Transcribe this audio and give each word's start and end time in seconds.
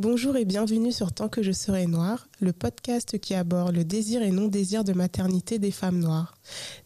Bonjour 0.00 0.36
et 0.36 0.44
bienvenue 0.44 0.92
sur 0.92 1.10
Tant 1.10 1.28
que 1.28 1.42
je 1.42 1.50
serai 1.50 1.88
noire, 1.88 2.28
le 2.38 2.52
podcast 2.52 3.18
qui 3.18 3.34
aborde 3.34 3.74
le 3.74 3.82
désir 3.82 4.22
et 4.22 4.30
non-désir 4.30 4.84
de 4.84 4.92
maternité 4.92 5.58
des 5.58 5.72
femmes 5.72 5.98
noires. 5.98 6.36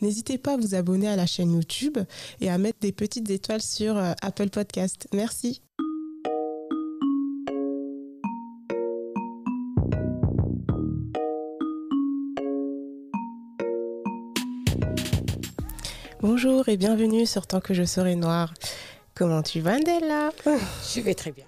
N'hésitez 0.01 0.39
pas 0.39 0.55
à 0.55 0.57
vous 0.57 0.75
abonner 0.75 1.09
à 1.09 1.17
la 1.17 1.27
chaîne 1.27 1.53
YouTube 1.53 1.99
et 2.41 2.49
à 2.49 2.57
mettre 2.57 2.79
des 2.81 2.91
petites 2.91 3.29
étoiles 3.29 3.61
sur 3.61 3.99
euh, 3.99 4.13
Apple 4.23 4.49
Podcast. 4.49 5.09
Merci. 5.13 5.61
Bonjour 16.23 16.67
et 16.71 16.79
bienvenue 16.79 17.27
sur 17.27 17.47
Tant 17.47 17.61
que 17.61 17.75
je 17.75 17.85
serai 17.85 18.17
noire. 18.17 18.55
Comment 19.15 19.43
tu 19.43 19.61
vas, 19.61 19.79
Ndella? 19.79 20.31
Je 20.95 21.01
vais 21.03 21.15
très 21.15 21.33
bien. 21.33 21.45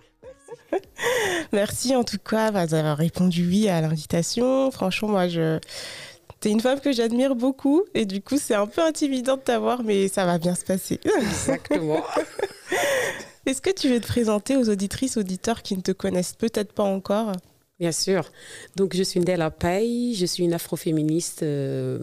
Merci 1.53 1.95
en 1.95 2.05
tout 2.05 2.19
cas 2.19 2.51
d'avoir 2.67 2.97
répondu 2.97 3.47
oui 3.47 3.69
à 3.69 3.81
l'invitation. 3.81 4.71
Franchement, 4.71 5.09
moi, 5.09 5.29
je... 5.29 5.59
T'es 6.41 6.51
une 6.51 6.61
femme 6.61 6.81
que 6.81 6.93
j'admire 6.93 7.35
beaucoup 7.35 7.85
et 7.95 8.05
du 8.05 8.21
coup, 8.21 8.37
c'est 8.39 8.55
un 8.55 8.67
peu 8.67 8.83
intimidant 8.83 9.37
de 9.37 9.43
t'avoir, 9.43 9.83
mais 9.83 10.09
ça 10.09 10.27
va 10.27 10.39
bien 10.39 10.55
se 10.55 10.65
passer. 10.65 11.01
Exactement. 11.19 12.05
Est-ce 13.47 13.63
que 13.63 13.71
tu 13.71 13.89
veux 13.89 14.01
te 14.01 14.07
présenter 14.07 14.57
aux 14.57 14.69
auditrices, 14.69 15.17
auditeurs 15.17 15.63
qui 15.63 15.77
ne 15.77 15.83
te 15.83 15.93
connaissent 15.93 16.35
peut-être 16.35 16.73
pas 16.73 16.83
encore? 16.83 17.33
Bien 17.79 17.93
sûr. 17.93 18.31
Donc, 18.77 18.95
je 18.95 19.03
suis 19.03 19.21
Ndella 19.21 19.51
Paye, 19.51 20.15
je 20.15 20.27
suis 20.27 20.45
une 20.45 20.55
afroféministe, 20.55 21.43
euh, 21.43 21.99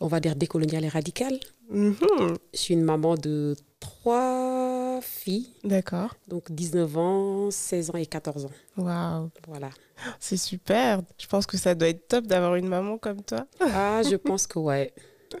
on 0.00 0.06
va 0.06 0.20
dire 0.20 0.36
décoloniale 0.36 0.84
et 0.84 0.88
radicale. 0.88 1.38
Mhm. 1.70 1.96
Je 2.52 2.58
suis 2.58 2.74
une 2.74 2.82
maman 2.82 3.16
de 3.16 3.56
trois 3.78 4.69
filles, 5.04 5.48
D'accord. 5.64 6.14
donc 6.28 6.50
19 6.52 6.96
ans, 6.96 7.50
16 7.50 7.90
ans 7.90 7.96
et 7.96 8.06
14 8.06 8.44
ans. 8.46 8.50
Waouh, 8.76 9.30
Voilà. 9.48 9.70
c'est 10.18 10.36
super. 10.36 11.02
Je 11.18 11.26
pense 11.26 11.46
que 11.46 11.56
ça 11.56 11.74
doit 11.74 11.88
être 11.88 12.08
top 12.08 12.26
d'avoir 12.26 12.56
une 12.56 12.68
maman 12.68 12.98
comme 12.98 13.22
toi. 13.22 13.46
Ah, 13.60 14.02
je 14.08 14.16
pense 14.16 14.46
que 14.46 14.58
ouais, 14.58 14.92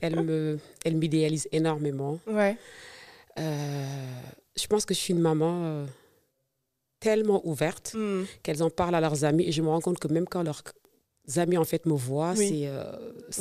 elle 0.02 0.22
me, 0.22 0.58
elle 0.84 0.96
m'idéalise 0.96 1.48
énormément. 1.52 2.18
Ouais. 2.26 2.56
Euh, 3.38 3.84
je 4.56 4.66
pense 4.66 4.84
que 4.84 4.94
je 4.94 4.98
suis 4.98 5.14
une 5.14 5.20
maman 5.20 5.62
euh, 5.64 5.86
tellement 6.98 7.40
ouverte 7.46 7.92
Hmm. 7.94 8.24
qu'elles 8.42 8.62
en 8.62 8.70
parlent 8.70 8.94
à 8.94 9.00
leurs 9.00 9.24
amis 9.24 9.44
et 9.44 9.52
je 9.52 9.62
me 9.62 9.68
rends 9.68 9.80
compte 9.80 9.98
que 9.98 10.08
même 10.08 10.26
quand 10.26 10.42
leurs 10.42 10.62
amis 11.38 11.56
en 11.56 11.64
fait 11.64 11.86
me 11.86 11.92
voient, 11.94 12.34
Oui. 12.36 12.48
c'est, 12.48 12.66
euh, 12.68 12.84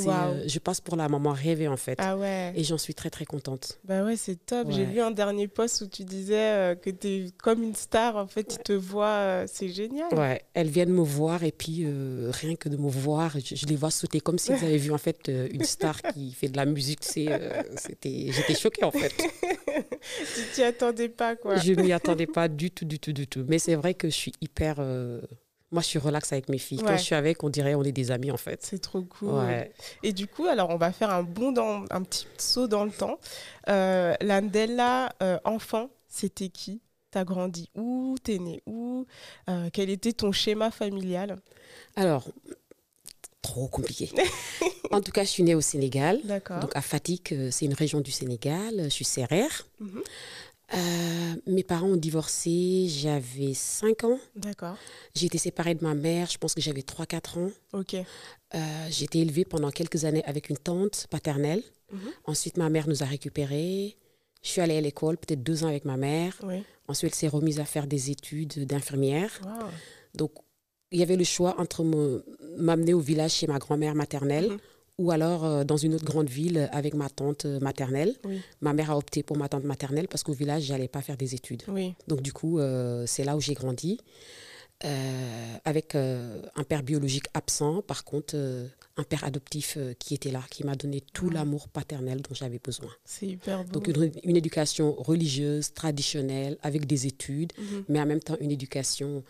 euh, 0.07 0.43
je 0.47 0.59
passe 0.59 0.79
pour 0.81 0.95
la 0.95 1.09
maman 1.09 1.31
rêvée 1.31 1.67
en 1.67 1.77
fait. 1.77 1.95
Ah 1.99 2.17
ouais. 2.17 2.53
Et 2.55 2.63
j'en 2.63 2.77
suis 2.77 2.93
très 2.93 3.09
très 3.09 3.25
contente. 3.25 3.79
Bah 3.85 4.03
ouais, 4.03 4.15
c'est 4.15 4.35
top. 4.45 4.67
J'ai 4.71 4.81
Ouais. 4.81 4.85
vu 4.85 5.01
un 5.01 5.11
dernier 5.11 5.47
post 5.47 5.81
où 5.81 5.87
tu 5.87 6.03
disais 6.03 6.35
euh, 6.37 6.75
que 6.75 6.89
tu 6.89 7.07
es 7.07 7.25
comme 7.41 7.63
une 7.63 7.75
star. 7.75 8.15
En 8.17 8.27
fait, 8.27 8.55
ils 8.59 8.63
te 8.63 8.73
voient. 8.73 9.45
c'est 9.47 9.69
génial. 9.69 10.13
Ouais, 10.13 10.41
elles 10.53 10.69
viennent 10.69 10.93
me 10.93 11.01
voir 11.03 11.43
et 11.43 11.51
puis 11.51 11.85
rien 12.29 12.55
que 12.55 12.69
de 12.69 12.77
me 12.77 12.89
voir, 12.89 13.31
je, 13.39 13.55
je 13.55 13.65
les 13.65 13.75
vois 13.75 13.91
sauter 13.91 14.19
comme 14.19 14.37
si 14.37 14.51
avaient 14.53 14.77
vu 14.77 14.91
en 14.91 14.97
fait 14.97 15.29
une 15.51 15.63
star 15.63 16.01
qui 16.13 16.31
fait 16.33 16.49
de 16.49 16.57
la 16.57 16.65
musique. 16.65 17.03
c'était, 17.03 18.27
j'étais 18.31 18.55
choquée 18.55 18.83
en 18.83 18.91
fait. 18.91 19.13
Tu 20.35 20.41
t'y 20.53 20.63
attendais 20.63 21.09
pas, 21.09 21.35
quoi. 21.35 21.57
Je 21.57 21.73
m'y 21.73 21.91
attendais 21.91 22.25
pas 22.27 22.47
du 22.47 22.71
tout, 22.71 22.85
du 22.85 22.99
tout, 22.99 23.11
du 23.13 23.27
tout. 23.27 23.43
Mais 23.47 23.59
c'est 23.59 23.75
vrai 23.75 23.93
que 23.93 24.07
je 24.09 24.15
suis 24.15 24.31
hyper. 24.41 24.77
Moi, 25.71 25.81
je 25.83 25.87
suis 25.87 25.99
relax 25.99 26.31
avec 26.33 26.49
mes 26.49 26.57
filles. 26.57 26.79
Ouais. 26.79 26.85
Quand 26.85 26.97
je 26.97 27.03
suis 27.03 27.15
avec, 27.15 27.43
on 27.43 27.49
dirait 27.49 27.75
on 27.75 27.83
est 27.83 27.91
des 27.91 28.11
amis 28.11 28.31
en 28.31 28.37
fait. 28.37 28.59
C'est 28.63 28.79
trop 28.79 29.03
cool. 29.03 29.29
Ouais. 29.29 29.71
Et 30.01 30.13
du 30.13 30.27
coup, 30.27 30.45
alors, 30.45 30.69
on 30.71 30.77
va 30.77 30.91
faire 30.91 31.11
un 31.11 31.23
bond 31.23 31.51
dans 31.51 31.85
un 31.91 32.01
petit 32.03 32.25
saut 32.37 32.67
dans 32.67 32.85
le 32.85 32.91
temps. 32.91 33.19
Euh, 33.69 34.15
L'Andella, 34.21 35.13
euh, 35.21 35.37
enfant, 35.45 35.89
c'était 36.07 36.49
qui? 36.49 36.81
T'as 37.11 37.23
grandi 37.23 37.69
où? 37.75 38.15
T'es 38.23 38.39
né 38.39 38.61
où? 38.65 39.05
Euh, 39.49 39.69
Quel 39.73 39.89
était 39.89 40.13
ton 40.13 40.31
schéma 40.31 40.71
familial? 40.71 41.39
Alors, 41.95 42.27
trop 43.41 43.67
compliqué. 43.67 44.11
en 44.91 45.01
tout 45.01 45.11
cas, 45.11 45.23
je 45.23 45.29
suis 45.29 45.43
née 45.43 45.55
au 45.55 45.61
Sénégal. 45.61 46.19
D'accord. 46.23 46.59
Donc 46.59 46.75
à 46.75 46.81
Fatick, 46.81 47.31
euh, 47.31 47.49
c'est 47.51 47.65
une 47.65 47.73
région 47.73 48.01
du 48.01 48.11
Sénégal. 48.11 48.83
Je 48.83 48.89
suis 48.89 49.05
serrère. 49.05 49.65
Mhm. 49.79 50.01
Euh, 50.73 51.33
mes 51.47 51.63
parents 51.63 51.87
ont 51.87 51.95
divorcé, 51.97 52.87
j'avais 52.89 53.53
5 53.53 54.03
ans. 54.03 54.19
D'accord. 54.35 54.75
J'ai 55.15 55.25
été 55.25 55.37
séparée 55.37 55.73
de 55.75 55.83
ma 55.83 55.95
mère, 55.95 56.29
je 56.29 56.37
pense 56.37 56.53
que 56.53 56.61
j'avais 56.61 56.81
3-4 56.83 57.39
ans. 57.39 57.51
Ok. 57.73 57.95
Euh, 57.95 58.87
j'ai 58.89 59.05
été 59.05 59.19
élevée 59.19 59.45
pendant 59.45 59.71
quelques 59.71 60.05
années 60.05 60.23
avec 60.25 60.49
une 60.49 60.57
tante 60.57 61.07
paternelle. 61.09 61.63
Mhm. 61.91 61.99
Ensuite, 62.25 62.57
ma 62.57 62.69
mère 62.69 62.87
nous 62.87 63.01
a 63.01 63.05
récupérés. 63.07 63.95
Je 64.43 64.49
suis 64.49 64.61
allée 64.61 64.77
à 64.77 64.81
l'école, 64.81 65.17
peut-être 65.17 65.43
deux 65.43 65.63
ans 65.63 65.67
avec 65.67 65.85
ma 65.85 65.97
mère. 65.97 66.35
Oui. 66.43 66.63
Ensuite, 66.87 67.13
elle 67.13 67.17
s'est 67.17 67.27
remise 67.27 67.59
à 67.59 67.65
faire 67.65 67.87
des 67.87 68.11
études 68.11 68.65
d'infirmière. 68.65 69.39
Wow. 69.43 69.67
Donc, 70.15 70.31
il 70.91 70.99
y 70.99 71.03
avait 71.03 71.17
le 71.17 71.23
choix 71.23 71.59
entre 71.59 71.83
me- 71.83 72.23
m'amener 72.57 72.93
au 72.93 72.99
village 72.99 73.31
chez 73.33 73.47
ma 73.47 73.59
grand-mère 73.59 73.95
maternelle 73.95 74.49
Mhm. 74.51 74.59
Ou 74.99 75.11
alors 75.11 75.43
euh, 75.45 75.63
dans 75.63 75.77
une 75.77 75.93
autre 75.95 76.05
grande 76.05 76.29
ville 76.29 76.69
avec 76.73 76.93
ma 76.93 77.09
tante 77.09 77.45
euh, 77.45 77.59
maternelle. 77.59 78.13
Oui. 78.25 78.39
Ma 78.61 78.73
mère 78.73 78.91
a 78.91 78.97
opté 78.97 79.23
pour 79.23 79.37
ma 79.37 79.47
tante 79.49 79.63
maternelle 79.63 80.07
parce 80.07 80.23
qu'au 80.23 80.33
village, 80.33 80.63
j'allais 80.63 80.87
pas 80.89 81.01
faire 81.01 81.17
des 81.17 81.33
études. 81.33 81.63
Oui. 81.69 81.95
Donc, 82.07 82.21
du 82.21 82.33
coup, 82.33 82.59
euh, 82.59 83.05
c'est 83.07 83.23
là 83.23 83.35
où 83.37 83.41
j'ai 83.41 83.53
grandi. 83.55 83.97
euh, 84.85 85.55
avec 85.65 85.93
euh, 85.95 86.41
un 86.55 86.63
père 86.63 86.83
biologique 86.83 87.25
absent, 87.33 87.81
par 87.81 88.05
contre, 88.05 88.33
euh, 88.35 88.65
un 88.95 89.03
père 89.03 89.25
adoptif 89.25 89.77
qui 89.99 90.13
était 90.13 90.31
là, 90.31 90.41
qui 90.49 90.63
m'a 90.63 90.75
donné 90.75 91.01
tout 91.01 91.27
Ouais. 91.27 91.33
l'amour 91.33 91.67
paternel 91.67 92.21
dont 92.21 92.33
j'avais 92.33 92.59
besoin. 92.59 92.89
C'est 93.03 93.27
hyper 93.27 93.65
beau. 93.65 93.71
Donc, 93.79 93.87
une, 93.89 94.11
une 94.23 94.37
éducation 94.37 94.93
religieuse, 94.93 95.73
traditionnelle, 95.73 96.57
avec 96.61 96.85
des 96.87 97.07
études, 97.07 97.51
Mhm. 97.57 97.83
mais 97.89 97.99
en 98.01 98.05
même 98.05 98.21
temps 98.21 98.37
une 98.39 98.51
éducation. 98.51 99.23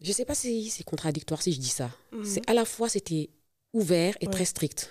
Je 0.00 0.08
ne 0.08 0.12
sais 0.14 0.24
pas 0.24 0.34
si 0.34 0.70
c'est 0.70 0.84
contradictoire 0.84 1.40
si 1.40 1.52
je 1.52 1.60
dis 1.60 1.68
ça. 1.68 1.90
Mhm. 2.12 2.24
C'est 2.24 2.50
à 2.50 2.54
la 2.54 2.64
fois 2.64 2.88
c'était 2.88 3.30
ouvert 3.74 4.14
et 4.20 4.26
Ouais. 4.26 4.32
très 4.32 4.44
strict. 4.46 4.90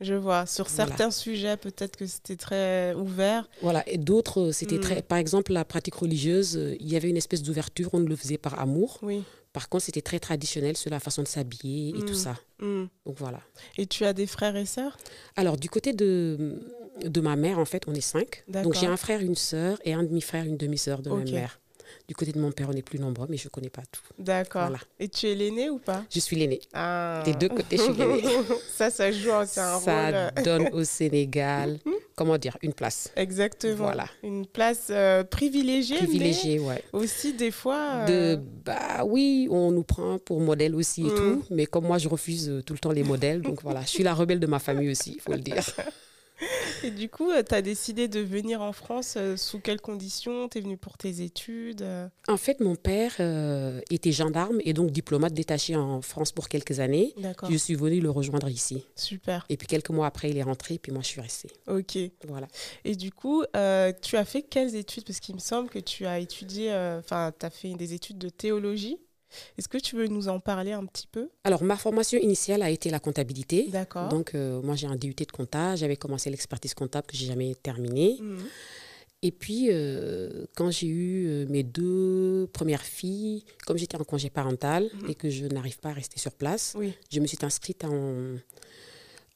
Je 0.00 0.12
vois. 0.14 0.44
Sur 0.44 0.66
Voilà. 0.66 0.88
certains 0.88 1.10
sujets, 1.10 1.56
peut-être 1.56 1.96
que 1.96 2.06
c'était 2.06 2.36
très 2.36 2.92
ouvert. 2.94 3.48
Voilà. 3.62 3.88
Et 3.88 3.96
d'autres, 3.96 4.48
euh, 4.48 4.52
c'était 4.52 4.74
Mhm. 4.74 4.80
très. 4.82 5.02
Par 5.02 5.18
exemple, 5.18 5.52
la 5.52 5.64
pratique 5.64 5.94
religieuse, 5.94 6.56
euh, 6.58 6.76
il 6.80 6.88
y 6.92 6.96
avait 6.96 7.08
une 7.08 7.16
espèce 7.16 7.42
d'ouverture. 7.42 7.90
On 7.94 8.00
le 8.00 8.16
faisait 8.16 8.36
par 8.36 8.58
amour. 8.60 8.98
Oui. 9.02 9.22
Par 9.52 9.68
contre, 9.68 9.84
c'était 9.84 10.02
très 10.02 10.18
traditionnel 10.18 10.76
sur 10.76 10.90
la 10.90 10.98
façon 10.98 11.22
de 11.22 11.28
s'habiller 11.28 11.90
et 11.96 12.04
tout 12.04 12.14
ça. 12.14 12.36
Mm. 12.60 12.86
Donc 13.06 13.16
voilà. 13.18 13.40
Et 13.78 13.86
tu 13.86 14.04
as 14.04 14.12
des 14.12 14.26
frères 14.26 14.56
et 14.56 14.66
sœurs? 14.66 14.96
Alors, 15.36 15.56
du 15.56 15.70
côté 15.70 15.92
de, 15.92 16.60
de 17.04 17.20
ma 17.20 17.36
mère, 17.36 17.60
en 17.60 17.64
fait, 17.64 17.84
on 17.86 17.94
est 17.94 18.00
cinq. 18.00 18.42
Donc 18.48 18.74
j'ai 18.74 18.86
un 18.88 18.96
frère, 18.96 19.20
une 19.20 19.36
sœur 19.36 19.78
et 19.84 19.94
un 19.94 20.02
demi-frère, 20.02 20.44
une 20.44 20.56
demi-sœur 20.56 21.02
de 21.02 21.10
ma 21.10 21.22
mère. 21.22 21.60
Du 22.06 22.14
côté 22.14 22.32
de 22.32 22.38
mon 22.38 22.52
père, 22.52 22.68
on 22.70 22.72
est 22.76 22.82
plus 22.82 22.98
nombreux, 22.98 23.26
mais 23.30 23.38
je 23.38 23.46
ne 23.46 23.50
connais 23.50 23.70
pas 23.70 23.80
tout. 23.90 24.02
D'accord. 24.18 24.62
Voilà. 24.68 24.78
Et 25.00 25.08
tu 25.08 25.26
es 25.26 25.34
l'aîné 25.34 25.70
ou 25.70 25.78
pas? 25.78 26.04
Je 26.14 26.20
suis 26.20 26.36
l'aînée. 26.36 26.60
ah. 26.74 27.22
Des 27.24 27.32
deux 27.32 27.48
côtés, 27.48 27.78
je 27.78 27.82
suis 27.82 27.92
l'aînée. 27.94 28.22
ça, 28.74 28.90
ça 28.90 29.10
joue, 29.10 29.30
c'est 29.46 29.60
un 29.60 29.80
ça 29.80 30.04
rôle. 30.06 30.14
euh, 30.14 30.30
donne 30.44 30.68
au 30.74 30.84
Sénégal, 30.84 31.78
comment 32.14 32.36
dire, 32.36 32.58
une 32.60 32.74
place. 32.74 33.10
Exactement. 33.16 33.76
Voilà. 33.76 34.04
Une 34.22 34.44
place 34.46 34.88
euh, 34.90 35.24
privilégiée, 35.24 35.96
Privilégiée, 35.96 36.58
ouais. 36.58 36.84
mais 36.92 37.00
aussi 37.00 37.32
des 37.32 37.50
fois. 37.50 38.04
De, 38.04 38.12
euh, 38.12 38.36
bah 38.66 39.04
oui, 39.06 39.48
on 39.50 39.70
nous 39.70 39.82
prend 39.84 40.18
pour 40.18 40.40
modèle 40.40 40.74
aussi 40.74 41.06
et 41.06 41.10
Mm. 41.10 41.16
tout, 41.16 41.44
mais 41.50 41.64
comme 41.64 41.86
moi, 41.86 41.96
je 41.96 42.08
refuse 42.10 42.50
euh, 42.50 42.62
tout 42.62 42.74
le 42.74 42.78
temps 42.80 42.92
les 42.92 43.02
modèles, 43.02 43.40
donc 43.40 43.62
voilà, 43.62 43.80
je 43.80 43.88
suis 43.88 44.02
la 44.02 44.12
rebelle 44.12 44.40
de 44.40 44.46
ma 44.46 44.58
famille 44.58 44.90
aussi, 44.90 45.12
il 45.14 45.20
faut 45.22 45.32
le 45.32 45.38
dire. 45.38 45.54
Et 46.84 46.90
du 46.90 47.08
coup, 47.08 47.30
tu 47.48 47.54
as 47.54 47.62
décidé 47.62 48.08
de 48.08 48.20
venir 48.20 48.60
en 48.60 48.72
France 48.72 49.14
euh, 49.16 49.38
sous 49.38 49.58
quelles 49.58 49.80
conditions? 49.80 50.50
Tu 50.50 50.58
es 50.58 50.60
venu 50.60 50.76
pour 50.76 50.98
tes 50.98 51.22
études 51.22 51.80
euh? 51.80 52.08
En 52.28 52.36
fait, 52.36 52.60
mon 52.60 52.76
père 52.76 53.14
euh, 53.20 53.80
était 53.90 54.12
gendarme 54.12 54.58
et 54.64 54.74
donc 54.74 54.90
diplomate 54.90 55.32
détaché 55.32 55.76
en 55.76 56.02
France 56.02 56.30
pour 56.30 56.48
quelques 56.48 56.80
années. 56.80 57.14
D'accord. 57.16 57.50
Je 57.50 57.56
suis 57.56 57.74
venue 57.74 58.00
le 58.00 58.10
rejoindre 58.10 58.48
ici. 58.48 58.84
Super. 58.96 59.46
Et 59.48 59.56
puis 59.56 59.66
quelques 59.66 59.88
mois 59.88 60.06
après, 60.06 60.28
il 60.28 60.36
est 60.36 60.42
rentré, 60.42 60.74
et 60.74 60.78
puis 60.78 60.92
moi, 60.92 61.00
je 61.00 61.08
suis 61.08 61.20
restée. 61.22 61.48
Ok. 61.68 61.96
Voilà. 62.28 62.48
Et 62.84 62.96
du 62.96 63.10
coup, 63.10 63.42
euh, 63.56 63.92
tu 64.02 64.16
as 64.16 64.26
fait 64.26 64.42
quelles 64.42 64.74
études? 64.76 65.04
Parce 65.04 65.20
qu'il 65.20 65.34
me 65.34 65.40
semble 65.40 65.70
que 65.70 65.78
tu 65.78 66.04
as 66.04 66.18
étudié, 66.18 66.70
euh, 66.72 66.98
enfin, 66.98 67.32
tu 67.38 67.46
as 67.46 67.50
fait 67.50 67.72
des 67.74 67.94
études 67.94 68.18
de 68.18 68.28
théologie. 68.28 68.98
Est-ce 69.58 69.68
que 69.68 69.78
tu 69.78 69.96
veux 69.96 70.06
nous 70.08 70.28
en 70.28 70.40
parler 70.40 70.72
un 70.72 70.84
petit 70.86 71.06
peu? 71.06 71.28
Alors, 71.44 71.62
ma 71.62 71.76
formation 71.76 72.18
initiale 72.18 72.62
a 72.62 72.70
été 72.70 72.90
la 72.90 73.00
comptabilité. 73.00 73.68
D'accord. 73.68 74.08
Donc, 74.08 74.34
euh, 74.34 74.60
moi, 74.62 74.74
j'ai 74.76 74.86
un 74.86 74.96
DUT 74.96 75.14
de 75.14 75.32
compta. 75.32 75.76
J'avais 75.76 75.96
commencé 75.96 76.30
l'expertise 76.30 76.74
comptable 76.74 77.06
que 77.06 77.16
j'ai 77.16 77.26
jamais 77.26 77.54
terminée. 77.54 78.18
Mhm. 78.20 78.38
Et 79.22 79.30
puis, 79.32 79.68
euh, 79.70 80.44
quand 80.54 80.70
j'ai 80.70 80.86
eu 80.86 81.26
euh, 81.28 81.46
mes 81.48 81.62
deux 81.62 82.46
premières 82.52 82.82
filles, 82.82 83.42
comme 83.66 83.78
j'étais 83.78 83.96
en 83.96 84.04
congé 84.04 84.28
parental 84.28 84.90
Mhm. 84.92 85.10
et 85.10 85.14
que 85.14 85.30
je 85.30 85.46
n'arrive 85.46 85.78
pas 85.78 85.88
à 85.90 85.92
rester 85.94 86.18
sur 86.18 86.32
place, 86.32 86.74
Oui, 86.76 86.92
je 87.10 87.20
me 87.20 87.26
suis 87.26 87.38
inscrite 87.42 87.84
en, 87.84 88.36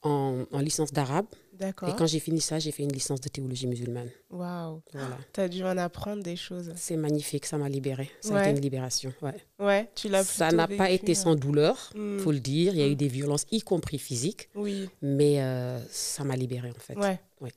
en, 0.02 0.44
en 0.52 0.58
licence 0.60 0.92
d'arabe. 0.92 1.26
Et 1.60 1.93
quand 1.96 2.06
j'ai 2.06 2.20
fini 2.20 2.40
ça, 2.40 2.58
j'ai 2.58 2.70
fait 2.72 2.82
une 2.82 2.93
licence 2.93 3.20
de 3.20 3.28
théologie 3.28 3.66
musulmane. 3.66 4.08
Waouh. 4.31 4.82
Voilà. 4.93 5.19
Tu 5.32 5.40
as 5.40 5.49
dû 5.49 5.64
en 5.64 5.76
apprendre 5.78 6.22
des 6.22 6.37
choses. 6.37 6.72
C'est 6.76 6.96
magnifique, 6.96 7.46
ça 7.46 7.58
m'a 7.58 7.69
libérée. 7.69 8.10
Ça 8.20 8.37
a 8.37 8.43
été 8.43 8.50
une 8.50 8.60
libération. 8.62 9.12
Ouais. 9.22 9.34
Ouais, 9.58 9.90
tu 9.94 10.08
l'as 10.08 10.25
Ça 10.25 10.50
n'a 10.52 10.69
pas 10.69 10.90
été 10.90 11.12
euh, 11.12 11.14
sans 11.14 11.34
douleur, 11.34 11.90
hmm, 11.94 12.19
faut 12.19 12.32
le 12.32 12.40
dire. 12.40 12.75
Il 12.75 12.81
y 12.81 12.82
a 12.82 12.87
Mm. 12.88 12.93
eu 12.93 12.96
des 12.96 13.08
violences, 13.08 13.44
y 13.50 13.60
compris 13.60 13.99
physiques, 13.99 14.49
Oui, 14.55 14.88
mais 15.02 15.43
euh, 15.43 15.78
ça 15.90 16.25
m'a 16.25 16.37
libérée 16.37 16.70
en 16.70 16.81
fait. 16.81 16.96
ouais. 16.96 17.20
Ouais. 17.40 17.52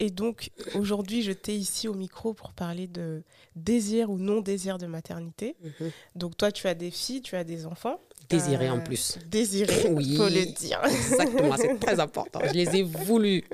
Et 0.00 0.08
donc, 0.08 0.50
aujourd'hui, 0.76 1.22
je 1.22 1.30
t'ai 1.32 1.54
ici 1.54 1.88
au 1.88 1.94
micro 1.94 2.32
pour 2.32 2.54
parler 2.54 2.86
de 2.86 3.22
désir 3.54 4.08
ou 4.10 4.16
non-désir 4.18 4.78
de 4.78 4.86
maternité. 4.86 5.56
Mhm. 5.62 5.90
Donc, 6.14 6.36
toi, 6.38 6.50
tu 6.50 6.66
as 6.68 6.74
des 6.74 6.90
filles, 6.90 7.20
tu 7.20 7.36
as 7.36 7.44
des 7.44 7.66
enfants. 7.66 8.00
Désirée 8.30 8.70
en 8.70 8.78
Euh, 8.78 8.80
plus. 8.80 9.18
Désirés, 9.26 9.88
Oui. 9.90 10.16
faut 10.16 10.28
le 10.28 10.44
dire. 10.52 10.80
Exactement, 10.84 11.56
c'est 11.56 11.78
très 11.80 11.98
important. 12.00 12.40
Je 12.46 12.52
les 12.52 12.76
ai 12.76 12.82
voulu. 12.82 13.44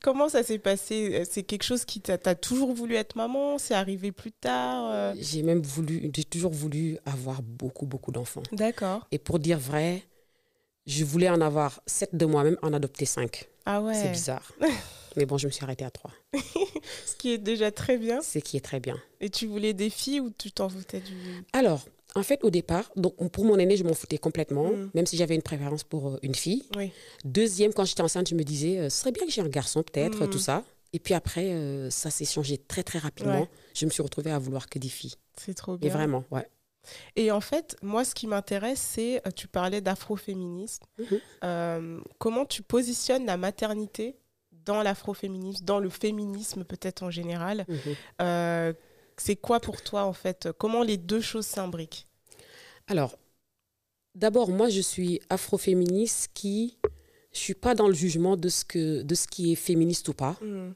Comment 0.00 0.28
ça 0.28 0.42
s'est 0.42 0.58
passé? 0.58 1.22
C'est 1.30 1.44
quelque 1.44 1.62
chose 1.62 1.84
qui 1.84 2.00
t'a 2.00 2.34
toujours 2.34 2.72
voulu 2.74 2.96
être 2.96 3.14
maman? 3.14 3.58
C'est 3.58 3.74
arrivé 3.74 4.10
plus 4.10 4.32
tard 4.32 4.90
euh? 4.90 5.14
J'ai 5.18 5.42
même 5.42 5.62
voulu, 5.62 6.10
j'ai 6.14 6.24
toujours 6.24 6.52
voulu 6.52 6.98
avoir 7.06 7.40
beaucoup, 7.42 7.86
beaucoup 7.86 8.10
d'enfants. 8.10 8.42
D'accord. 8.52 9.06
Et 9.12 9.18
pour 9.18 9.38
dire 9.38 9.58
vrai, 9.60 10.02
je 10.86 11.04
voulais 11.04 11.28
en 11.30 11.40
avoir 11.40 11.80
sept 11.86 12.14
de 12.16 12.26
moi-même, 12.26 12.56
en 12.62 12.72
adopter 12.72 13.04
cinq. 13.04 13.48
Ah 13.64 13.80
ouais. 13.80 13.94
C'est 13.94 14.10
bizarre. 14.10 14.52
Mais 15.16 15.24
bon, 15.26 15.36
je 15.38 15.46
me 15.46 15.52
suis 15.52 15.62
arrêtée 15.62 15.84
à 15.84 15.90
trois. 15.90 16.10
Ce 17.06 17.14
qui 17.16 17.32
est 17.32 17.38
déjà 17.38 17.70
très 17.70 17.96
bien. 17.98 18.22
Ce 18.22 18.38
qui 18.38 18.56
est 18.56 18.60
très 18.64 18.80
bien. 18.80 18.96
Et 19.20 19.28
tu 19.30 19.46
voulais 19.46 19.74
des 19.74 19.90
filles 19.90 20.20
ou 20.20 20.30
tu 20.36 20.50
t'en 20.50 20.68
foutais 20.68 21.00
du. 21.00 21.14
Alors, 21.52 21.84
en 22.14 22.22
fait, 22.22 22.44
au 22.44 22.50
départ, 22.50 22.90
donc 22.96 23.14
pour 23.30 23.44
mon 23.44 23.58
aîné, 23.58 23.76
je 23.76 23.84
m'en 23.84 23.94
foutais 23.94 24.18
complètement, 24.18 24.68
Mm. 24.70 24.90
même 24.94 25.06
si 25.06 25.16
j'avais 25.16 25.34
une 25.34 25.42
préférence 25.42 25.82
pour 25.84 26.08
euh, 26.08 26.18
une 26.22 26.34
fille. 26.34 26.64
Oui. 26.76 26.92
Deuxième, 27.24 27.72
quand 27.72 27.84
j'étais 27.84 28.02
enceinte, 28.02 28.28
je 28.28 28.34
me 28.34 28.42
disais, 28.44 28.78
euh, 28.78 28.90
ce 28.90 29.00
serait 29.00 29.12
bien 29.12 29.24
que 29.26 29.32
j'ai 29.32 29.40
un 29.42 29.48
garçon, 29.48 29.82
peut-être, 29.82 30.26
Mm. 30.26 30.30
tout 30.30 30.38
ça. 30.38 30.62
Et 30.92 30.98
puis 30.98 31.14
après, 31.14 31.52
euh, 31.52 31.88
ça 31.88 32.10
s'est 32.10 32.26
changé 32.26 32.58
très, 32.58 32.82
très 32.82 32.98
rapidement. 32.98 33.40
Ouais. 33.42 33.48
Je 33.74 33.86
me 33.86 33.90
suis 33.90 34.02
retrouvée 34.02 34.30
à 34.30 34.38
vouloir 34.38 34.68
que 34.68 34.78
des 34.78 34.88
filles. 34.90 35.14
C'est 35.38 35.54
trop 35.54 35.76
Et 35.76 35.78
bien. 35.78 35.90
vraiment, 35.90 36.24
ouais. 36.30 36.46
Et 37.16 37.30
en 37.30 37.40
fait, 37.40 37.76
moi, 37.80 38.04
ce 38.04 38.14
qui 38.14 38.26
m'intéresse, 38.26 38.80
c'est, 38.80 39.26
euh, 39.26 39.30
tu 39.30 39.48
parlais 39.48 39.80
d'afroféminisme. 39.80 40.82
Mhm. 40.98 41.20
Euh, 41.44 42.00
comment 42.18 42.44
tu 42.44 42.62
positionnes 42.62 43.24
la 43.24 43.36
maternité 43.38 44.16
dans 44.66 44.82
l'afroféminisme, 44.82 45.64
dans 45.64 45.78
le 45.78 45.88
féminisme 45.88 46.64
peut-être 46.64 47.02
en 47.04 47.10
général? 47.10 47.64
Mhm. 47.68 47.78
Euh, 48.20 48.72
C'est 49.16 49.36
quoi 49.36 49.60
pour 49.60 49.82
toi, 49.82 50.04
en 50.04 50.12
fait? 50.12 50.48
Comment 50.58 50.82
les 50.82 50.96
deux 50.96 51.20
choses 51.20 51.46
s'imbriquent? 51.46 52.06
Alors, 52.88 53.16
d'abord, 54.14 54.50
moi, 54.50 54.68
je 54.68 54.80
suis 54.80 55.20
afroféministe 55.30 56.30
qui. 56.34 56.78
Je 57.32 57.38
suis 57.38 57.54
pas 57.54 57.74
dans 57.74 57.88
le 57.88 57.94
jugement 57.94 58.36
de 58.36 58.48
ce, 58.48 58.64
que, 58.64 59.02
de 59.02 59.14
ce 59.14 59.26
qui 59.26 59.52
est 59.52 59.56
féministe 59.56 60.08
ou 60.08 60.12
pas, 60.14 60.36
Mm. 60.42 60.72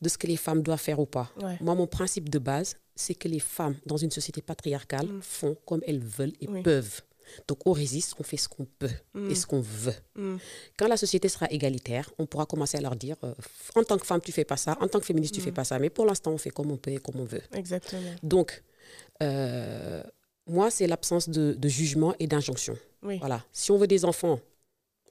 de 0.00 0.08
ce 0.08 0.16
que 0.16 0.26
les 0.26 0.36
femmes 0.38 0.62
doivent 0.62 0.80
faire 0.80 1.00
ou 1.00 1.06
pas. 1.06 1.30
Ouais. 1.42 1.58
Moi, 1.60 1.74
mon 1.74 1.86
principe 1.86 2.30
de 2.30 2.38
base, 2.38 2.76
c'est 2.94 3.14
que 3.14 3.28
les 3.28 3.40
femmes, 3.40 3.76
dans 3.84 3.98
une 3.98 4.10
société 4.10 4.40
patriarcale, 4.40 5.06
Mm. 5.06 5.20
font 5.22 5.56
comme 5.66 5.82
elles 5.86 6.02
veulent 6.02 6.32
et 6.40 6.48
Oui. 6.48 6.62
peuvent. 6.62 7.02
Donc, 7.48 7.66
on 7.66 7.72
résiste, 7.72 8.14
on 8.18 8.22
fait 8.22 8.36
ce 8.36 8.48
qu'on 8.48 8.66
peut 8.78 8.90
Mm. 9.14 9.30
et 9.30 9.34
ce 9.34 9.46
qu'on 9.46 9.60
veut. 9.60 9.94
Mm. 10.16 10.36
Quand 10.78 10.88
la 10.88 10.96
société 10.96 11.28
sera 11.28 11.46
égalitaire, 11.50 12.10
on 12.18 12.26
pourra 12.26 12.46
commencer 12.46 12.76
à 12.78 12.80
leur 12.80 12.96
dire 12.96 13.16
euh, 13.24 13.34
en 13.74 13.84
tant 13.84 13.98
que 13.98 14.06
femme, 14.06 14.20
tu 14.20 14.32
fais 14.32 14.44
pas 14.44 14.56
ça, 14.56 14.76
en 14.80 14.88
tant 14.88 14.98
que 15.00 15.06
féministe, 15.06 15.34
tu 15.34 15.40
Mm. 15.40 15.44
fais 15.44 15.52
pas 15.52 15.64
ça. 15.64 15.78
Mais 15.78 15.90
pour 15.90 16.06
l'instant, 16.06 16.30
on 16.32 16.38
fait 16.38 16.50
comme 16.50 16.70
on 16.70 16.76
peut 16.76 16.90
et 16.92 16.98
comme 16.98 17.20
on 17.20 17.24
veut. 17.24 17.42
Exactement. 17.52 18.00
Donc, 18.22 18.62
euh, 19.22 20.02
moi, 20.46 20.70
c'est 20.70 20.86
l'absence 20.86 21.28
de, 21.28 21.52
de 21.54 21.68
jugement 21.68 22.14
et 22.18 22.26
d'injonction. 22.26 22.76
Oui. 23.02 23.18
Voilà. 23.18 23.44
Si 23.52 23.70
on 23.70 23.78
veut 23.78 23.86
des 23.86 24.04
enfants, 24.04 24.40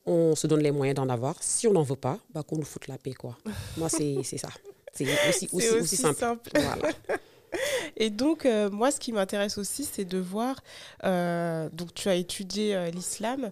on 0.05 0.35
se 0.35 0.47
donne 0.47 0.61
les 0.61 0.71
moyens 0.71 0.95
d'en 0.95 1.09
avoir. 1.09 1.35
Si 1.41 1.67
on 1.67 1.73
n'en 1.73 1.83
veut 1.83 1.95
pas, 1.97 2.19
bah, 2.33 2.41
qu'on 2.43 2.55
nous 2.57 2.63
foute 2.63 2.87
la 2.87 2.97
paix, 2.97 3.13
quoi. 3.13 3.37
Moi, 3.77 3.89
c'est 3.89 4.23
ça. 4.23 4.49
C'est 4.93 5.05
aussi, 5.29 5.47
aussi, 5.51 5.69
aussi 5.69 5.95
simple. 5.95 6.25
Voilà. 6.55 6.89
Et 7.97 8.09
donc, 8.09 8.45
euh, 8.45 8.69
moi, 8.69 8.91
ce 8.91 8.99
qui 8.99 9.11
m'intéresse 9.11 9.57
aussi, 9.57 9.85
c'est 9.85 10.05
de 10.05 10.17
voir. 10.17 10.61
euh, 11.03 11.69
donc, 11.71 11.93
tu 11.93 12.09
as 12.09 12.15
étudié 12.15 12.75
euh, 12.75 12.89
l'islam. 12.91 13.51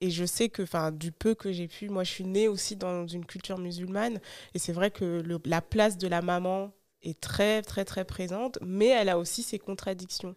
et 0.00 0.10
je 0.10 0.24
sais 0.24 0.48
que, 0.48 0.62
enfin, 0.62 0.92
du 0.92 1.10
peu 1.12 1.34
que 1.34 1.50
j'ai 1.52 1.66
pu, 1.68 1.88
moi, 1.88 2.04
je 2.04 2.10
suis 2.12 2.24
née 2.24 2.46
aussi 2.48 2.76
dans 2.76 3.06
une 3.06 3.24
culture 3.26 3.58
musulmane. 3.58 4.20
Et 4.54 4.58
c'est 4.58 4.72
vrai 4.72 4.90
que 4.90 5.22
le- 5.24 5.40
la 5.44 5.60
place 5.60 5.98
de 5.98 6.06
la 6.08 6.22
maman 6.22 6.72
est 7.02 7.20
très, 7.20 7.62
très, 7.62 7.84
très 7.84 8.04
présente. 8.04 8.58
Mais 8.62 8.88
elle 8.88 9.08
a 9.08 9.18
aussi 9.18 9.42
ses 9.42 9.58
contradictions. 9.58 10.36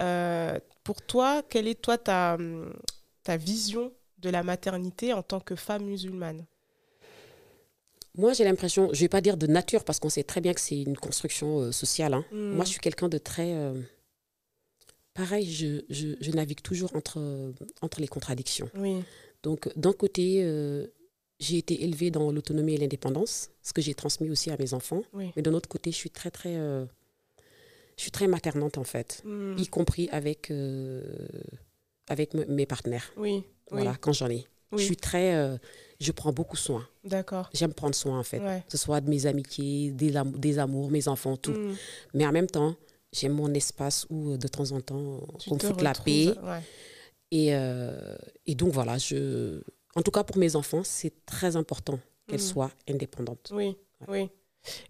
Euh, 0.00 0.58
pour 0.84 1.02
toi, 1.02 1.42
quelle 1.48 1.68
est, 1.68 1.80
toi, 1.80 1.98
ta, 1.98 2.38
ta 3.22 3.36
vision 3.36 3.92
de 4.18 4.30
la 4.30 4.42
maternité 4.42 5.12
en 5.12 5.22
tant 5.22 5.40
que 5.40 5.54
femme 5.54 5.84
musulmane? 5.84 6.46
Moi, 8.16 8.32
j'ai 8.32 8.44
l'impression, 8.44 8.86
je 8.92 8.98
ne 8.98 9.04
vais 9.04 9.08
pas 9.08 9.20
dire 9.20 9.36
de 9.36 9.46
nature, 9.46 9.84
parce 9.84 9.98
qu'on 9.98 10.08
sait 10.08 10.22
très 10.22 10.40
bien 10.40 10.54
que 10.54 10.60
c'est 10.60 10.80
une 10.80 10.96
construction 10.96 11.60
euh, 11.60 11.72
sociale. 11.72 12.14
hein. 12.14 12.24
Mm. 12.32 12.52
Moi, 12.56 12.64
je 12.64 12.70
suis 12.70 12.80
quelqu'un 12.80 13.08
de 13.08 13.18
très... 13.18 13.52
euh, 13.54 13.80
pareil, 15.14 15.50
je, 15.50 15.82
je- 15.90 16.14
je 16.20 16.30
navigue 16.30 16.62
toujours 16.62 16.94
entre, 16.96 17.52
entre 17.82 18.00
les 18.00 18.08
contradictions. 18.08 18.70
Oui. 18.76 19.02
Donc, 19.42 19.68
d'un 19.76 19.92
côté, 19.92 20.42
euh, 20.44 20.86
j'ai 21.40 21.58
été 21.58 21.82
élevée 21.84 22.10
dans 22.10 22.30
l'autonomie 22.30 22.74
et 22.74 22.78
l'indépendance, 22.78 23.50
ce 23.62 23.72
que 23.72 23.82
j'ai 23.82 23.94
transmis 23.94 24.30
aussi 24.30 24.50
à 24.50 24.56
mes 24.58 24.74
enfants. 24.74 25.02
Oui. 25.12 25.32
Mais 25.36 25.42
d'un 25.42 25.52
autre 25.52 25.68
côté, 25.68 25.90
je 25.90 25.96
suis 25.96 26.10
très, 26.10 26.30
très... 26.30 26.54
je 26.54 26.86
suis 27.96 28.10
très 28.12 28.28
maternante, 28.28 28.78
en 28.78 28.84
fait, 28.84 29.22
Mm. 29.24 29.56
y 29.58 29.66
compris 29.66 30.08
avec, 30.12 30.52
avec 32.08 32.34
me- 32.34 32.44
mes 32.46 32.66
partenaires. 32.66 33.12
Oui. 33.16 33.42
Voilà, 33.70 33.90
Oui. 33.92 33.96
quand 34.00 34.12
j'en 34.12 34.30
ai. 34.30 34.46
Oui. 34.72 34.78
Je 34.78 34.84
suis 34.84 34.96
très... 34.96 35.34
euh, 35.34 35.56
je 36.04 36.12
prends 36.12 36.32
beaucoup 36.32 36.56
soin. 36.56 36.86
D'accord. 37.04 37.48
J'aime 37.52 37.72
prendre 37.74 37.94
soin, 37.94 38.18
en 38.18 38.22
fait. 38.22 38.38
Ouais. 38.40 38.62
Que 38.66 38.72
ce 38.72 38.78
soit 38.78 39.00
de 39.00 39.08
mes 39.10 39.26
amitiés, 39.26 39.90
des, 39.90 40.16
am- 40.16 40.32
des 40.32 40.58
amours, 40.58 40.90
mes 40.90 41.08
enfants, 41.08 41.36
tout. 41.36 41.52
Mm. 41.52 41.76
Mais 42.14 42.26
en 42.26 42.32
même 42.32 42.46
temps, 42.46 42.74
j'aime 43.12 43.32
mon 43.32 43.52
espace 43.54 44.06
où, 44.10 44.30
euh, 44.32 44.36
de 44.38 44.48
temps 44.48 44.70
en 44.72 44.80
temps, 44.80 45.20
Tu 45.38 45.50
on 45.50 45.54
me 45.54 45.58
te 45.60 45.66
foute 45.66 45.82
la 45.82 45.92
paix. 45.94 46.34
ouais. 46.42 46.60
Et, 47.30 47.54
euh, 47.54 48.16
et 48.46 48.54
donc, 48.54 48.72
voilà, 48.72 48.98
je... 48.98 49.60
en 49.96 50.02
tout 50.02 50.10
cas, 50.10 50.22
pour 50.22 50.36
mes 50.38 50.54
enfants, 50.56 50.82
c'est 50.84 51.24
très 51.26 51.56
important 51.56 51.98
qu'elles 52.28 52.40
Mhm. 52.40 52.46
soient 52.46 52.70
indépendantes. 52.88 53.50
Oui, 53.52 53.76
oui. 54.08 54.30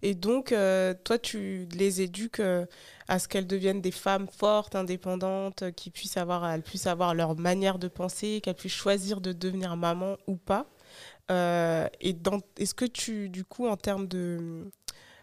Et 0.01 0.15
donc, 0.15 0.53
euh, 0.53 0.93
toi, 1.03 1.17
tu 1.19 1.67
les 1.73 1.99
éduques 2.01 2.39
euh, 2.39 2.65
à 3.09 3.19
ce 3.19 3.27
qu'elles 3.27 3.45
deviennent 3.47 3.81
des 3.81 3.91
femmes 3.91 4.27
fortes, 4.31 4.73
indépendantes, 4.75 5.63
euh, 5.63 5.71
qui 5.71 5.89
puissent 5.89 6.15
avoir, 6.15 6.49
elles 6.49 6.61
puissent 6.61 6.87
avoir 6.87 7.13
leur 7.13 7.35
manière 7.35 7.77
de 7.77 7.89
penser, 7.89 8.39
qu'elles 8.41 8.55
puissent 8.55 8.71
choisir 8.71 9.19
de 9.19 9.33
devenir 9.33 9.75
maman 9.75 10.15
ou 10.27 10.37
pas? 10.37 10.65
Euh, 11.31 11.87
et 12.01 12.15
est-ce 12.57 12.73
que 12.73 12.85
tu, 12.85 13.29
du 13.29 13.43
coup, 13.45 13.67
en 13.67 13.77
termes 13.77 14.07
de... 14.07 14.69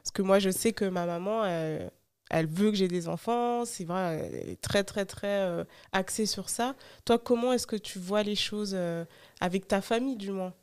Parce 0.02 0.10
que 0.12 0.22
moi, 0.22 0.38
je 0.38 0.50
sais 0.50 0.72
que 0.72 0.84
ma 0.84 1.06
maman, 1.06 1.44
elle, 1.44 1.92
elle 2.30 2.46
veut 2.46 2.70
que 2.70 2.76
j'ai 2.76 2.88
des 2.88 3.08
enfants, 3.08 3.64
c'est 3.64 3.84
vrai, 3.84 4.30
elle 4.32 4.48
est 4.50 4.60
très, 4.60 4.84
très, 4.84 5.04
très 5.04 5.42
euh, 5.42 5.64
axée 5.92 6.26
sur 6.26 6.48
ça. 6.48 6.74
Toi, 7.04 7.18
comment 7.18 7.52
est-ce 7.52 7.66
que 7.66 7.76
tu 7.76 7.98
vois 7.98 8.22
les 8.22 8.34
choses 8.34 8.72
euh, 8.74 9.04
avec 9.40 9.68
ta 9.68 9.80
famille, 9.80 10.16
du 10.16 10.32
moins? 10.32 10.54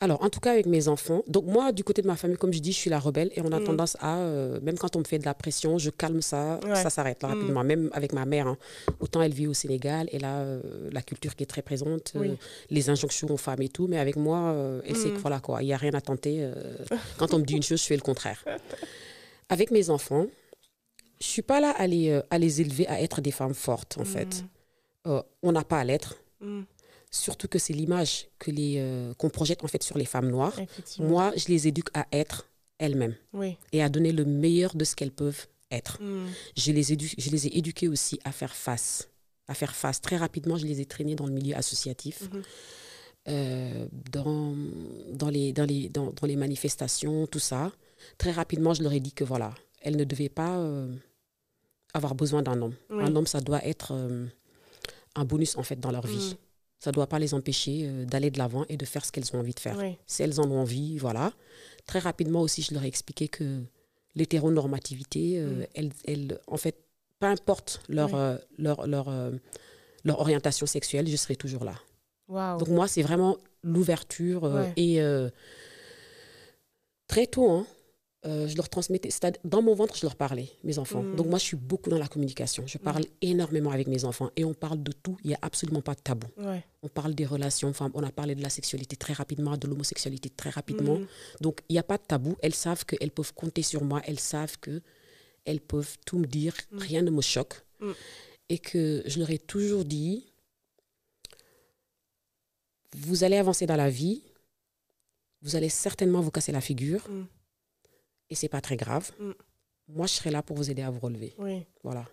Alors, 0.00 0.22
en 0.22 0.28
tout 0.28 0.40
cas, 0.40 0.52
avec 0.52 0.66
mes 0.66 0.88
enfants, 0.88 1.22
donc 1.26 1.46
moi, 1.46 1.72
du 1.72 1.82
côté 1.82 2.02
de 2.02 2.06
ma 2.06 2.16
famille, 2.16 2.36
comme 2.36 2.52
je 2.52 2.58
dis, 2.58 2.72
je 2.72 2.76
suis 2.76 2.90
la 2.90 2.98
rebelle 2.98 3.30
et 3.34 3.40
on 3.40 3.50
a 3.50 3.58
Mhm. 3.60 3.64
tendance 3.64 3.96
à, 4.00 4.18
euh, 4.18 4.60
même 4.60 4.76
quand 4.76 4.94
on 4.94 4.98
me 4.98 5.04
fait 5.04 5.18
de 5.18 5.24
la 5.24 5.32
pression, 5.32 5.78
je 5.78 5.88
calme 5.88 6.20
ça, 6.20 6.60
Ouais. 6.64 6.74
ça 6.74 6.90
s'arrête 6.90 7.22
là, 7.22 7.28
Mhm. 7.30 7.34
rapidement. 7.34 7.64
Même 7.64 7.88
avec 7.94 8.12
ma 8.12 8.26
mère, 8.26 8.46
hein. 8.46 8.58
autant 9.00 9.22
elle 9.22 9.32
vit 9.32 9.46
au 9.46 9.54
Sénégal, 9.54 10.08
elle 10.12 10.24
a 10.26 10.40
euh, 10.40 10.90
la 10.92 11.00
culture 11.00 11.34
qui 11.34 11.44
est 11.44 11.46
très 11.46 11.62
présente, 11.62 12.12
euh, 12.16 12.34
les 12.68 12.90
injonctions 12.90 13.28
aux 13.30 13.38
femmes 13.38 13.62
et 13.62 13.70
tout, 13.70 13.86
mais 13.86 13.98
avec 13.98 14.16
moi, 14.16 14.54
elle 14.86 14.96
sait 14.96 15.08
Mhm. 15.08 15.14
que 15.14 15.20
voilà 15.20 15.40
quoi, 15.40 15.62
il 15.62 15.66
n'y 15.66 15.72
a 15.72 15.78
rien 15.78 15.94
à 15.94 16.00
tenter. 16.02 16.46
quand 17.18 17.32
on 17.32 17.38
me 17.38 17.44
dit 17.44 17.54
une 17.54 17.62
chose, 17.62 17.80
je 17.80 17.86
fais 17.86 17.96
le 17.96 18.02
contraire. 18.02 18.44
Avec 19.48 19.70
mes 19.70 19.88
enfants, 19.88 20.26
je 21.20 21.26
suis 21.26 21.42
pas 21.42 21.60
là 21.60 21.70
à 21.70 21.86
les, 21.86 22.20
à 22.30 22.38
les 22.38 22.60
élever 22.60 22.86
à 22.88 23.00
être 23.00 23.22
des 23.22 23.30
femmes 23.30 23.54
fortes, 23.54 23.96
en 23.98 24.04
fait. 24.04 24.44
On 25.06 25.52
n'a 25.52 25.64
pas 25.64 25.78
à 25.78 25.84
l'être. 25.84 26.16
Surtout 27.16 27.48
que 27.48 27.58
c'est 27.58 27.72
l'image 27.72 28.28
que 28.38 28.50
les 28.50 28.74
euh, 28.78 29.14
qu'on 29.14 29.30
projette 29.30 29.64
en 29.64 29.68
fait 29.68 29.82
sur 29.82 29.98
les 29.98 30.04
femmes 30.04 30.30
noires. 30.30 30.58
Moi, 30.98 31.32
je 31.36 31.46
les 31.48 31.66
éduque 31.68 31.88
à 31.94 32.06
être 32.12 32.48
elles-mêmes 32.78 33.16
Oui. 33.32 33.56
et 33.72 33.82
à 33.82 33.88
donner 33.88 34.12
le 34.12 34.24
meilleur 34.24 34.74
de 34.76 34.84
ce 34.84 34.94
qu'elles 34.94 35.10
peuvent 35.12 35.46
être. 35.70 36.00
Mm, 36.02 36.26
Je 36.56 36.72
les, 36.72 36.92
édu- 36.94 37.14
je 37.18 37.30
les 37.30 37.46
ai 37.46 37.58
éduquées 37.58 37.88
aussi 37.88 38.18
à 38.24 38.32
faire 38.32 38.54
face. 38.54 39.08
À 39.48 39.54
faire 39.54 39.74
face. 39.74 40.00
Très 40.00 40.16
rapidement, 40.16 40.56
je 40.56 40.66
les 40.66 40.80
ai 40.80 40.86
traînées 40.86 41.14
dans 41.14 41.26
le 41.26 41.32
milieu 41.32 41.56
associatif, 41.56 42.22
Mhm. 42.32 42.42
euh, 43.28 43.86
dans, 44.12 44.54
dans, 45.12 45.30
les, 45.30 45.52
dans, 45.52 45.64
les, 45.64 45.88
dans, 45.88 46.12
dans 46.12 46.26
les 46.26 46.36
manifestations, 46.36 47.26
tout 47.26 47.38
ça. 47.40 47.72
Très 48.18 48.30
rapidement, 48.32 48.74
je 48.74 48.82
leur 48.82 48.92
ai 48.92 49.00
dit 49.00 49.12
que 49.12 49.24
voilà, 49.24 49.54
elles 49.80 49.96
ne 49.96 50.04
devaient 50.04 50.28
pas 50.28 50.58
euh, 50.58 50.94
avoir 51.94 52.14
besoin 52.14 52.42
d'un 52.42 52.60
homme. 52.62 52.74
Oui. 52.90 53.02
Un 53.02 53.16
homme, 53.16 53.26
ça 53.26 53.40
doit 53.40 53.64
être 53.64 53.92
un 55.14 55.24
bonus 55.24 55.56
en 55.56 55.62
fait 55.62 55.80
dans 55.80 55.90
leur 55.90 56.06
vie. 56.06 56.34
Mm. 56.34 56.36
Ça 56.78 56.90
ne 56.90 56.94
doit 56.94 57.06
pas 57.06 57.18
les 57.18 57.32
empêcher 57.34 57.82
euh, 57.84 58.04
d'aller 58.04 58.30
de 58.30 58.38
l'avant 58.38 58.64
et 58.68 58.76
de 58.76 58.84
faire 58.84 59.04
ce 59.04 59.10
qu'elles 59.12 59.34
ont 59.34 59.38
envie 59.40 59.54
de 59.54 59.60
faire. 59.60 59.76
Oui. 59.78 59.96
Si 60.06 60.22
elles 60.22 60.40
en 60.40 60.50
ont 60.50 60.60
envie, 60.60 60.98
voilà. 60.98 61.32
Très 61.86 61.98
rapidement 61.98 62.42
aussi, 62.42 62.62
je 62.62 62.74
leur 62.74 62.84
ai 62.84 62.86
expliqué 62.88 63.28
que 63.28 63.62
l'hétéronormativité, 64.14 65.38
euh, 65.38 65.46
Mm. 65.62 65.66
elle, 65.74 65.90
elle- 66.06 66.40
en 66.46 66.56
fait, 66.56 66.76
peu 67.18 67.26
importe 67.26 67.80
leur, 67.88 68.08
Oui. 68.08 68.14
euh, 68.16 68.38
leur, 68.58 68.86
leur, 68.86 69.08
euh, 69.08 69.30
leur 70.04 70.20
orientation 70.20 70.66
sexuelle, 70.66 71.08
je 71.08 71.16
serai 71.16 71.36
toujours 71.36 71.64
là. 71.64 71.74
Donc 72.58 72.68
moi, 72.68 72.88
c'est 72.88 73.02
vraiment 73.02 73.38
l'ouverture 73.62 74.42
Ouais. 74.44 74.72
et 74.76 75.00
très 77.06 77.26
tôt, 77.26 77.50
hein, 77.50 77.66
euh, 78.26 78.48
je 78.48 78.56
leur 78.56 78.68
transmettais, 78.68 79.10
c'est-à-dire, 79.10 79.40
dans 79.44 79.62
mon 79.62 79.74
ventre, 79.74 79.96
je 79.96 80.04
leur 80.04 80.16
parlais, 80.16 80.48
mes 80.64 80.78
enfants. 80.78 81.02
Mm. 81.02 81.16
Donc 81.16 81.26
moi, 81.28 81.38
je 81.38 81.44
suis 81.44 81.56
beaucoup 81.56 81.90
dans 81.90 81.98
la 81.98 82.08
communication. 82.08 82.64
Je 82.66 82.78
parle 82.78 83.04
énormément 83.22 83.70
avec 83.70 83.86
mes 83.86 84.04
enfants 84.04 84.30
et 84.36 84.44
on 84.44 84.52
parle 84.52 84.82
de 84.82 84.90
tout. 84.90 85.16
Il 85.22 85.28
n'y 85.28 85.34
a 85.34 85.38
absolument 85.42 85.80
pas 85.80 85.94
de 85.94 86.00
tabou. 86.00 86.26
Ouais. 86.36 86.64
On 86.82 86.88
parle 86.88 87.14
des 87.14 87.24
relations 87.26 87.72
femmes, 87.72 87.92
on 87.94 88.02
a 88.02 88.10
parlé 88.10 88.34
de 88.34 88.42
la 88.42 88.48
sexualité 88.48 88.96
très 88.96 89.12
rapidement, 89.12 89.56
de 89.56 89.66
l'homosexualité 89.68 90.30
très 90.30 90.50
rapidement. 90.50 90.98
Mm. 90.98 91.06
Donc 91.40 91.60
il 91.68 91.74
n'y 91.74 91.78
a 91.78 91.84
pas 91.84 91.98
de 91.98 92.02
tabou. 92.02 92.36
Elles 92.42 92.54
savent 92.54 92.84
qu'elles 92.84 93.12
peuvent 93.12 93.34
compter 93.34 93.62
sur 93.62 93.84
moi. 93.84 94.02
Elles 94.06 94.20
savent 94.20 94.58
que 94.58 94.82
elles 95.44 95.60
peuvent 95.60 95.96
tout 96.04 96.18
me 96.18 96.26
dire. 96.26 96.54
Mm. 96.72 96.78
Rien 96.78 97.02
ne 97.02 97.10
me 97.10 97.22
choque. 97.22 97.62
Mm. 97.80 97.92
Et 98.48 98.58
que 98.58 99.02
je 99.06 99.18
leur 99.20 99.30
ai 99.30 99.38
toujours 99.38 99.84
dit, 99.84 100.24
vous 102.96 103.22
allez 103.22 103.36
avancer 103.36 103.66
dans 103.66 103.76
la 103.76 103.90
vie. 103.90 104.24
Vous 105.42 105.54
allez 105.54 105.68
certainement 105.68 106.20
vous 106.22 106.32
casser 106.32 106.50
la 106.50 106.60
figure. 106.60 107.06
Et 108.30 108.34
c'est 108.34 108.48
pas 108.48 108.60
très 108.60 108.76
grave. 108.76 109.10
Mm. 109.18 109.30
Moi, 109.88 110.06
je 110.06 110.12
serai 110.14 110.30
là 110.30 110.42
pour 110.42 110.56
vous 110.56 110.70
aider 110.70 110.82
à 110.82 110.90
vous 110.90 110.98
relever. 111.00 111.34
Oui. 111.38 111.64
Voilà. 111.84 112.04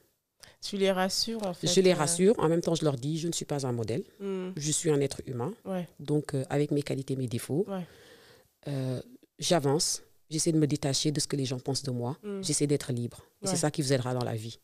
Tu 0.62 0.77
les 0.77 0.91
rassures 0.91 1.46
en 1.46 1.53
fait. 1.53 1.67
je 1.67 1.82
les 1.82 1.91
euh, 1.91 1.96
rassure. 1.96 2.36
En 2.39 2.48
même 2.48 2.62
temps, 2.62 2.75
je 2.75 2.84
leur 2.86 2.96
dis, 2.96 3.17
je 3.17 3.27
ne 3.27 3.34
suis 3.34 3.46
pas 3.46 3.65
un 3.65 3.72
modèle. 3.72 4.03
mm. 4.20 4.51
Je 4.55 4.72
suis 4.72 4.89
un 4.91 5.00
être 5.01 5.22
humain. 5.25 5.53
Ouais. 5.65 5.88
Donc, 6.00 6.34
euh, 6.36 6.46
avec 6.50 6.72
mes 6.72 6.84
qualités, 6.84 7.15
mes 7.15 7.27
défauts, 7.27 7.65
Ouais. 7.67 7.86
euh, 8.67 9.01
j'avance. 9.39 10.03
J'essaie 10.29 10.51
de 10.51 10.58
me 10.58 10.67
détacher 10.67 11.12
de 11.12 11.20
ce 11.20 11.27
que 11.27 11.36
les 11.36 11.46
gens 11.46 11.60
pensent 11.60 11.84
de 11.84 11.91
moi. 11.91 12.17
Mm. 12.24 12.41
J'essaie 12.43 12.67
d'être 12.67 12.91
libre. 12.93 13.22
Et 13.41 13.46
Ouais. 13.46 13.51
c'est 13.51 13.58
ça 13.58 13.72
qui 13.72 13.82
vous 13.82 13.91
aidera 13.93 14.13
dans 14.13 14.24
la 14.24 14.36
vie. 14.36 14.60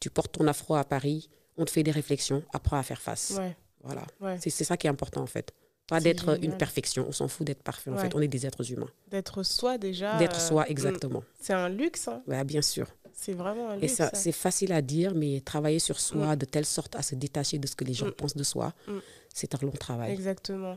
Tu 0.00 0.10
portes 0.10 0.32
ton 0.32 0.46
afro 0.46 0.74
à 0.74 0.84
Paris, 0.84 1.28
on 1.56 1.64
te 1.64 1.70
fait 1.70 1.82
des 1.82 1.90
réflexions, 1.90 2.42
apprends 2.52 2.76
à 2.78 2.82
faire 2.82 3.00
face. 3.00 3.38
Voilà. 3.82 4.04
C'est 4.40 4.50
ça 4.50 4.76
qui 4.76 4.86
est 4.86 4.90
important, 4.90 5.22
en 5.22 5.26
fait. 5.26 5.52
Pas 5.88 6.00
d'être 6.00 6.42
une 6.42 6.56
perfection. 6.56 7.06
On 7.08 7.12
s'en 7.12 7.28
fout 7.28 7.46
d'être 7.46 7.62
parfait, 7.62 7.90
en 7.90 7.96
fait. 7.96 8.14
On 8.14 8.20
est 8.20 8.28
des 8.28 8.44
êtres 8.46 8.72
humains. 8.72 8.88
D'être 9.10 9.42
soi 9.44 9.78
déjà. 9.78 10.18
D'être 10.18 10.36
euh, 10.36 10.48
soi, 10.48 10.64
mm. 10.64 10.70
exactement. 10.70 11.22
C'est 11.40 11.52
un 11.52 11.68
luxe. 11.68 12.08
hein. 12.08 12.22
Ouais, 12.26 12.42
bien 12.44 12.62
sûr. 12.62 12.86
C'est 13.12 13.32
vraiment 13.32 13.70
un 13.70 13.76
Et 13.78 13.82
luxe. 13.82 13.94
ça, 13.94 14.10
ça. 14.10 14.16
c'est 14.16 14.32
facile 14.32 14.72
à 14.72 14.82
dire, 14.82 15.14
mais 15.14 15.40
travailler 15.40 15.78
sur 15.78 15.98
soi 16.00 16.36
de 16.36 16.44
telle 16.44 16.66
sorte 16.66 16.96
à 16.96 17.02
se 17.02 17.14
détacher 17.14 17.58
de 17.58 17.66
ce 17.66 17.74
que 17.76 17.84
les 17.84 17.94
gens 17.94 18.08
Mm. 18.08 18.12
pensent 18.12 18.36
de 18.36 18.42
soi, 18.42 18.74
Mm. 18.88 18.98
c'est 19.32 19.54
un 19.54 19.58
long 19.62 19.70
travail. 19.70 20.12
Exactement. 20.12 20.76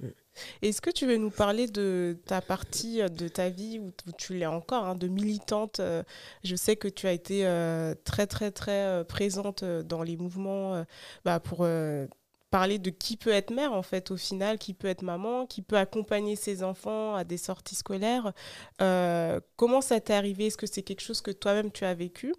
Est-ce 0.62 0.80
que 0.80 0.90
tu 0.90 1.06
veux 1.06 1.18
nous 1.18 1.32
parler 1.32 1.68
de 1.68 2.18
ta 2.26 2.40
partie 2.40 3.02
euh, 3.02 3.10
de 3.10 3.28
ta 3.28 3.50
vie 3.50 3.80
où, 3.80 3.92
tu 4.18 4.36
l'es 4.36 4.46
encore, 4.46 4.86
hein, 4.86 4.96
de 4.96 5.08
militante 5.10 5.82
euh, 5.82 6.02
Je 6.46 6.56
sais 6.56 6.78
que 6.78 6.88
tu 6.88 7.08
as 7.08 7.12
été 7.12 7.46
euh, 7.46 7.94
très, 8.06 8.26
très, 8.26 8.52
très 8.52 8.86
euh, 8.86 9.04
présente 9.04 9.64
euh, 9.64 9.84
dans 9.84 10.02
les 10.04 10.16
mouvements 10.16 10.76
euh, 10.76 10.84
bah, 11.26 11.42
pour 11.42 11.60
euh, 11.64 12.08
parler 12.50 12.80
de 12.80 12.90
qui 12.90 13.18
peut 13.18 13.32
être 13.32 13.52
mère, 13.52 13.74
en 13.74 13.84
fait, 13.84 14.12
au 14.12 14.18
final, 14.18 14.58
qui 14.58 14.74
peut 14.74 14.88
être 14.88 15.02
maman, 15.02 15.46
qui 15.46 15.62
peut 15.62 15.78
accompagner 15.78 16.36
ses 16.36 16.64
enfants 16.64 17.16
à 17.16 17.24
des 17.24 17.38
sorties 17.38 17.76
scolaires. 17.76 18.34
Euh, 18.82 19.40
comment 19.56 19.82
ça 19.82 20.00
t'est 20.00 20.14
arrivé? 20.14 20.48
Est-ce 20.48 20.58
que 20.58 20.68
c'est 20.68 20.82
quelque 20.82 21.02
chose 21.02 21.22
que 21.22 21.32
toi-même 21.32 21.72
tu 21.72 21.86
as 21.86 21.94
vécu 21.94 22.34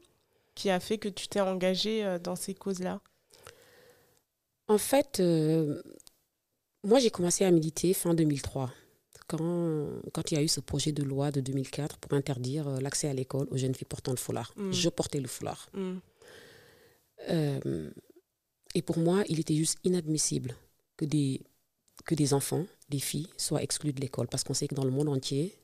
qui 0.54 0.68
a 0.70 0.80
fait 0.80 0.98
que 0.98 1.08
tu 1.08 1.28
t'es 1.28 1.40
engagée 1.40 2.04
euh, 2.04 2.18
dans 2.18 2.36
ces 2.36 2.54
causes-là? 2.54 3.00
En 4.68 4.78
fait, 4.78 5.20
euh, 5.20 5.82
moi, 6.84 6.98
j'ai 6.98 7.10
commencé 7.10 7.44
à 7.44 7.50
militer 7.50 7.94
fin 7.94 8.14
2003, 8.14 8.70
quand, 9.26 9.88
quand 10.12 10.32
il 10.32 10.34
y 10.34 10.38
a 10.38 10.42
eu 10.42 10.48
ce 10.48 10.60
projet 10.60 10.92
de 10.92 11.02
loi 11.02 11.30
de 11.30 11.40
2004 11.40 11.98
pour 11.98 12.14
interdire 12.14 12.68
l'accès 12.80 13.08
à 13.08 13.12
l'école 13.12 13.46
aux 13.50 13.56
jeunes 13.56 13.74
filles 13.74 13.86
portant 13.88 14.12
le 14.12 14.16
foulard. 14.16 14.52
Mm. 14.56 14.72
Je 14.72 14.88
portais 14.88 15.20
le 15.20 15.28
foulard. 15.28 15.68
Mm. 15.72 15.98
Euh, 17.28 17.90
et 18.74 18.82
pour 18.82 18.98
moi, 18.98 19.24
il 19.28 19.40
était 19.40 19.54
juste 19.56 19.78
inadmissible 19.84 20.54
que 20.96 21.04
des, 21.04 21.40
que 22.04 22.14
des 22.14 22.34
enfants, 22.34 22.66
des 22.88 22.98
filles, 23.00 23.28
soient 23.36 23.62
exclus 23.62 23.92
de 23.92 24.00
l'école. 24.00 24.28
Parce 24.28 24.44
qu'on 24.44 24.54
sait 24.54 24.68
que 24.68 24.74
dans 24.74 24.84
le 24.84 24.90
monde 24.90 25.08
entier, 25.08 25.56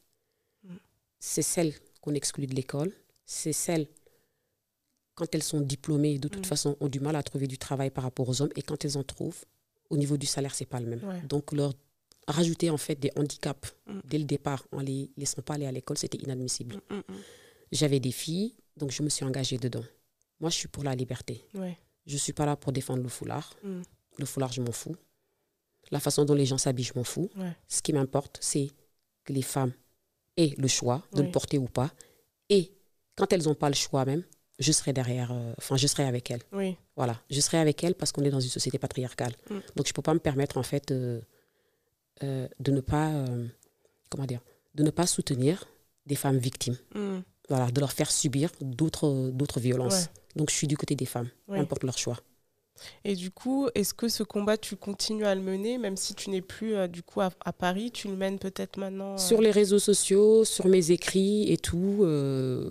c'est 1.18 1.42
celles 1.42 1.74
qu'on 2.00 2.14
exclut 2.14 2.46
de 2.46 2.54
l'école, 2.54 2.92
c'est 3.24 3.52
celles, 3.52 3.86
quand 5.14 5.34
elles 5.34 5.42
sont 5.42 5.60
diplômées, 5.60 6.18
de 6.18 6.28
toute 6.28 6.44
Mm. 6.44 6.48
façon, 6.48 6.76
ont 6.80 6.88
du 6.88 7.00
mal 7.00 7.16
à 7.16 7.22
trouver 7.22 7.46
du 7.46 7.58
travail 7.58 7.90
par 7.90 8.04
rapport 8.04 8.28
aux 8.28 8.42
hommes. 8.42 8.52
Et 8.56 8.62
quand 8.62 8.84
elles 8.84 8.96
en 8.98 9.02
trouvent, 9.02 9.44
au 9.90 9.96
niveau 9.96 10.16
du 10.16 10.26
salaire, 10.26 10.54
c'est 10.54 10.66
pas 10.66 10.80
le 10.80 10.86
même. 10.86 11.02
Ouais. 11.04 11.22
Donc, 11.22 11.52
leur 11.52 11.72
rajouter 12.28 12.70
en 12.70 12.76
fait 12.76 12.96
des 12.96 13.10
handicaps 13.16 13.74
Mm. 13.86 14.00
dès 14.04 14.18
le 14.18 14.24
départ 14.24 14.66
en 14.72 14.80
les 14.80 15.10
laissant 15.16 15.42
pas 15.42 15.54
aller 15.54 15.66
à 15.66 15.72
l'école, 15.72 15.96
c'était 15.96 16.18
inadmissible. 16.18 16.80
Mm, 16.90 17.00
J'avais 17.72 17.98
des 18.00 18.12
filles, 18.12 18.54
donc 18.76 18.90
je 18.92 19.02
me 19.02 19.08
suis 19.08 19.24
engagée 19.24 19.58
dedans. 19.58 19.84
Moi, 20.40 20.50
je 20.50 20.56
suis 20.56 20.68
pour 20.68 20.84
la 20.84 20.94
liberté. 20.94 21.44
Ouais. 21.54 21.78
Je 22.06 22.14
ne 22.14 22.18
suis 22.18 22.32
pas 22.32 22.46
là 22.46 22.56
pour 22.56 22.72
défendre 22.72 23.02
le 23.02 23.08
foulard. 23.08 23.54
Mm. 23.62 23.82
Le 24.18 24.24
foulard, 24.26 24.52
je 24.52 24.60
m'en 24.62 24.72
fous. 24.72 24.96
La 25.90 26.00
façon 26.00 26.24
dont 26.24 26.34
les 26.34 26.46
gens 26.46 26.58
s'habillent, 26.58 26.84
je 26.84 26.94
m'en 26.96 27.04
fous. 27.04 27.30
Ouais. 27.36 27.52
Ce 27.68 27.82
qui 27.82 27.92
m'importe, 27.92 28.38
c'est 28.40 28.70
que 29.24 29.32
les 29.32 29.42
femmes 29.42 29.72
aient 30.36 30.54
le 30.58 30.68
choix 30.68 31.02
de 31.12 31.20
Oui. 31.20 31.26
le 31.26 31.32
porter 31.32 31.58
ou 31.58 31.66
pas. 31.66 31.90
Et 32.48 32.72
quand 33.16 33.32
elles 33.32 33.44
n'ont 33.44 33.54
pas 33.54 33.68
le 33.68 33.74
choix 33.74 34.04
même, 34.04 34.22
je 34.58 34.72
serai 34.72 34.92
derrière, 34.92 35.32
euh, 35.32 35.52
enfin, 35.58 35.76
je 35.76 35.86
serai 35.86 36.04
avec 36.04 36.30
elles. 36.30 36.42
Oui. 36.52 36.76
Voilà, 36.96 37.20
je 37.30 37.40
serai 37.40 37.58
avec 37.58 37.82
elles 37.84 37.94
parce 37.94 38.10
qu'on 38.12 38.22
est 38.24 38.30
dans 38.30 38.40
une 38.40 38.48
société 38.48 38.78
patriarcale. 38.78 39.34
Mm. 39.50 39.54
Donc, 39.76 39.86
je 39.86 39.90
ne 39.90 39.94
peux 39.94 40.02
pas 40.02 40.14
me 40.14 40.18
permettre, 40.18 40.56
en 40.58 40.62
fait, 40.62 40.90
euh, 40.90 41.20
euh, 42.22 42.48
de 42.60 42.70
ne 42.72 42.80
pas, 42.80 43.12
comment 44.08 44.26
dire, 44.26 44.40
de 44.74 44.82
ne 44.82 44.90
pas 44.90 45.06
soutenir 45.06 45.64
des 46.06 46.14
femmes 46.16 46.38
victimes. 46.38 46.76
Mm. 46.94 47.18
Voilà, 47.48 47.70
de 47.70 47.80
leur 47.80 47.92
faire 47.92 48.10
subir 48.10 48.50
d'autres 48.60 49.30
d'autres 49.30 49.60
violences. 49.60 49.94
Ouais. 50.04 50.08
Donc, 50.36 50.50
je 50.50 50.56
suis 50.56 50.66
du 50.66 50.76
côté 50.76 50.94
des 50.96 51.06
femmes, 51.06 51.28
Oui. 51.48 51.58
importe 51.58 51.84
leur 51.84 51.96
choix. 51.98 52.18
Et 53.04 53.14
du 53.14 53.30
coup, 53.30 53.68
est-ce 53.74 53.94
que 53.94 54.06
ce 54.08 54.22
combat, 54.22 54.58
tu 54.58 54.76
continues 54.76 55.24
à 55.24 55.34
le 55.34 55.40
mener, 55.40 55.78
même 55.78 55.96
si 55.96 56.14
tu 56.14 56.28
n'es 56.28 56.42
plus 56.42 56.74
euh, 56.74 56.86
du 56.88 57.02
coup 57.02 57.22
à, 57.22 57.30
à 57.42 57.52
Paris, 57.54 57.90
tu 57.90 58.06
le 58.08 58.16
mènes 58.16 58.38
peut-être 58.38 58.78
maintenant 58.78 59.14
euh, 59.14 59.16
Sur 59.16 59.40
les 59.40 59.50
réseaux 59.50 59.78
sociaux, 59.78 60.44
sur 60.44 60.66
mes 60.66 60.90
écrits 60.90 61.50
et 61.50 61.56
tout, 61.56 62.00
euh, 62.02 62.70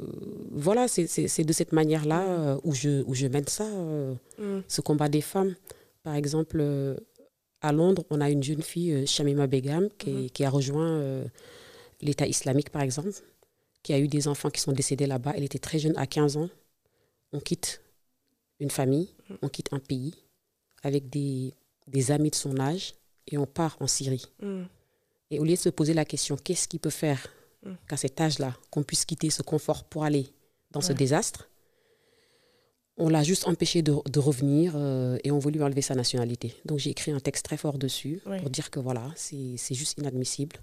voilà, 0.52 0.88
c'est- 0.88 1.08
c'est 1.08 1.28
c'est 1.28 1.44
de 1.44 1.52
cette 1.54 1.72
manière-là 1.72 2.22
euh, 2.22 2.58
où, 2.64 2.76
je, 2.76 3.02
où 3.08 3.16
je 3.16 3.26
mène 3.26 3.48
ça, 3.48 3.66
Mm. 4.38 4.60
ce 4.68 4.82
combat 4.82 5.10
des 5.10 5.22
femmes. 5.22 5.56
Par 6.04 6.14
exemple, 6.14 6.64
à 7.62 7.72
Londres, 7.72 8.04
on 8.12 8.22
a 8.22 8.30
une 8.30 8.44
jeune 8.44 8.62
fille, 8.62 9.08
Shamima 9.08 9.48
Begum, 9.48 9.90
qui, 9.98 10.12
Mhm. 10.12 10.30
qui 10.30 10.44
a 10.44 10.52
rejoint 10.52 11.24
l'État 12.02 12.28
islamique, 12.28 12.70
par 12.70 12.84
exemple, 12.84 13.10
qui 13.86 13.94
a 13.94 14.00
eu 14.00 14.08
des 14.08 14.28
enfants 14.28 14.50
qui 14.50 14.60
sont 14.62 14.72
décédés 14.74 15.06
là-bas. 15.06 15.34
Elle 15.36 15.44
était 15.44 15.60
très 15.60 15.78
jeune, 15.78 15.96
à 15.96 16.08
15 16.08 16.38
ans. 16.38 16.50
On 17.34 17.40
quitte 17.40 17.82
une 18.60 18.72
famille, 18.72 19.10
on 19.44 19.48
quitte 19.50 19.72
un 19.74 19.80
pays 19.80 20.16
avec 20.82 21.10
des, 21.10 21.54
des 21.88 22.10
amis 22.12 22.32
de 22.32 22.36
son 22.36 22.60
âge 22.60 22.96
et 23.28 23.38
on 23.38 23.46
part 23.46 23.78
en 23.80 23.88
Syrie. 23.88 24.26
Mm. 24.42 24.64
Et 25.32 25.40
au 25.40 25.44
lieu 25.44 25.54
de 25.54 25.60
se 25.60 25.70
poser 25.70 25.94
la 25.94 26.04
question, 26.06 26.36
qu'est-ce 26.36 26.68
qui 26.68 26.80
peut 26.80 26.90
faire 27.06 27.22
Mm. 27.64 27.74
qu'à 27.90 27.98
cet 27.98 28.22
âge-là, 28.22 28.56
qu'on 28.70 28.84
puisse 28.84 29.06
quitter 29.06 29.30
ce 29.32 29.42
confort 29.42 29.86
pour 29.86 30.04
aller 30.04 30.28
dans 30.72 30.82
ce 30.82 30.94
désastre, 30.94 31.50
on 32.98 33.10
l'a 33.10 33.24
juste 33.24 33.48
empêché 33.48 33.82
de, 33.82 33.94
de 34.08 34.20
revenir 34.20 34.74
euh, 34.76 35.18
et 35.24 35.32
on 35.32 35.40
voulu 35.40 35.62
enlever 35.64 35.82
sa 35.82 35.96
nationalité. 35.96 36.56
Donc 36.66 36.78
j'ai 36.80 36.92
écrit 36.92 37.12
un 37.12 37.20
texte 37.20 37.44
très 37.46 37.58
fort 37.58 37.78
dessus 37.80 38.22
Ouais. 38.28 38.40
pour 38.40 38.50
dire 38.52 38.70
que 38.70 38.80
voilà, 38.80 39.12
c'est 39.16 39.58
juste 39.74 39.98
inadmissible. 39.98 40.58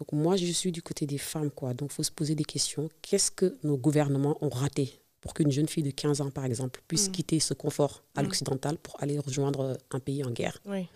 Donc 0.00 0.12
moi, 0.12 0.36
je 0.36 0.46
suis 0.46 0.72
du 0.72 0.82
côté 0.82 1.06
des 1.06 1.18
femmes, 1.18 1.50
quoi. 1.50 1.74
Donc 1.74 1.90
il 1.92 1.94
faut 1.94 2.02
se 2.02 2.10
poser 2.10 2.34
des 2.34 2.44
questions. 2.44 2.88
Qu'est-ce 3.02 3.30
que 3.30 3.56
nos 3.62 3.76
gouvernements 3.76 4.36
ont 4.40 4.48
raté 4.48 4.94
pour 5.20 5.34
qu'une 5.34 5.52
jeune 5.52 5.68
fille 5.68 5.82
de 5.82 5.90
15 5.90 6.22
ans, 6.22 6.30
par 6.30 6.46
exemple, 6.46 6.82
puisse 6.88 7.08
Mm. 7.08 7.12
quitter 7.12 7.38
ce 7.40 7.52
confort 7.54 8.02
à 8.14 8.22
Mm. 8.22 8.24
l'occidental 8.24 8.78
pour 8.78 9.00
aller 9.02 9.18
rejoindre 9.18 9.76
un 9.90 10.00
pays 10.00 10.24
en 10.24 10.30
guerre? 10.30 10.58
Oui. 10.66 10.86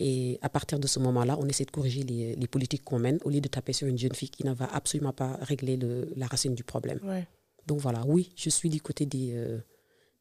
et 0.00 0.40
à 0.42 0.48
partir 0.48 0.80
de 0.80 0.88
ce 0.88 0.98
moment-là, 0.98 1.36
on 1.40 1.46
essaie 1.46 1.64
de 1.64 1.70
corriger 1.70 2.02
les, 2.02 2.34
les 2.34 2.48
politiques 2.48 2.82
qu'on 2.82 2.98
mène 2.98 3.20
au 3.24 3.30
lieu 3.30 3.40
de 3.40 3.46
taper 3.46 3.72
sur 3.72 3.86
une 3.86 3.96
jeune 3.96 4.12
fille 4.12 4.28
qui 4.28 4.44
ne 4.44 4.52
va 4.52 4.64
absolument 4.74 5.12
pas 5.12 5.36
régler 5.42 5.76
le- 5.76 6.12
la 6.16 6.26
racine 6.26 6.56
du 6.56 6.64
problème. 6.64 6.98
Ouais. 7.04 7.28
Donc 7.68 7.78
voilà, 7.78 8.04
oui, 8.04 8.32
je 8.34 8.50
suis 8.50 8.68
du 8.70 8.80
côté 8.80 9.06
des, 9.06 9.30
euh, 9.34 9.60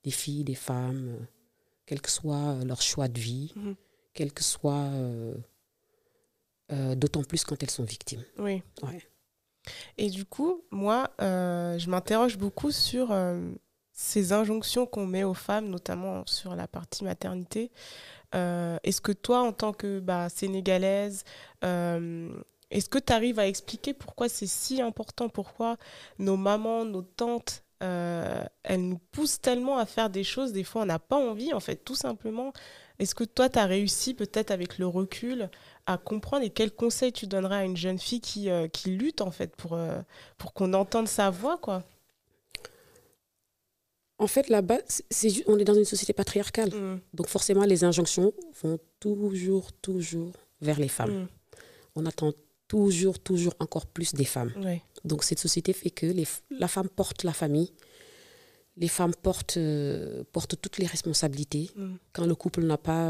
des 0.04 0.12
filles, 0.12 0.44
des 0.44 0.54
femmes, 0.54 1.08
euh, 1.20 1.26
quel 1.88 2.02
que 2.02 2.12
soit 2.12 2.38
euh, 2.54 2.66
leur 2.66 2.84
choix 2.84 3.08
de 3.08 3.20
vie, 3.20 3.52
Mhm. 3.56 3.74
quel 4.14 4.32
que 4.32 4.44
soit, 4.44 4.76
euh, 4.94 5.34
euh, 6.72 6.96
d'autant 6.96 7.24
plus 7.24 7.44
quand 7.44 7.62
elles 7.62 7.70
sont 7.70 7.84
victimes. 7.84 8.24
Oui. 8.38 8.64
Ouais. 8.82 9.00
Et 9.98 10.10
du 10.10 10.26
coup, 10.26 10.64
moi, 10.72 11.12
euh, 11.22 11.78
je 11.78 11.90
m'interroge 11.90 12.38
beaucoup 12.38 12.72
sur 12.72 13.12
euh, 13.12 13.52
ces 13.92 14.34
injonctions 14.34 14.86
qu'on 14.86 15.06
met 15.06 15.24
aux 15.24 15.34
femmes, 15.34 15.70
notamment 15.70 16.26
sur 16.26 16.56
la 16.56 16.68
partie 16.68 17.04
maternité. 17.04 17.72
Est-ce 18.34 19.00
que 19.00 19.12
toi, 19.12 19.44
en 19.44 19.54
tant 19.54 19.74
que 19.74 20.00
bah, 20.00 20.28
sénégalaise, 20.28 21.24
est-ce 22.74 22.90
que 22.90 22.98
tu 22.98 23.14
arrives 23.14 23.38
à 23.38 23.48
expliquer 23.48 23.94
pourquoi 23.94 24.28
c'est 24.28 24.48
si 24.48 24.82
important, 24.82 25.30
pourquoi 25.30 25.78
nos 26.18 26.38
mamans, 26.38 26.86
nos 26.86 27.04
tantes, 27.04 27.64
euh, 27.84 28.44
elles 28.64 28.88
nous 28.88 28.98
poussent 29.12 29.40
tellement 29.40 29.78
à 29.78 29.86
faire 29.86 30.10
des 30.10 30.24
choses, 30.24 30.54
des 30.54 30.64
fois 30.64 30.82
on 30.82 30.86
n'a 30.86 31.00
pas 31.00 31.18
envie, 31.18 31.54
en 31.54 31.60
fait, 31.60 31.84
tout 31.84 31.96
simplement? 31.96 32.52
Est-ce 32.98 33.14
que 33.14 33.24
toi, 33.24 33.48
tu 33.48 33.60
as 33.60 33.66
réussi 33.66 34.16
peut-être 34.16 34.50
avec 34.50 34.80
le 34.80 34.88
recul 34.88 35.50
à 35.86 35.98
comprendre 35.98 36.46
et 36.46 36.50
quels 36.50 36.72
conseils 36.72 37.12
tu 37.12 37.28
donnerais 37.28 37.58
à 37.58 37.64
une 37.66 37.78
jeune 37.78 38.00
fille 38.00 38.22
qui, 38.22 38.50
euh, 38.50 38.68
qui 38.68 38.92
lutte 38.92 39.22
en 39.22 39.32
fait 39.32 39.56
pour, 39.56 39.74
euh, 39.74 40.02
pour 40.38 40.54
qu'on 40.54 40.74
entende 40.74 41.08
sa 41.08 41.30
voix 41.30 41.58
quoi? 41.58 41.84
En 44.20 44.28
fait, 44.28 44.48
là-bas, 44.48 44.78
c'est, 45.10 45.44
on 45.48 45.58
est 45.58 45.66
dans 45.66 45.74
une 45.74 45.86
société 45.86 46.14
patriarcale. 46.14 46.70
Mm. 46.70 47.02
Donc 47.14 47.28
forcément, 47.28 47.66
les 47.66 47.84
injonctions 47.84 48.32
vont 48.62 48.80
toujours, 49.00 49.74
toujours 49.74 50.32
vers 50.62 50.80
les 50.80 50.88
femmes. 50.88 51.24
Mm. 51.24 51.28
On 51.96 52.06
attend 52.06 52.32
toujours, 52.68 53.20
toujours 53.20 53.54
encore 53.60 53.86
plus 53.86 54.14
des 54.14 54.24
femmes. 54.24 54.54
Ouais. 54.64 54.82
Donc 55.04 55.24
cette 55.24 55.40
société 55.40 55.74
fait 55.74 55.90
que 55.90 56.06
les, 56.06 56.26
la 56.52 56.68
femme 56.68 56.88
porte 56.88 57.24
la 57.24 57.34
famille, 57.34 57.74
les 58.78 58.88
femmes 58.88 59.14
portent, 59.14 59.58
euh, 59.58 60.24
portent 60.32 60.60
toutes 60.62 60.78
les 60.78 60.88
responsabilités. 60.88 61.72
Mm. 61.76 61.96
Quand 62.14 62.26
le 62.26 62.36
couple 62.36 62.64
n'a 62.64 62.78
pas, 62.78 63.10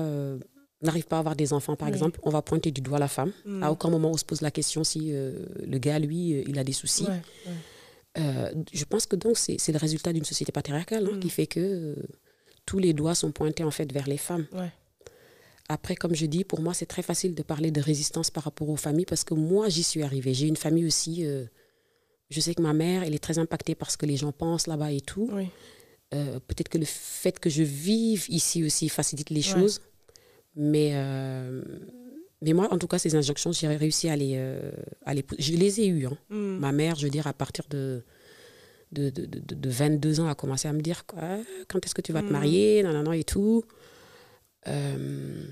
n'arrive 0.85 1.05
pas 1.05 1.17
à 1.17 1.19
avoir 1.19 1.35
des 1.35 1.53
enfants, 1.53 1.75
par 1.75 1.87
Oui. 1.87 1.93
exemple, 1.93 2.19
on 2.23 2.29
va 2.29 2.41
pointer 2.41 2.71
du 2.71 2.81
doigt 2.81 2.99
la 2.99 3.07
femme. 3.07 3.31
Mm. 3.45 3.63
À 3.63 3.71
aucun 3.71 3.89
moment 3.89 4.11
on 4.11 4.17
se 4.17 4.25
pose 4.25 4.41
la 4.41 4.51
question 4.51 4.83
si 4.83 5.11
euh, 5.13 5.45
le 5.65 5.77
gars, 5.77 5.99
lui, 5.99 6.33
euh, 6.33 6.43
il 6.47 6.57
a 6.59 6.63
des 6.63 6.73
soucis. 6.73 7.03
Ouais, 7.05 7.21
ouais. 7.47 7.53
Euh, 8.19 8.53
je 8.71 8.85
pense 8.85 9.05
que 9.07 9.15
donc 9.15 9.37
c'est 9.39 9.55
c'est 9.59 9.71
le 9.71 9.79
résultat 9.79 10.13
d'une 10.13 10.23
société 10.25 10.51
patriarcale 10.51 11.07
hein, 11.11 11.15
Mm. 11.15 11.19
qui 11.19 11.29
fait 11.29 11.47
que 11.47 11.95
tous 12.65 12.77
les 12.79 12.93
doigts 12.93 13.15
sont 13.15 13.31
pointés 13.31 13.63
en 13.63 13.71
fait 13.71 13.91
vers 13.91 14.07
les 14.07 14.17
femmes. 14.17 14.45
Ouais. 14.53 14.71
Après, 15.69 15.95
comme 15.95 16.13
je 16.13 16.25
dis, 16.25 16.43
pour 16.43 16.61
moi, 16.61 16.73
c'est 16.73 16.85
très 16.85 17.01
facile 17.01 17.33
de 17.35 17.41
parler 17.41 17.71
de 17.71 17.81
résistance 17.81 18.29
par 18.29 18.43
rapport 18.43 18.69
aux 18.69 18.75
familles 18.75 19.05
parce 19.05 19.23
que 19.23 19.33
moi, 19.33 19.69
j'y 19.69 19.81
suis 19.83 20.03
arrivée. 20.03 20.33
J'ai 20.33 20.47
une 20.47 20.57
famille 20.57 20.85
aussi. 20.85 21.25
je 22.29 22.39
sais 22.41 22.53
que 22.53 22.61
ma 22.61 22.73
mère, 22.73 23.03
elle 23.03 23.15
est 23.15 23.23
très 23.23 23.39
impactée 23.39 23.73
par 23.75 23.89
ce 23.89 23.97
que 23.97 24.05
les 24.05 24.17
gens 24.17 24.31
pensent 24.33 24.67
là-bas 24.67 24.91
et 24.91 25.01
tout. 25.01 25.29
Oui. 25.31 25.47
Peut-être 26.11 26.69
que 26.69 26.77
le 26.77 26.85
fait 26.85 27.39
que 27.39 27.49
je 27.49 27.63
vive 27.63 28.25
ici 28.29 28.63
aussi 28.63 28.89
facilite 28.89 29.29
les 29.31 29.41
choses. 29.41 29.81
Mais, 30.55 30.91
euh, 30.93 31.61
mais 32.41 32.53
moi, 32.53 32.67
en 32.71 32.77
tout 32.77 32.87
cas, 32.87 32.99
ces 32.99 33.15
injonctions, 33.15 33.51
j'ai 33.51 33.67
réussi 33.67 34.09
à 34.09 34.15
les, 34.15 34.33
euh, 34.35 34.71
à 35.05 35.13
les. 35.13 35.25
Je 35.39 35.53
les 35.53 35.81
ai 35.81 35.87
eues. 35.87 36.05
hein. 36.05 36.17
Mm. 36.29 36.57
Ma 36.59 36.71
mère, 36.71 36.95
je 36.95 37.05
veux 37.05 37.09
dire, 37.11 37.25
à 37.27 37.33
partir 37.33 37.65
de, 37.69 38.03
de, 38.91 39.09
de, 39.09 39.25
de- 39.25 39.55
de 39.55 39.69
22 39.69 40.19
ans, 40.19 40.27
a 40.27 40.35
commencé 40.35 40.67
à 40.67 40.73
me 40.73 40.81
dire 40.81 41.05
quoi, 41.05 41.39
quand 41.67 41.83
est-ce 41.85 41.95
que 41.95 42.01
tu 42.01 42.11
vas 42.13 42.21
te 42.21 42.25
Mhm. 42.27 42.31
marier, 42.31 42.83
nanana 42.83 43.15
et 43.17 43.23
tout. 43.23 43.63
Euh, 44.67 45.43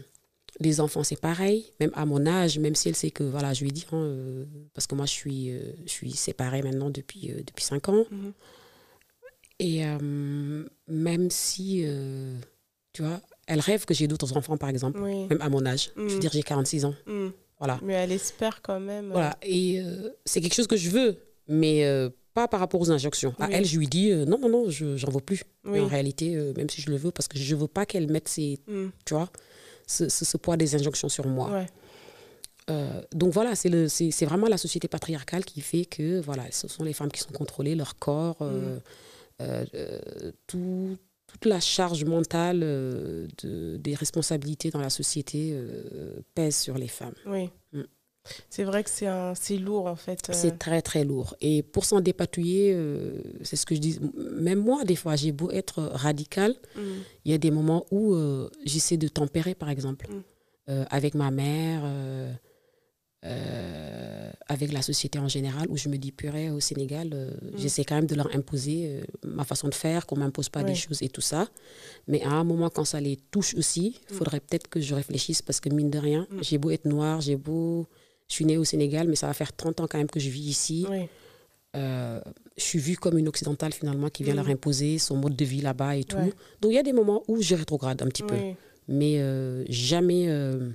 les 0.59 0.79
enfants, 0.79 1.03
c'est 1.03 1.19
pareil, 1.19 1.65
même 1.79 1.91
à 1.95 2.05
mon 2.05 2.25
âge, 2.27 2.59
même 2.59 2.75
si 2.75 2.89
elle 2.89 2.95
sait 2.95 3.09
que, 3.09 3.23
voilà, 3.23 3.53
je 3.53 3.63
lui 3.63 3.71
dis, 3.71 3.85
hein, 3.91 3.97
euh, 3.97 4.45
parce 4.73 4.85
que 4.85 4.93
moi, 4.95 5.05
je 5.07 5.11
suis, 5.11 5.49
euh, 5.51 5.59
je 5.85 5.91
suis 5.91 6.11
séparée 6.11 6.61
maintenant 6.61 6.89
depuis, 6.91 7.31
euh, 7.31 7.41
depuis 7.45 7.63
5 7.63 7.89
ans. 7.89 8.05
Mhm. 8.11 8.33
Et 9.59 9.83
même 10.87 11.29
si, 11.29 11.85
tu 12.93 13.03
vois, 13.03 13.21
elle 13.47 13.59
rêve 13.59 13.85
que 13.85 13.93
j'ai 13.93 14.07
d'autres 14.07 14.35
enfants, 14.37 14.57
par 14.57 14.69
exemple, 14.69 14.99
Oui. 15.01 15.25
même 15.29 15.41
à 15.41 15.49
mon 15.49 15.65
âge. 15.65 15.91
Je 15.95 16.01
veux 16.01 16.13
Mhm. 16.15 16.19
dire, 16.19 16.31
j'ai 16.33 16.43
46 16.43 16.85
ans. 16.85 16.95
Mm. 17.07 17.27
Voilà. 17.59 17.79
Mais 17.83 17.93
elle 17.93 18.11
espère 18.11 18.61
quand 18.61 18.79
même. 18.79 19.09
euh, 19.09 19.13
Voilà, 19.13 19.37
et 19.43 19.79
euh, 19.81 20.09
c'est 20.25 20.41
quelque 20.41 20.55
chose 20.55 20.67
que 20.67 20.77
je 20.77 20.89
veux, 20.89 21.17
mais 21.47 21.85
euh, 21.85 22.09
pas 22.33 22.47
par 22.47 22.59
rapport 22.59 22.79
aux 22.81 22.91
injonctions. 22.91 23.35
À 23.39 23.49
elle, 23.51 23.65
je 23.65 23.77
lui 23.77 23.87
dis 23.87 24.09
euh, 24.11 24.25
non, 24.25 24.37
non, 24.39 24.49
non, 24.49 24.69
je 24.69 24.95
j'en 24.97 25.11
veux 25.11 25.19
plus. 25.19 25.43
Oui. 25.65 25.71
Mais 25.73 25.79
en 25.81 25.87
réalité, 25.87 26.35
même 26.57 26.69
si 26.69 26.81
je 26.81 26.89
le 26.89 26.95
veux, 26.97 27.11
parce 27.11 27.27
que 27.27 27.37
je 27.37 27.55
veux 27.55 27.67
pas 27.67 27.85
qu'elle 27.85 28.09
mette 28.09 28.27
ses, 28.29 28.59
Mm. 28.67 28.87
tu 29.05 29.13
vois, 29.13 29.29
ce, 29.85 30.07
ce- 30.09 30.23
ce 30.25 30.37
poids 30.37 30.57
des 30.57 30.73
injonctions 30.75 31.09
sur 31.09 31.27
moi. 31.27 31.51
Ouais. 31.51 31.67
Euh, 32.69 33.01
donc 33.13 33.33
voilà, 33.33 33.55
c'est 33.55 34.25
vraiment 34.25 34.47
la 34.47 34.57
société 34.57 34.87
patriarcale 34.87 35.43
qui 35.43 35.61
fait 35.61 35.85
que 35.85 36.21
voilà, 36.21 36.43
ce 36.51 36.67
sont 36.67 36.83
les 36.83 36.93
femmes 36.93 37.11
qui 37.11 37.19
sont 37.19 37.31
contrôlées, 37.33 37.75
leur 37.75 37.97
corps, 37.97 38.37
euh, 38.41 38.77
Mm. 38.77 38.81
euh, 39.41 39.65
euh, 39.73 40.31
tout- 40.47 40.97
toute 41.31 41.45
la 41.45 41.59
charge 41.59 42.03
mentale 42.05 42.61
euh, 42.63 43.27
de, 43.43 43.77
des 43.77 43.95
responsabilités 43.95 44.69
dans 44.69 44.81
la 44.81 44.89
société 44.89 45.51
euh, 45.53 46.19
pèse 46.35 46.57
sur 46.57 46.77
les 46.77 46.87
femmes. 46.87 47.15
Oui. 47.25 47.49
Mm. 47.73 47.81
C'est 48.49 48.63
vrai 48.63 48.83
que 48.83 48.89
c'est 48.89 49.57
lourd 49.57 49.87
en 49.87 49.95
fait. 49.95 50.29
euh, 50.29 50.33
C'est 50.33 50.59
très 50.59 50.81
très 50.83 51.03
lourd. 51.03 51.35
Et 51.41 51.63
pour 51.63 51.85
s'en 51.85 52.01
dépatouiller, 52.01 52.77
c'est 53.41 53.55
ce 53.55 53.65
que 53.65 53.73
je 53.73 53.79
dis. 53.79 53.99
Même 54.39 54.59
moi, 54.59 54.83
des 54.83 54.95
fois, 54.95 55.15
j'ai 55.15 55.31
beau 55.31 55.49
être 55.49 55.81
radicale, 55.81 56.55
mm. 56.75 56.79
il 57.25 57.31
y 57.31 57.33
a 57.33 57.39
des 57.39 57.49
moments 57.49 57.85
où 57.89 58.15
j'essaie 58.63 58.97
de 58.97 59.07
tempérer, 59.07 59.55
par 59.55 59.69
exemple, 59.69 60.07
Mm. 60.67 60.85
Avec 60.91 61.15
ma 61.15 61.31
mère, 61.31 61.81
euh, 63.25 64.31
avec 64.47 64.71
la 64.71 64.81
société 64.81 65.19
en 65.19 65.27
général, 65.27 65.67
où 65.69 65.77
je 65.77 65.89
me 65.89 65.97
dis, 65.97 66.11
purée, 66.11 66.49
au 66.49 66.59
Sénégal, 66.59 67.11
euh, 67.13 67.31
j'essaie 67.55 67.83
quand 67.85 67.95
même 67.95 68.07
de 68.07 68.15
leur 68.15 68.35
imposer 68.35 68.87
euh, 68.87 69.03
ma 69.23 69.43
façon 69.43 69.67
de 69.67 69.75
faire, 69.75 70.05
qu'on 70.05 70.15
ne 70.15 70.21
m'impose 70.21 70.49
pas 70.49 70.63
des 70.63 70.75
choses 70.75 71.01
et 71.03 71.09
tout 71.09 71.21
ça. 71.21 71.47
Mais 72.07 72.21
à 72.23 72.31
un 72.31 72.43
moment, 72.43 72.69
quand 72.69 72.85
ça 72.85 72.99
les 72.99 73.17
touche 73.31 73.53
aussi, 73.55 73.99
il 74.09 74.13
Mm. 74.15 74.17
faudrait 74.17 74.39
peut-être 74.39 74.67
que 74.67 74.79
je 74.81 74.95
réfléchisse, 74.95 75.41
parce 75.41 75.59
que 75.59 75.69
mine 75.69 75.89
de 75.91 75.99
rien, 75.99 76.27
Mm. 76.31 76.39
j'ai 76.43 76.57
beau 76.57 76.71
être 76.71 76.85
noire, 76.85 77.21
j'ai 77.21 77.35
beau... 77.35 77.87
Je 78.27 78.35
suis 78.35 78.45
née 78.45 78.57
au 78.57 78.63
Sénégal, 78.63 79.07
mais 79.09 79.15
ça 79.17 79.27
va 79.27 79.33
faire 79.33 79.51
30 79.53 79.81
ans 79.81 79.87
quand 79.89 79.97
même 79.97 80.09
que 80.09 80.19
je 80.19 80.29
vis 80.29 80.39
ici. 80.49 80.85
Oui. 80.89 81.07
Euh, 81.75 82.21
je 82.57 82.63
suis 82.63 82.79
vue 82.79 82.95
comme 82.97 83.17
une 83.17 83.27
occidentale 83.27 83.71
finalement 83.73 84.09
qui 84.09 84.23
vient 84.23 84.35
leur 84.35 84.47
imposer 84.49 84.97
son 84.99 85.15
mode 85.17 85.35
de 85.35 85.45
vie 85.45 85.61
là-bas 85.61 85.95
et 85.97 86.03
tout. 86.05 86.17
Ouais. 86.17 86.33
Donc 86.61 86.71
il 86.71 86.75
y 86.75 86.77
a 86.77 86.83
des 86.83 86.91
moments 86.93 87.23
où 87.27 87.41
je 87.41 87.55
rétrograde 87.55 88.01
un 88.01 88.07
petit 88.07 88.23
peu, 88.23 88.35
mais 88.89 89.19
euh, 89.19 89.63
jamais 89.69 90.25
euh, 90.27 90.69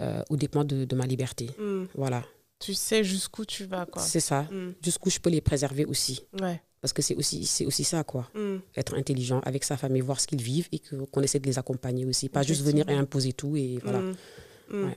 euh, 0.00 0.22
au 0.30 0.36
dépend 0.36 0.64
de, 0.64 0.84
de 0.84 0.96
ma 0.96 1.06
liberté. 1.06 1.50
Mm. 1.58 1.84
Voilà, 1.94 2.22
Tu 2.58 2.74
sais 2.74 3.02
jusqu'où 3.04 3.44
tu 3.44 3.64
vas 3.64 3.86
quoi. 3.86 4.02
c'est 4.02 4.20
ça. 4.20 4.42
Mm. 4.42 4.74
Jusqu'où 4.82 5.10
je 5.10 5.18
peux 5.18 5.30
les 5.30 5.40
préserver 5.40 5.84
aussi. 5.84 6.24
Ouais. 6.40 6.60
Parce 6.80 6.92
que 6.92 7.02
c'est 7.02 7.16
aussi, 7.16 7.46
c'est 7.46 7.64
aussi 7.66 7.82
ça, 7.84 8.04
quoi. 8.04 8.28
Mm. 8.34 8.56
Être 8.76 8.94
intelligent 8.94 9.40
avec 9.40 9.64
sa 9.64 9.76
famille, 9.76 10.02
voir 10.02 10.20
ce 10.20 10.26
qu'ils 10.26 10.42
vivent 10.42 10.68
et 10.72 10.78
qu'on 11.10 11.22
essaie 11.22 11.40
de 11.40 11.46
les 11.46 11.58
accompagner 11.58 12.04
aussi. 12.04 12.28
Pas 12.28 12.42
juste 12.42 12.62
venir 12.62 12.88
et 12.88 12.94
imposer 12.94 13.32
tout 13.32 13.56
et 13.56 13.78
voilà. 13.82 14.00
Ouais. 14.70 14.94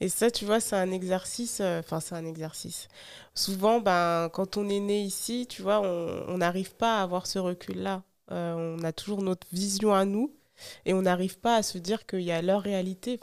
Et 0.00 0.08
ça, 0.08 0.30
tu 0.30 0.44
vois, 0.44 0.60
c'est 0.60 0.76
un 0.76 0.90
exercice. 0.92 1.58
euh, 1.60 1.80
Enfin, 1.80 1.98
c'est 2.00 2.14
un 2.14 2.26
exercice. 2.26 2.88
Souvent, 3.34 3.80
ben, 3.80 4.28
quand 4.32 4.56
on 4.56 4.68
est 4.68 4.78
né 4.80 5.02
ici, 5.02 5.46
tu 5.48 5.62
vois, 5.62 5.80
on 5.80 6.24
on 6.28 6.38
n'arrive 6.38 6.74
pas 6.74 6.98
à 7.00 7.02
avoir 7.02 7.26
ce 7.26 7.38
recul-là. 7.38 8.02
Euh, 8.30 8.76
on 8.78 8.84
a 8.84 8.92
toujours 8.92 9.22
notre 9.22 9.46
vision 9.52 9.92
à 9.94 10.04
nous 10.04 10.32
et 10.84 10.94
on 10.94 11.02
n'arrive 11.02 11.38
pas 11.38 11.56
à 11.56 11.62
se 11.62 11.78
dire 11.78 12.06
qu'il 12.06 12.22
y 12.22 12.32
a 12.32 12.42
leur 12.42 12.62
réalité. 12.62 13.18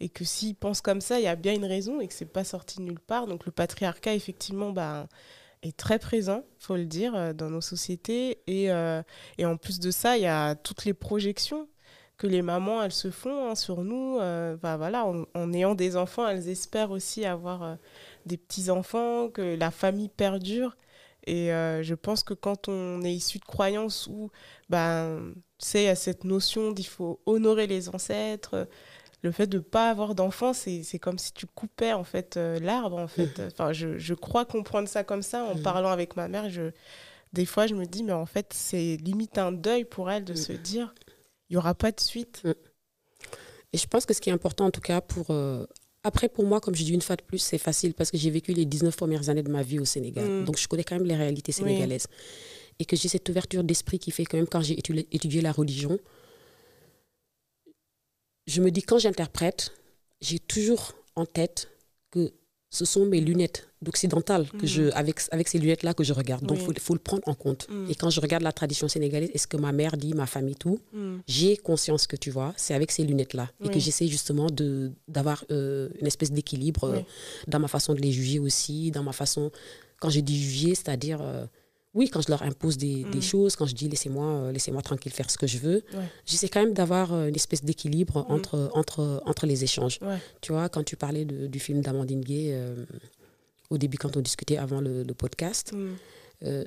Et 0.00 0.08
que 0.08 0.24
s'ils 0.24 0.54
pensent 0.54 0.80
comme 0.80 1.00
ça, 1.00 1.18
il 1.18 1.24
y 1.24 1.28
a 1.28 1.36
bien 1.36 1.54
une 1.54 1.64
raison 1.64 2.00
et 2.00 2.08
que 2.08 2.14
c'est 2.14 2.24
pas 2.24 2.44
sorti 2.44 2.78
de 2.78 2.82
nulle 2.82 3.00
part. 3.00 3.26
Donc, 3.26 3.46
le 3.46 3.52
patriarcat, 3.52 4.14
effectivement, 4.14 4.70
ben, 4.70 5.08
est 5.62 5.76
très 5.76 5.98
présent, 5.98 6.44
faut 6.58 6.76
le 6.76 6.86
dire, 6.86 7.14
euh, 7.14 7.32
dans 7.32 7.50
nos 7.50 7.60
sociétés. 7.60 8.38
Et, 8.46 8.70
euh, 8.70 9.02
et 9.38 9.46
en 9.46 9.56
plus 9.56 9.80
de 9.80 9.90
ça, 9.90 10.16
il 10.16 10.22
y 10.22 10.26
a 10.26 10.54
toutes 10.54 10.84
les 10.84 10.94
projections 10.94 11.68
que 12.16 12.26
les 12.26 12.42
mamans, 12.42 12.82
elles 12.82 12.92
se 12.92 13.10
font 13.10 13.50
hein, 13.50 13.54
sur 13.54 13.82
nous. 13.82 14.18
Euh, 14.20 14.56
bah, 14.56 14.76
voilà, 14.76 15.06
en, 15.06 15.52
ayant 15.52 15.74
des 15.74 15.96
enfants, 15.96 16.28
elles 16.28 16.48
espèrent 16.48 16.90
aussi 16.90 17.24
avoir 17.24 17.76
des 18.26 18.36
petits-enfants, 18.36 19.28
que 19.30 19.56
la 19.56 19.70
famille 19.70 20.08
perdure. 20.08 20.76
Et 21.26 21.52
euh, 21.52 21.82
je 21.82 21.94
pense 21.94 22.22
que 22.22 22.34
quand 22.34 22.68
on 22.68 23.02
est 23.02 23.12
issu 23.14 23.38
de 23.38 23.44
croyances 23.44 24.06
où, 24.08 24.30
ben, 24.68 25.32
tu 25.58 25.66
sais, 25.66 25.82
il 25.82 25.86
y 25.86 25.88
a 25.88 25.94
cette 25.94 26.24
notion 26.24 26.70
d'il 26.72 26.86
faut 26.86 27.20
honorer 27.26 27.66
les 27.66 27.88
ancêtres, 27.88 28.68
le 29.22 29.32
fait 29.32 29.46
de 29.46 29.56
ne 29.56 29.62
pas 29.62 29.88
avoir 29.90 30.14
d'enfants, 30.14 30.52
c'est 30.52 30.98
comme 31.00 31.18
si 31.18 31.32
tu 31.32 31.46
coupais 31.46 31.94
en 31.94 32.04
fait 32.04 32.36
euh, 32.36 32.58
l'arbre. 32.60 32.98
En 32.98 33.08
fait. 33.08 33.40
Enfin, 33.52 33.72
je, 33.72 33.96
je 33.96 34.12
crois 34.14 34.44
comprendre 34.44 34.86
ça 34.88 35.02
comme 35.02 35.22
ça 35.22 35.44
en 35.44 35.54
Mhm. 35.54 35.62
parlant 35.62 35.88
avec 35.90 36.14
ma 36.16 36.28
mère. 36.28 36.50
Je, 36.50 36.72
des 37.32 37.46
fois, 37.46 37.66
je 37.66 37.74
me 37.74 37.86
dis, 37.86 38.04
mais 38.04 38.12
en 38.12 38.26
fait, 38.26 38.52
c'est 38.52 38.96
limite 39.02 39.38
un 39.38 39.50
deuil 39.50 39.84
pour 39.86 40.10
elle 40.10 40.24
de 40.24 40.34
se 40.34 40.52
dire, 40.52 40.94
il 41.48 41.54
n'y 41.54 41.56
aura 41.56 41.74
pas 41.74 41.90
de 41.90 42.00
suite. 42.00 42.42
Et 43.72 43.78
je 43.78 43.86
pense 43.86 44.04
que 44.06 44.12
ce 44.14 44.20
qui 44.20 44.28
est 44.30 44.32
important, 44.32 44.66
en 44.66 44.70
tout 44.70 44.80
cas, 44.82 45.00
pour. 45.00 45.30
euh, 45.30 45.66
après, 46.04 46.28
pour 46.28 46.44
moi, 46.44 46.60
comme 46.60 46.74
je 46.74 46.84
dis 46.84 46.92
une 46.92 47.00
fois 47.00 47.16
de 47.16 47.22
plus, 47.22 47.38
c'est 47.38 47.58
facile 47.58 47.94
parce 47.94 48.10
que 48.10 48.18
j'ai 48.18 48.30
vécu 48.30 48.52
les 48.52 48.66
19 48.66 48.94
premières 48.94 49.30
années 49.30 49.42
de 49.42 49.50
ma 49.50 49.62
vie 49.62 49.78
au 49.78 49.86
Sénégal. 49.86 50.28
Mm. 50.28 50.44
Donc, 50.44 50.58
je 50.58 50.68
connais 50.68 50.84
quand 50.84 50.96
même 50.96 51.06
les 51.06 51.16
réalités 51.16 51.50
sénégalaises. 51.50 52.06
Et 52.78 52.84
que 52.84 52.94
j'ai 52.94 53.08
cette 53.08 53.26
ouverture 53.28 53.64
d'esprit 53.64 53.98
qui 53.98 54.10
fait 54.10 54.26
que 54.26 54.36
même 54.36 54.46
quand 54.46 54.60
j'ai 54.60 54.78
étudié, 54.78 55.08
étudié 55.12 55.40
la 55.40 55.50
religion, 55.50 55.98
je 58.46 58.60
me 58.60 58.70
dis, 58.70 58.82
quand 58.82 58.98
j'interprète, 58.98 59.72
j'ai 60.20 60.38
toujours 60.38 60.92
en 61.16 61.24
tête 61.24 61.70
ce 62.78 62.84
sont 62.84 63.04
mes 63.06 63.20
lunettes 63.20 63.60
d'occidental 63.82 64.42
que 64.60 64.64
Mm. 64.64 64.74
je, 64.74 64.82
avec, 65.02 65.16
avec 65.30 65.46
ces 65.48 65.58
lunettes-là 65.58 65.92
que 65.94 66.02
je 66.08 66.12
regarde. 66.20 66.44
Donc, 66.50 66.58
il 66.58 66.66
Oui. 66.68 66.74
faut, 66.78 66.80
faut 66.88 66.94
le 66.94 67.04
prendre 67.10 67.22
en 67.26 67.34
compte. 67.44 67.62
Mm. 67.70 67.90
Et 67.90 67.94
quand 67.94 68.10
je 68.10 68.20
regarde 68.20 68.42
la 68.42 68.52
tradition 68.60 68.88
sénégalaise, 68.88 69.30
est-ce 69.34 69.46
que 69.46 69.56
ma 69.66 69.72
mère 69.80 69.96
dit, 69.96 70.12
ma 70.14 70.26
famille, 70.26 70.56
tout, 70.64 70.78
Mm. 70.92 71.16
j'ai 71.34 71.56
conscience 71.56 72.06
que 72.06 72.16
tu 72.24 72.30
vois, 72.36 72.50
c'est 72.56 72.74
avec 72.74 72.90
ces 72.90 73.04
lunettes-là 73.04 73.46
et 73.64 73.68
que 73.68 73.78
j'essaie 73.84 74.08
justement 74.16 74.48
de 74.60 74.90
d'avoir 75.14 75.38
euh, 75.50 75.88
une 76.00 76.06
espèce 76.12 76.32
d'équilibre 76.32 76.84
euh, 76.84 77.00
dans 77.52 77.60
ma 77.60 77.68
façon 77.68 77.92
de 77.94 78.00
les 78.06 78.12
juger 78.12 78.38
aussi, 78.40 78.90
dans 78.90 79.02
ma 79.10 79.12
façon, 79.12 79.50
quand 80.00 80.10
je 80.10 80.20
dis 80.20 80.38
juger, 80.42 80.74
c'est-à-dire, 80.74 81.20
euh, 81.22 81.46
oui, 81.94 82.08
quand 82.10 82.20
je 82.20 82.28
leur 82.28 82.42
impose 82.42 82.76
des, 82.76 83.04
des 83.04 83.18
Mm. 83.18 83.22
choses, 83.22 83.56
quand 83.56 83.66
je 83.66 83.74
dis 83.74 83.88
laissez-moi 83.88 84.26
euh, 84.26 84.52
laissez-moi 84.52 84.82
tranquille 84.82 85.12
faire 85.12 85.30
ce 85.30 85.38
que 85.38 85.46
je 85.46 85.58
veux, 85.58 85.82
Ouais. 85.94 86.08
j'essaie 86.26 86.48
quand 86.48 86.60
même 86.60 86.74
d'avoir 86.74 87.12
euh, 87.14 87.28
une 87.28 87.36
espèce 87.36 87.62
d'équilibre 87.64 88.26
Mm. 88.28 88.32
entre, 88.32 88.70
entre, 88.74 89.22
entre 89.26 89.46
les 89.46 89.62
échanges. 89.64 89.98
Ouais. 90.02 90.18
Tu 90.40 90.52
vois, 90.52 90.68
quand 90.68 90.82
tu 90.84 90.96
parlais 90.96 91.24
de- 91.24 91.46
du 91.46 91.58
film 91.60 91.80
d'Amandine 91.82 92.20
Gay, 92.20 92.48
euh, 92.52 92.84
au 93.70 93.78
début, 93.78 93.96
quand 93.98 94.16
on 94.16 94.20
discutait 94.20 94.56
avant 94.58 94.80
le, 94.80 95.02
le 95.04 95.14
podcast, 95.14 95.72
Mm. 95.72 95.94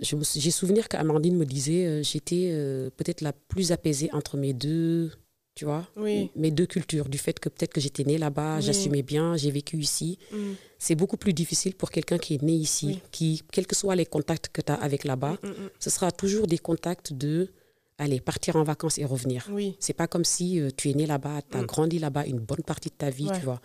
j'ai 0.01 0.51
souvenir 0.51 0.87
qu'Amandine 0.87 1.37
me 1.37 1.45
disait 1.45 2.01
j'étais 2.03 2.49
peut-être 2.97 3.21
la 3.21 3.33
plus 3.33 3.71
apaisée 3.71 4.09
entre 4.13 4.35
mes 4.37 4.53
deux 4.53 5.11
tu 5.57 5.65
vois. 5.65 5.83
Oui. 5.97 6.29
Mes 6.35 6.51
deux 6.51 6.67
cultures, 6.67 7.09
du 7.09 7.17
fait 7.17 7.37
que 7.39 7.49
peut-être 7.49 7.73
que 7.73 7.81
j'étais 7.81 8.03
née 8.03 8.19
là-bas, 8.19 8.57
Oui. 8.57 8.61
j'assumais 8.65 9.01
bien, 9.13 9.35
j'ai 9.41 9.51
vécu 9.51 9.75
ici. 9.77 10.19
Mm. 10.31 10.37
C'est 10.79 10.95
beaucoup 11.01 11.17
plus 11.17 11.33
difficile 11.33 11.73
pour 11.75 11.89
quelqu'un 11.89 12.19
qui 12.19 12.35
est 12.35 12.43
né 12.43 12.53
ici, 12.53 12.85
Oui. 12.87 12.99
qui, 13.11 13.41
quels 13.51 13.65
que 13.67 13.75
soient 13.75 13.95
les 13.95 14.05
contacts 14.05 14.49
que 14.55 14.61
tu 14.61 14.71
as 14.71 14.75
avec 14.75 15.03
là-bas, 15.03 15.35
Mm, 15.43 15.47
mm, 15.49 15.69
ce 15.79 15.89
sera 15.89 16.11
toujours 16.11 16.45
des 16.47 16.59
contacts 16.69 17.11
de, 17.13 17.49
allez, 17.97 18.19
partir 18.21 18.55
en 18.55 18.63
vacances 18.63 18.97
et 18.99 19.05
revenir. 19.05 19.49
C'est 19.79 19.93
pas 20.01 20.07
comme 20.07 20.25
si 20.25 20.59
euh, 20.59 20.69
tu 20.77 20.89
es 20.91 20.93
né 20.93 21.05
là-bas, 21.07 21.41
tu 21.51 21.57
as 21.57 21.63
grandi 21.63 21.97
là-bas 21.97 22.25
une 22.27 22.39
bonne 22.39 22.63
partie 22.63 22.89
de 22.89 22.95
ta 23.03 23.09
vie, 23.09 23.27
Ouais. 23.29 23.39
tu 23.39 23.45
vois. 23.45 23.59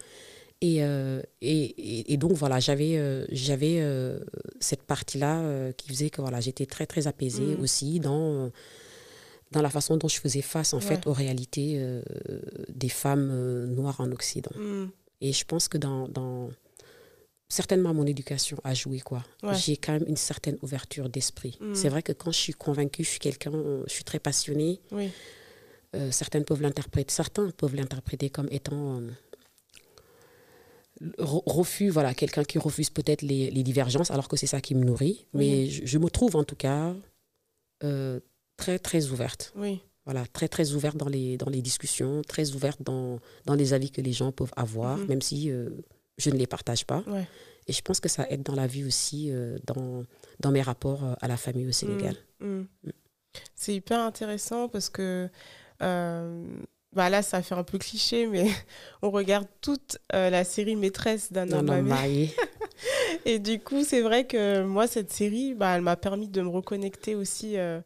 Et, 0.62 0.76
euh, 0.84 1.20
et, 1.40 1.62
et- 1.64 2.12
et 2.12 2.16
donc, 2.16 2.32
voilà, 2.42 2.58
j'avais 2.60 2.96
euh, 2.96 3.26
j'avais 3.32 3.76
cette 4.60 4.84
partie-là 4.84 5.40
euh, 5.40 5.72
qui 5.72 5.88
faisait 5.88 6.08
que 6.08 6.20
voilà, 6.22 6.40
j'étais 6.40 6.66
très, 6.66 6.86
très 6.86 7.06
apaisée 7.08 7.56
aussi 7.60 7.98
dans, 8.00 8.50
dans 9.52 9.62
la 9.62 9.70
façon 9.70 9.96
dont 9.96 10.08
je 10.08 10.18
faisais 10.18 10.42
face, 10.42 10.72
en 10.74 10.80
fait, 10.80 11.06
aux 11.06 11.12
réalités 11.12 11.74
euh, 11.76 12.02
des 12.68 12.88
femmes 12.88 13.30
euh, 13.30 13.66
noires 13.66 14.00
en 14.00 14.10
Occident. 14.10 14.50
Mm. 14.56 14.86
Et 15.20 15.32
je 15.32 15.44
pense 15.44 15.68
que 15.68 15.78
dans, 15.78 16.08
dans 16.08 16.50
certainement 17.48 17.94
mon 17.94 18.06
éducation 18.06 18.58
a 18.64 18.74
joué 18.74 19.00
quoi. 19.00 19.22
Ouais. 19.42 19.54
J'ai 19.54 19.76
quand 19.76 19.92
même 19.92 20.04
une 20.08 20.16
certaine 20.16 20.58
ouverture 20.62 21.08
d'esprit. 21.08 21.58
Mm. 21.60 21.74
C'est 21.74 21.88
vrai 21.88 22.02
que 22.02 22.12
quand 22.12 22.32
je 22.32 22.38
suis 22.38 22.54
convaincue, 22.54 23.04
je 23.04 23.10
suis 23.10 23.20
quelqu'un, 23.20 23.54
euh, 23.54 23.84
je 23.86 23.92
suis 23.92 24.04
très 24.04 24.18
passionnée. 24.18 24.80
Oui. 24.90 25.10
Euh, 25.94 26.10
certaines 26.10 26.44
peuvent 26.44 26.62
l'interpréter, 26.62 27.12
certains 27.12 27.50
peuvent 27.50 27.76
l'interpréter 27.76 28.30
comme 28.30 28.48
étant 28.50 29.02
refus, 31.18 31.90
voilà, 31.90 32.14
quelqu'un 32.14 32.44
qui 32.44 32.58
refuse 32.58 32.88
peut-être 32.88 33.22
les, 33.22 33.50
les 33.50 33.62
divergences, 33.62 34.10
alors 34.10 34.28
que 34.28 34.36
c'est 34.36 34.46
ça 34.46 34.60
qui 34.60 34.74
me 34.74 34.84
nourrit. 34.84 35.26
Mais 35.34 35.68
je, 35.68 35.84
je 35.84 35.98
me 35.98 36.08
trouve 36.08 36.36
en 36.36 36.44
tout 36.44 36.56
cas 36.56 36.94
très 38.62 38.78
très 38.78 39.02
ouverte. 39.10 39.52
Oui. 39.56 39.80
Voilà, 40.04 40.24
très 40.32 40.48
très 40.48 40.72
ouverte 40.72 40.96
dans 40.96 41.08
les, 41.08 41.36
dans 41.36 41.48
les 41.50 41.62
discussions, 41.62 42.22
très 42.26 42.50
ouverte 42.56 42.80
dans, 42.82 43.18
dans 43.46 43.54
les 43.54 43.72
avis 43.72 43.90
que 43.90 44.00
les 44.00 44.12
gens 44.12 44.32
peuvent 44.32 44.52
avoir, 44.56 44.96
Mhm. 44.98 45.06
même 45.06 45.22
si 45.22 45.50
euh, 45.50 45.70
je 46.18 46.30
ne 46.30 46.36
les 46.36 46.46
partage 46.48 46.84
pas. 46.84 47.02
Ouais. 47.06 47.26
Et 47.68 47.72
je 47.72 47.80
pense 47.82 48.00
que 48.00 48.08
ça 48.08 48.26
aide 48.28 48.42
dans 48.42 48.56
la 48.56 48.66
vie 48.66 48.84
aussi, 48.84 49.30
euh, 49.30 49.56
dans, 49.66 50.02
dans 50.40 50.50
mes 50.50 50.62
rapports 50.62 51.04
euh, 51.04 51.14
à 51.20 51.28
la 51.28 51.36
famille 51.36 51.68
au 51.68 51.72
Sénégal. 51.72 52.16
Mm. 52.40 52.62
C'est 53.54 53.74
hyper 53.74 54.00
intéressant 54.00 54.68
parce 54.68 54.90
que 54.90 55.28
bah 56.94 57.08
là, 57.08 57.22
ça 57.22 57.40
fait 57.42 57.54
un 57.54 57.62
peu 57.64 57.78
cliché, 57.78 58.26
mais 58.26 58.46
on 59.02 59.10
regarde 59.10 59.46
toute 59.60 59.98
euh, 60.14 60.28
la 60.30 60.44
série 60.44 60.76
Maîtresse 60.76 61.32
d'un 61.32 61.50
Un 61.52 61.58
homme 61.60 61.70
homme 61.70 61.86
marié. 61.86 61.86
marié. 61.86 62.30
Et 63.24 63.38
du 63.38 63.58
coup, 63.60 63.82
c'est 63.84 64.02
vrai 64.02 64.26
que 64.26 64.62
moi, 64.64 64.86
cette 64.86 65.10
série, 65.12 65.54
bah, 65.54 65.74
elle 65.76 65.80
m'a 65.82 65.96
permis 65.96 66.28
de 66.28 66.42
me 66.42 66.48
reconnecter 66.48 67.14
aussi 67.14 67.56
euh, 67.56 67.80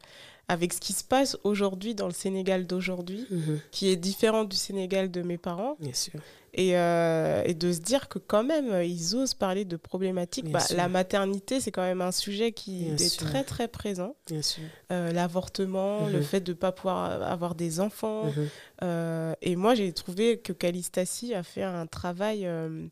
avec 0.49 0.73
ce 0.73 0.81
qui 0.81 0.93
se 0.93 1.03
passe 1.05 1.37
aujourd'hui 1.45 1.95
dans 1.95 2.07
le 2.07 2.13
Sénégal 2.13 2.67
d'aujourd'hui, 2.67 3.27
Mhm, 3.31 3.61
qui 3.73 3.89
est 3.89 3.97
différent 3.97 4.45
du 4.45 4.57
Sénégal 4.57 5.11
de 5.11 5.23
mes 5.23 5.39
parents. 5.39 5.77
bien 5.81 5.93
sûr. 5.93 6.21
Et, 6.59 6.79
euh, 6.79 7.43
et 7.45 7.53
de 7.53 7.71
se 7.71 7.81
dire 7.81 8.09
que 8.09 8.19
quand 8.19 8.43
même, 8.43 8.83
ils 8.83 9.15
osent 9.15 9.35
parler 9.35 9.67
de 9.67 9.77
problématiques. 9.77 10.51
Bah, 10.51 10.61
la 10.75 10.89
maternité, 10.89 11.61
c'est 11.61 11.71
quand 11.71 11.83
même 11.83 12.01
un 12.01 12.13
sujet 12.13 12.53
qui 12.53 12.85
Bien 12.85 12.95
est 12.97 13.09
sûr. 13.11 13.27
très, 13.27 13.45
très 13.45 13.69
présent. 13.69 14.17
Bien 14.27 14.41
sûr. 14.41 14.63
Euh, 14.91 15.13
L'avortement, 15.13 16.07
le 16.07 16.19
Mhm. 16.19 16.23
fait 16.23 16.41
de 16.41 16.53
ne 16.53 16.57
pas 16.57 16.73
pouvoir 16.73 17.23
avoir 17.25 17.57
des 17.57 17.79
enfants. 17.79 18.27
Mhm. 18.27 18.49
Euh, 18.85 19.35
et 19.43 19.55
moi, 19.55 19.75
j'ai 19.75 19.93
trouvé 19.93 20.39
que 20.39 20.55
Calistassi 20.55 21.35
a 21.35 21.43
fait 21.43 21.63
un 21.63 21.87
travail 21.87 22.47
euh, 22.47 22.87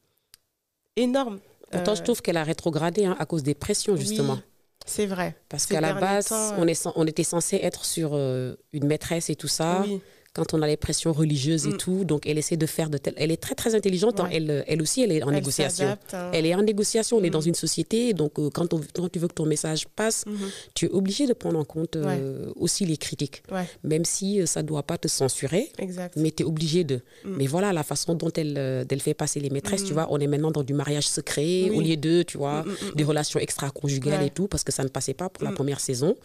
énorme. 0.97 1.39
Pourtant, 1.71 1.93
Euh, 1.93 1.97
je 1.97 2.03
trouve 2.03 2.21
qu'elle 2.21 2.37
a 2.37 2.45
rétrogradé 2.45 3.07
hein, 3.07 3.17
à 3.19 3.25
cause 3.27 3.43
des 3.43 3.55
pressions, 3.55 3.97
justement. 3.97 4.35
oui, 4.35 4.41
c'est 4.85 5.07
vrai. 5.07 5.35
Parce 5.49 5.67
qu'à 5.67 5.81
la 5.81 5.95
base, 5.95 6.27
temps, 6.27 6.53
euh, 6.53 6.57
on, 6.59 6.67
est, 6.67 6.75
cen- 6.75 6.93
on 6.97 7.07
était 7.07 7.25
censé 7.25 7.57
être 7.63 7.85
sur 7.85 8.11
euh, 8.15 8.55
une 8.73 8.87
maîtresse 8.87 9.31
et 9.31 9.37
tout 9.37 9.49
ça. 9.49 9.83
oui, 9.85 10.01
Quand 10.35 10.53
on 10.53 10.63
a 10.63 10.67
les 10.67 10.77
pressions 10.77 11.13
religieuses 11.13 11.65
et 11.67 11.71
Mm. 11.71 11.77
tout, 11.77 12.05
donc 12.05 12.27
elle 12.27 12.39
essaie 12.39 12.57
de 12.57 12.67
faire 12.67 12.91
de 12.91 12.99
telles. 12.99 13.15
Elle 13.17 13.31
est 13.31 13.37
très 13.41 13.55
très 13.55 13.75
intelligente. 13.77 14.19
hein. 14.19 14.29
Elle, 14.33 14.65
elle 14.67 14.83
aussi, 14.83 15.01
elle 15.03 15.13
est 15.13 15.23
en 15.23 15.29
elle 15.29 15.37
négociation. 15.37 15.97
hein. 16.13 16.31
Elle 16.33 16.45
est 16.45 16.55
en 16.57 16.63
négociation. 16.63 17.19
On 17.19 17.23
est 17.23 17.29
Mm. 17.29 17.39
dans 17.39 17.41
une 17.41 17.55
société, 17.55 18.13
donc 18.15 18.39
euh, 18.41 18.51
quand, 18.51 18.75
on- 18.75 18.81
quand 18.93 19.09
tu 19.09 19.21
veux 19.21 19.29
que 19.29 19.35
ton 19.35 19.47
message 19.47 19.87
passe, 19.95 20.25
Mhm. 20.27 20.37
tu 20.75 20.87
es 20.87 20.91
obligé 20.91 21.27
de 21.29 21.35
prendre 21.35 21.59
en 21.59 21.65
compte 21.65 21.95
euh, 21.97 22.51
aussi 22.57 22.85
les 22.85 22.97
critiques, 22.97 23.43
Ouais, 23.53 23.67
même 23.85 24.05
si 24.05 24.41
euh, 24.41 24.47
ça 24.47 24.63
ne 24.63 24.67
doit 24.67 24.83
pas 24.83 24.99
te 24.99 25.07
censurer. 25.07 25.71
exact. 25.79 26.17
Mais 26.17 26.33
tu 26.33 26.43
es 26.43 26.47
obligé 26.47 26.83
de. 26.83 26.97
Mm. 27.25 27.37
Mais 27.39 27.47
voilà, 27.47 27.73
la 27.73 27.85
façon 27.85 28.15
dont 28.15 28.33
elle, 28.37 28.87
elle 28.91 29.01
fait 29.01 29.15
passer 29.15 29.39
les 29.39 29.51
maîtresses, 29.51 29.83
Mm. 29.85 29.87
tu 29.87 29.93
vois, 29.93 30.09
on 30.11 30.19
est 30.19 30.27
maintenant 30.27 30.51
dans 30.51 30.65
du 30.65 30.75
mariage 30.75 31.07
secret, 31.09 31.69
Oui. 31.71 31.77
au 31.77 31.81
lieu 31.81 31.97
de, 31.97 32.23
tu 32.25 32.39
vois, 32.39 32.63
Mm, 32.65 32.69
mm, 32.69 32.73
mm. 32.91 32.95
des 32.97 33.05
relations 33.05 33.39
extra-conjugales 33.39 34.25
et 34.27 34.31
tout, 34.31 34.49
parce 34.49 34.65
que 34.65 34.73
ça 34.73 34.83
ne 34.83 34.89
passait 34.89 35.15
pas 35.15 35.29
pour 35.29 35.45
la 35.45 35.53
Mm. 35.53 35.55
première 35.55 35.79
saison. 35.81 36.17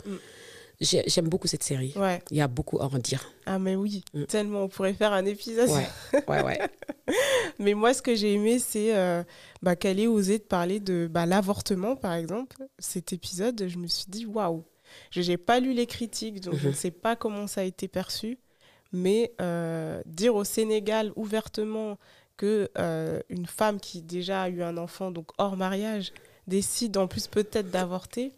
Mm. 0.80 0.86
J'ai- 0.86 1.04
J'aime 1.08 1.28
beaucoup 1.28 1.48
cette 1.48 1.64
série. 1.64 1.94
Ouais. 1.96 2.22
Il 2.32 2.38
y 2.38 2.42
a 2.42 2.48
beaucoup 2.48 2.80
à 2.80 2.86
en 2.86 2.98
dire. 3.00 3.32
Ah, 3.46 3.60
mais 3.60 3.76
oui, 3.76 4.04
Mm. 4.14 4.24
tellement. 4.26 4.64
On 4.64 4.68
pourrait 4.70 4.94
faire 4.94 5.14
un 5.14 5.26
épisode. 5.26 5.70
Ouais, 5.70 5.88
ouais, 6.28 6.44
ouais. 6.44 6.60
Mais 7.60 7.74
moi, 7.74 7.94
ce 7.94 8.02
que 8.02 8.16
j'ai 8.16 8.34
aimé, 8.34 8.60
c'est 8.60 8.96
euh, 8.96 9.24
bah, 9.62 9.76
qu'elle 9.76 10.00
ait 10.00 10.08
osé 10.08 10.38
de 10.38 10.44
parler 10.44 10.80
de 10.80 11.08
bah, 11.12 11.26
l'avortement, 11.26 11.96
par 11.96 12.14
exemple. 12.14 12.58
Cet 12.78 13.12
épisode, 13.14 13.68
je 13.68 13.78
me 13.78 13.88
suis 13.88 14.06
dit, 14.08 14.26
waouh. 14.26 14.64
Je 15.12 15.22
n'ai 15.22 15.38
pas 15.38 15.60
lu 15.60 15.74
les 15.74 15.86
critiques, 15.86 16.40
donc 16.42 16.56
je 16.56 16.66
Mhm. 16.66 16.72
ne 16.72 16.76
sais 16.76 16.92
pas 16.92 17.16
comment 17.16 17.46
ça 17.48 17.62
a 17.62 17.64
été 17.64 17.88
perçu. 17.88 18.38
Mais 18.92 19.34
euh, 19.42 20.02
dire 20.06 20.34
au 20.36 20.44
Sénégal 20.44 21.12
ouvertement 21.16 21.98
que 22.38 22.70
euh, 22.78 23.20
une 23.30 23.46
femme 23.46 23.80
qui 23.80 24.02
déjà 24.02 24.44
a 24.44 24.50
eu 24.50 24.64
un 24.64 24.78
enfant, 24.78 25.12
donc 25.12 25.30
hors 25.38 25.58
mariage, 25.58 26.12
décide 26.48 26.98
en 26.98 27.08
plus 27.08 27.28
peut-être 27.28 27.70
d'avorter, 27.70 28.32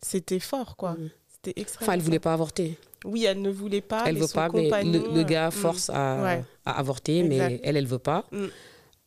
c'était 0.00 0.38
fort, 0.38 0.76
quoi. 0.76 0.92
Mhm. 0.92 1.10
C'était 1.44 1.60
extrêmement 1.60 1.86
Enfin, 1.90 1.98
elle 1.98 2.04
voulait 2.04 2.18
pas 2.18 2.32
avorter. 2.34 2.78
Oui, 3.04 3.24
elle 3.24 3.40
ne 3.42 3.50
voulait 3.50 3.80
pas. 3.80 4.04
elle 4.06 4.16
veut 4.16 4.28
pas, 4.28 4.48
mais 4.52 4.68
le, 4.84 5.14
le 5.14 5.22
gars 5.24 5.48
euh, 5.48 5.50
force 5.50 5.90
à, 5.90 6.22
Ouais. 6.22 6.44
à 6.64 6.78
avorter, 6.78 7.18
Exact. 7.18 7.28
mais 7.28 7.60
elle, 7.64 7.76
elle 7.76 7.86
veut 7.86 7.98
pas. 7.98 8.24
Mm. 8.30 8.46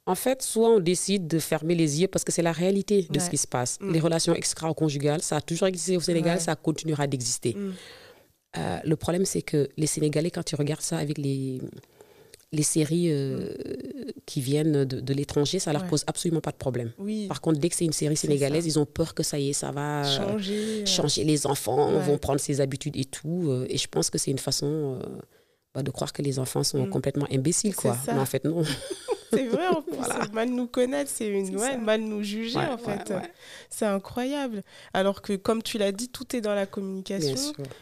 En 0.07 0.15
fait, 0.15 0.41
soit 0.41 0.69
on 0.69 0.79
décide 0.79 1.27
de 1.27 1.39
fermer 1.39 1.75
les 1.75 2.01
yeux 2.01 2.07
parce 2.09 2.23
que 2.25 2.31
c'est 2.31 2.41
la 2.43 2.51
réalité 2.51 3.07
de 3.09 3.19
ce 3.19 3.29
qui 3.29 3.37
se 3.37 3.47
passe. 3.47 3.77
Mm. 3.79 3.91
Les 3.93 3.99
relations 4.01 4.35
extra-conjugales, 4.35 5.21
ça 5.21 5.37
a 5.37 5.41
toujours 5.41 5.67
existé 5.67 5.95
au 5.95 6.01
Sénégal, 6.01 6.35
Ouais. 6.37 6.43
ça 6.43 6.55
continuera 6.55 7.07
d'exister. 7.07 7.53
Mm. 7.55 7.73
Euh, 8.57 8.77
le 8.83 8.95
problème, 8.97 9.25
c'est 9.25 9.41
que 9.41 9.69
les 9.77 9.87
Sénégalais, 9.87 10.29
quand 10.31 10.43
tu 10.43 10.55
regardes 10.55 10.81
ça 10.81 10.97
avec 10.97 11.17
les, 11.17 11.61
les 12.55 12.63
séries 12.63 13.11
euh, 13.11 13.53
qui 14.25 14.41
viennent 14.41 14.85
de, 14.85 14.99
de 14.99 15.13
l'étranger, 15.13 15.59
ça 15.59 15.71
leur 15.73 15.83
Ouais. 15.83 15.89
pose 15.89 16.03
absolument 16.07 16.41
pas 16.41 16.51
de 16.51 16.57
problème. 16.57 16.91
Oui, 16.97 17.27
Par 17.27 17.41
contre, 17.41 17.59
dès 17.59 17.69
que 17.69 17.75
c'est 17.75 17.85
une 17.85 17.93
série 17.93 18.17
sénégalaise, 18.17 18.63
ça. 18.63 18.67
ils 18.69 18.79
ont 18.79 18.85
peur 18.85 19.13
que 19.13 19.21
ça 19.23 19.37
y 19.37 19.49
est, 19.49 19.53
ça 19.53 19.71
va 19.71 20.03
euh, 20.05 20.17
changer. 20.17 20.81
euh, 20.81 20.85
changer 20.85 21.23
les 21.23 21.45
enfants, 21.45 21.93
Ouais. 21.93 22.01
vont 22.01 22.17
prendre 22.17 22.39
ses 22.39 22.61
habitudes 22.61 22.95
et 22.97 23.05
tout. 23.05 23.49
euh, 23.49 23.67
et 23.69 23.77
je 23.77 23.87
pense 23.87 24.09
que 24.09 24.17
c'est 24.17 24.31
une 24.31 24.39
façon 24.39 24.99
bah, 25.73 25.83
de 25.83 25.91
croire 25.91 26.13
que 26.13 26.21
les 26.21 26.39
enfants 26.39 26.63
sont 26.63 26.85
Mm. 26.85 26.89
complètement 26.89 27.27
imbéciles, 27.31 27.75
quoi. 27.75 27.97
Mais 28.07 28.13
en 28.13 28.25
fait, 28.25 28.45
non. 28.45 28.63
C'est 29.33 29.47
vrai, 29.47 29.67
en 29.67 29.81
plus, 29.81 29.97
Voilà. 29.97 30.19
c'est 30.23 30.33
mal 30.33 30.49
nous 30.49 30.67
connaître, 30.67 31.11
c'est 31.13 31.27
une 31.27 31.57
ouais, 31.57 31.77
mal 31.77 31.99
nous 31.99 32.23
juger, 32.23 32.57
en 32.59 32.77
fait. 32.77 33.11
C'est 33.69 33.85
incroyable. 33.85 34.61
Alors 34.93 35.21
que, 35.21 35.33
comme 35.35 35.61
tu 35.61 35.77
l'as 35.77 35.91
dit, 35.91 36.07
tout 36.07 36.33
est 36.35 36.39
dans 36.41 36.53
la 36.55 36.65
communication. 36.65 37.35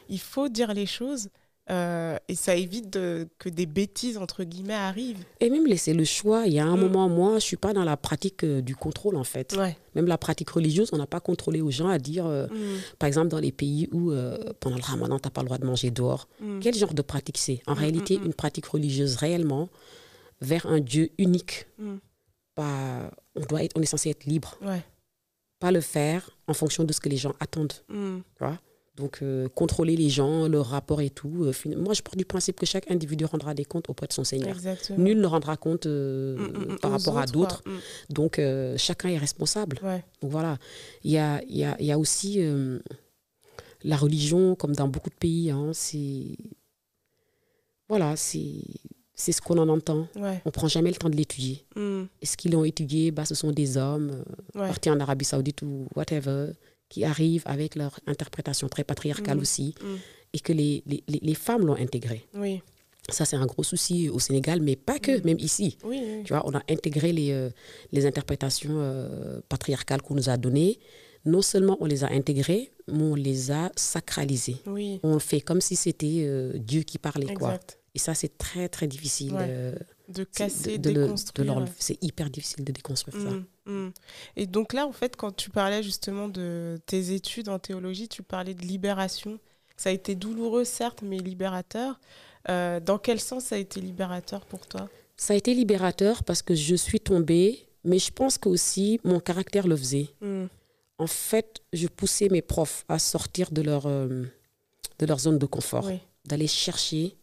Il 0.09 0.19
faut 0.19 0.47
dire 0.49 0.73
les 0.73 0.87
choses 0.87 1.29
euh, 1.69 2.17
et 2.27 2.35
ça 2.35 2.55
évite 2.55 2.91
de- 2.91 3.27
que 3.39 3.47
des 3.49 3.65
bêtises, 3.65 4.17
entre 4.17 4.43
guillemets, 4.43 4.73
arrivent. 4.73 5.23
Et 5.39 5.49
même 5.49 5.65
laisser 5.65 5.93
le 5.93 6.03
choix. 6.03 6.45
Il 6.45 6.53
y 6.53 6.59
a 6.59 6.65
un 6.65 6.75
Mm. 6.75 6.79
moment, 6.81 7.07
moi, 7.09 7.35
je 7.35 7.43
suis 7.45 7.55
pas 7.57 7.71
dans 7.73 7.85
la 7.85 7.95
pratique 7.95 8.43
euh, 8.43 8.61
du 8.61 8.75
contrôle, 8.75 9.15
en 9.15 9.23
fait. 9.23 9.55
Ouais. 9.57 9.77
Même 9.95 10.07
la 10.07 10.17
pratique 10.17 10.49
religieuse, 10.49 10.89
on 10.91 10.97
n'a 10.97 11.07
pas 11.07 11.19
contrôlé 11.21 11.61
aux 11.61 11.71
gens 11.71 11.87
à 11.87 11.99
dire, 11.99 12.25
euh, 12.25 12.47
Mm, 12.47 12.79
par 12.99 13.07
exemple, 13.07 13.29
dans 13.29 13.39
les 13.39 13.51
pays 13.53 13.87
où, 13.93 14.11
pendant 14.59 14.75
le 14.77 14.81
ramadan, 14.83 15.19
tu 15.19 15.27
n'as 15.27 15.31
pas 15.31 15.41
le 15.41 15.45
droit 15.45 15.57
de 15.57 15.65
manger 15.65 15.89
dehors. 15.91 16.27
mm. 16.41 16.59
Quel 16.59 16.73
genre 16.75 16.93
de 16.93 17.01
pratique 17.01 17.37
c'est? 17.37 17.61
En 17.67 17.73
réalité, 17.75 18.15
une 18.15 18.33
pratique 18.33 18.65
religieuse 18.65 19.15
réellement 19.15 19.69
vers 20.41 20.65
un 20.65 20.79
Dieu 20.81 21.11
unique. 21.17 21.67
Pas, 22.55 23.09
on, 23.35 23.41
doit 23.45 23.63
être, 23.63 23.73
on 23.75 23.81
est 23.81 23.85
censé 23.85 24.09
être 24.09 24.25
libre. 24.25 24.57
Ouais. 24.61 24.83
Pas 25.59 25.71
le 25.71 25.81
faire 25.81 26.29
en 26.47 26.53
fonction 26.53 26.83
de 26.83 26.91
ce 26.93 26.99
que 26.99 27.09
les 27.09 27.17
gens 27.17 27.33
attendent. 27.39 27.73
Mm. 27.89 28.19
Donc, 28.95 29.19
euh, 29.23 29.49
contrôler 29.49 29.95
les 29.95 30.09
gens, 30.09 30.47
leur 30.47 30.67
rapport 30.67 31.01
et 31.01 31.09
tout. 31.09 31.45
euh, 31.45 31.75
moi, 31.77 31.95
je 31.95 32.03
pars 32.03 32.15
du 32.15 32.25
principe 32.25 32.59
que 32.59 32.65
chaque 32.67 32.91
individu 32.91 33.25
rendra 33.25 33.55
des 33.55 33.65
comptes 33.65 33.89
auprès 33.89 34.05
de 34.05 34.13
son 34.13 34.23
Seigneur. 34.23 34.55
Exactement. 34.55 34.99
Nul 34.99 35.19
ne 35.19 35.25
rendra 35.25 35.57
compte 35.57 35.87
euh, 35.87 36.37
Mm, 36.37 36.41
mm, 36.69 36.73
mm, 36.73 36.79
par 36.79 36.91
rapport 36.91 37.17
à 37.17 37.23
autres, 37.23 37.31
d'autres. 37.33 37.63
Donc, 38.09 38.39
chacun 38.77 39.09
est 39.09 39.17
responsable. 39.17 39.79
Ouais. 39.81 40.03
Donc, 40.21 40.29
voilà. 40.31 40.59
Il 41.03 41.09
y 41.11 41.17
a, 41.17 41.41
y 41.47 41.63
a, 41.63 41.75
y 41.81 41.91
a 41.91 41.97
aussi 41.97 42.39
la 43.83 43.97
religion, 43.97 44.53
comme 44.55 44.75
dans 44.75 44.87
beaucoup 44.87 45.09
de 45.09 45.15
pays. 45.15 45.49
hein, 45.49 45.71
c'est. 45.73 46.37
Voilà, 47.89 48.15
c'est 48.15 48.61
c'est 49.15 49.31
ce 49.31 49.41
qu'on 49.41 49.57
en 49.59 49.69
entend. 49.69 50.07
Ouais. 50.15 50.41
On 50.45 50.49
prend 50.51 50.67
jamais 50.67 50.89
le 50.89 50.95
temps 50.95 51.09
de 51.09 51.15
l'étudier. 51.15 51.65
Est-ce 52.21 52.35
qu'ils 52.35 52.51
l'ont 52.51 52.63
étudié? 52.63 53.11
Bah, 53.11 53.25
Ce 53.25 53.35
sont 53.35 53.51
des 53.51 53.77
hommes 53.77 54.23
Ouais. 54.55 54.67
partis 54.67 54.89
en 54.89 54.99
Arabie 54.99 55.25
Saoudite 55.25 55.61
ou 55.61 55.87
whatever, 55.95 56.47
qui 56.93 57.03
arrivent 57.05 57.47
avec 57.57 57.75
leur 57.75 57.93
interprétation 58.13 58.67
très 58.69 58.83
patriarcale 58.91 59.37
Mm. 59.37 59.41
aussi, 59.45 59.67
Mm. 59.81 59.85
et 60.35 60.39
que 60.45 60.53
les, 60.53 60.83
les, 60.85 61.03
les- 61.29 61.33
femmes 61.47 61.65
l'ont 61.65 61.75
intégré. 61.87 62.19
Oui. 62.35 62.61
Ça, 63.09 63.25
c'est 63.25 63.35
un 63.35 63.47
gros 63.47 63.63
souci 63.63 64.09
au 64.09 64.19
Sénégal, 64.19 64.61
mais 64.61 64.75
pas 64.89 64.99
que, 64.99 65.13
Mm. 65.17 65.25
même 65.25 65.39
ici. 65.39 65.69
Oui, 65.83 65.99
oui. 66.05 66.21
Tu 66.25 66.33
vois, 66.33 66.43
on 66.49 66.53
a 66.53 66.61
intégré 66.69 67.11
les, 67.11 67.31
euh, 67.31 67.49
les 67.91 68.05
interprétations 68.05 68.75
euh, 68.77 69.41
patriarcales 69.49 70.01
qu'on 70.03 70.13
nous 70.15 70.29
a 70.29 70.37
données. 70.37 70.79
Non 71.25 71.41
seulement 71.41 71.77
on 71.79 71.85
les 71.93 72.03
a 72.03 72.09
intégrées, 72.11 72.71
mais 72.87 73.03
on 73.13 73.15
les 73.15 73.49
a 73.49 73.71
sacralisées. 73.75 74.57
Oui. 74.67 74.99
On 75.03 75.17
fait 75.19 75.41
comme 75.41 75.61
si 75.61 75.75
c'était 75.75 76.17
euh, 76.19 76.53
Dieu 76.57 76.83
qui 76.83 76.97
parlait, 76.99 77.33
quoi. 77.33 77.49
Exact. 77.55 77.79
Et 77.95 77.99
ça, 77.99 78.13
c'est 78.13 78.37
très, 78.37 78.67
très 78.69 78.87
difficile. 78.87 79.33
Ouais. 79.33 79.73
De 80.09 80.23
casser, 80.25 80.77
de, 80.77 80.89
de, 80.91 81.01
déconstruire. 81.03 81.65
C'est 81.79 81.97
hyper 82.03 82.29
difficile 82.29 82.63
de 82.65 82.71
déconstruire 82.71 83.17
ça. 83.23 83.33
Mm. 83.65 83.89
Et 84.35 84.47
donc 84.47 84.73
là, 84.73 84.85
en 84.85 84.91
fait, 84.91 85.15
quand 85.15 85.35
tu 85.35 85.49
parlais 85.49 85.83
justement 85.83 86.27
de 86.29 86.79
tes 86.85 87.13
études 87.13 87.49
en 87.49 87.59
théologie, 87.59 88.07
tu 88.07 88.23
parlais 88.23 88.53
de 88.53 88.61
libération. 88.61 89.39
Ça 89.77 89.89
a 89.89 89.93
été 89.93 90.15
douloureux, 90.15 90.65
certes, 90.65 91.01
mais 91.01 91.17
libérateur. 91.17 91.99
Euh, 92.49 92.79
dans 92.79 92.97
quel 92.97 93.19
sens 93.19 93.45
ça 93.45 93.55
a 93.55 93.57
été 93.57 93.79
libérateur 93.81 94.45
pour 94.45 94.67
toi? 94.67 94.89
Ça 95.15 95.33
a 95.33 95.37
été 95.37 95.53
libérateur 95.53 96.23
parce 96.23 96.41
que 96.41 96.55
je 96.55 96.75
suis 96.75 96.99
tombée, 96.99 97.67
mais 97.83 97.99
je 97.99 98.11
pense 98.11 98.37
que 98.37 98.49
aussi 98.49 98.99
mon 99.03 99.19
caractère 99.19 99.67
le 99.67 99.77
faisait. 99.77 100.09
Mm, 100.21 100.45
En 100.99 101.07
fait, 101.07 101.61
je 101.73 101.87
poussais 101.87 102.29
mes 102.29 102.41
profs 102.41 102.85
à 102.87 102.99
sortir 102.99 103.51
de 103.51 103.61
leur, 103.61 103.85
euh, 103.87 104.23
de 104.99 105.05
leur 105.05 105.19
zone 105.19 105.39
de 105.39 105.45
confort, 105.45 105.85
Oui, 105.85 105.99
d'aller 106.25 106.47
chercher. 106.47 107.15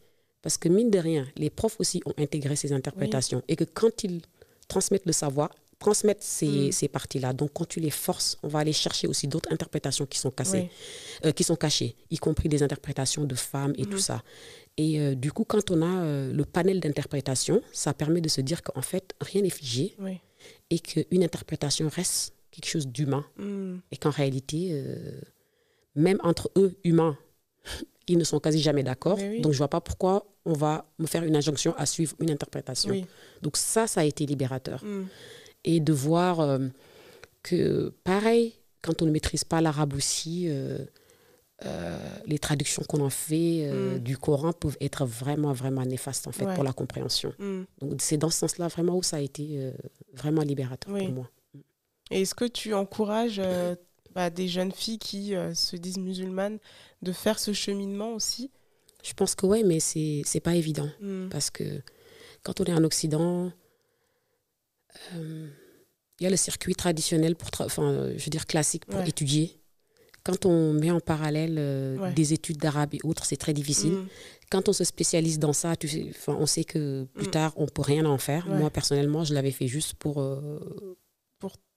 Parce 0.43 0.57
que 0.57 0.69
mine 0.71 0.91
de 0.91 0.99
rien, 0.99 1.27
les 1.37 1.51
profs 1.51 1.79
aussi 1.81 2.03
ont 2.07 2.15
intégré 2.19 2.57
ces 2.57 2.73
interprétations. 2.73 3.43
Et 3.49 3.57
que 3.57 3.65
quand 3.65 4.05
ils 4.05 4.23
transmettent 4.69 5.07
le 5.07 5.13
savoir, 5.13 5.51
transmettent 5.81 6.23
ces, 6.23 6.69
Mm. 6.69 6.73
ces 6.73 6.89
parties-là. 6.89 7.33
Donc 7.33 7.51
quand 7.57 7.67
tu 7.67 7.81
les 7.81 7.91
forces, 7.91 8.37
on 8.45 8.49
va 8.49 8.61
aller 8.61 8.73
chercher 8.85 9.07
aussi 9.09 9.27
d'autres 9.27 9.51
interprétations 9.53 10.07
qui 10.07 10.19
sont 10.25 10.31
cassées. 10.31 10.65
oui, 10.71 11.27
euh, 11.27 11.33
qui 11.33 11.43
sont 11.43 11.57
cachées, 11.57 11.97
y 12.11 12.19
compris 12.19 12.49
des 12.49 12.63
interprétations 12.63 13.25
de 13.25 13.35
femmes 13.35 13.75
et 13.77 13.87
tout 13.87 13.99
ça. 13.99 14.23
Et 14.77 15.01
euh, 15.01 15.15
du 15.15 15.33
coup, 15.33 15.45
quand 15.45 15.71
on 15.73 15.83
a 15.83 15.95
euh, 16.05 16.33
le 16.33 16.45
panel 16.45 16.79
d'interprétations, 16.81 17.61
ça 17.73 17.93
permet 17.93 18.21
de 18.21 18.29
se 18.29 18.41
dire 18.41 18.63
qu'en 18.63 18.83
fait, 18.83 19.15
rien 19.21 19.43
n'est 19.43 19.51
figé 19.51 19.95
oui. 19.99 20.21
et 20.71 20.79
qu'une 20.79 21.23
interprétation 21.25 21.89
reste 21.89 22.35
quelque 22.53 22.69
chose 22.69 22.87
d'humain. 22.87 23.25
Mm, 23.37 23.79
Et 23.93 23.97
qu'en 23.97 24.11
réalité, 24.11 24.85
même 25.95 26.19
entre 26.23 26.51
eux, 26.57 26.77
humains, 26.85 27.17
ils 28.09 28.19
ne 28.19 28.25
sont 28.25 28.41
quasi 28.41 28.61
jamais 28.61 28.83
d'accord. 28.83 29.19
Oui. 29.21 29.41
Donc, 29.41 29.53
je 29.53 29.59
vois 29.59 29.69
pas 29.69 29.81
pourquoi 29.81 30.27
on 30.45 30.53
va 30.55 30.87
me 30.99 31.07
faire 31.07 31.23
une 31.25 31.37
injonction 31.37 31.75
à 31.77 31.85
suivre 31.87 32.15
une 32.21 32.31
interprétation. 32.31 32.91
oui. 32.91 33.05
Donc, 33.43 33.57
ça, 33.57 33.87
ça 33.87 34.01
a 34.01 34.05
été 34.05 34.25
libérateur. 34.27 34.83
Mm, 34.85 35.07
Et 35.65 35.81
de 35.81 35.93
voir 35.93 36.41
euh, 36.41 36.59
que, 37.43 37.93
pareil, 38.05 38.55
quand 38.83 39.03
on 39.03 39.07
ne 39.07 39.11
maîtrise 39.11 39.45
pas 39.45 39.61
l'arabe 39.61 39.93
aussi, 39.95 40.47
euh, 40.49 40.79
euh, 41.67 41.99
les 42.27 42.39
traductions 42.39 42.83
qu'on 42.89 43.05
en 43.05 43.11
fait 43.11 43.67
euh, 43.67 43.97
Mm. 43.97 43.99
du 44.01 44.17
Coran 44.17 44.53
peuvent 44.55 44.79
être 44.81 45.05
vraiment, 45.05 45.53
vraiment 45.53 45.85
néfastes, 45.85 46.27
en 46.27 46.33
fait, 46.33 46.47
Ouais. 46.47 46.55
pour 46.55 46.65
la 46.65 46.73
compréhension. 46.73 47.35
mm. 47.39 47.63
Donc, 47.83 48.01
c'est 48.01 48.17
dans 48.17 48.31
ce 48.31 48.39
sens-là, 48.39 48.69
vraiment, 48.69 48.97
où 48.97 49.03
ça 49.03 49.17
a 49.17 49.21
été 49.21 49.47
euh, 49.59 49.73
vraiment 50.15 50.43
libérateur 50.43 50.93
Oui. 50.95 51.05
pour 51.07 51.15
moi. 51.15 51.31
Et 52.11 52.23
est-ce 52.23 52.35
que 52.35 52.47
tu 52.47 52.73
encourages 52.75 53.41
bah, 54.15 54.31
des 54.31 54.49
jeunes 54.49 54.73
filles 54.73 54.99
qui 54.99 55.35
se 55.55 55.77
disent 55.77 55.99
musulmanes 55.99 56.59
de 57.03 57.13
faire 57.13 57.39
ce 57.39 57.53
cheminement 57.53 58.15
aussi? 58.15 58.51
Je 59.05 59.13
pense 59.15 59.35
que 59.37 59.47
oui, 59.47 59.63
mais 59.65 59.79
c'est 59.81 60.23
c'est 60.25 60.41
pas 60.41 60.57
évident. 60.57 60.89
Mm, 61.01 61.29
Parce 61.29 61.51
que 61.51 61.81
quand 62.43 62.61
on 62.61 62.65
est 62.65 62.73
en 62.73 62.83
Occident, 62.85 63.53
il 65.15 66.25
y 66.25 66.27
a 66.27 66.31
le 66.31 66.37
circuit 66.37 66.75
traditionnel, 66.75 67.35
pour 67.37 67.49
enfin, 67.61 67.85
euh, 67.91 68.15
je 68.17 68.25
veux 68.25 68.31
dire 68.31 68.47
classique, 68.47 68.85
pour 68.87 69.01
Ouais. 69.01 69.09
étudier. 69.09 69.57
Quand 70.23 70.45
on 70.45 70.75
met 70.75 70.91
en 70.91 71.01
parallèle 71.01 71.57
euh, 71.59 71.97
Ouais. 71.97 72.13
des 72.13 72.35
études 72.35 72.59
d'arabe 72.59 72.95
et 72.95 72.99
autres, 73.05 73.25
c'est 73.25 73.39
très 73.39 73.55
difficile. 73.55 73.93
mm, 73.95 74.09
Quand 74.51 74.69
on 74.69 74.73
se 74.75 74.85
spécialise 74.85 75.39
dans 75.39 75.55
ça, 75.55 75.77
tu 75.77 75.89
sais, 75.89 76.11
on 76.29 76.45
sait 76.45 76.65
que 76.65 77.05
plus 77.15 77.29
Mm. 77.29 77.31
tard, 77.31 77.53
on 77.57 77.67
peut 77.67 77.81
rien 77.83 78.05
en 78.05 78.19
faire. 78.19 78.47
Ouais. 78.49 78.59
Moi, 78.59 78.69
personnellement, 78.71 79.25
je 79.25 79.33
l'avais 79.33 79.51
fait 79.53 79.67
juste 79.67 79.95
pour 79.95 80.21
euh, 80.21 80.59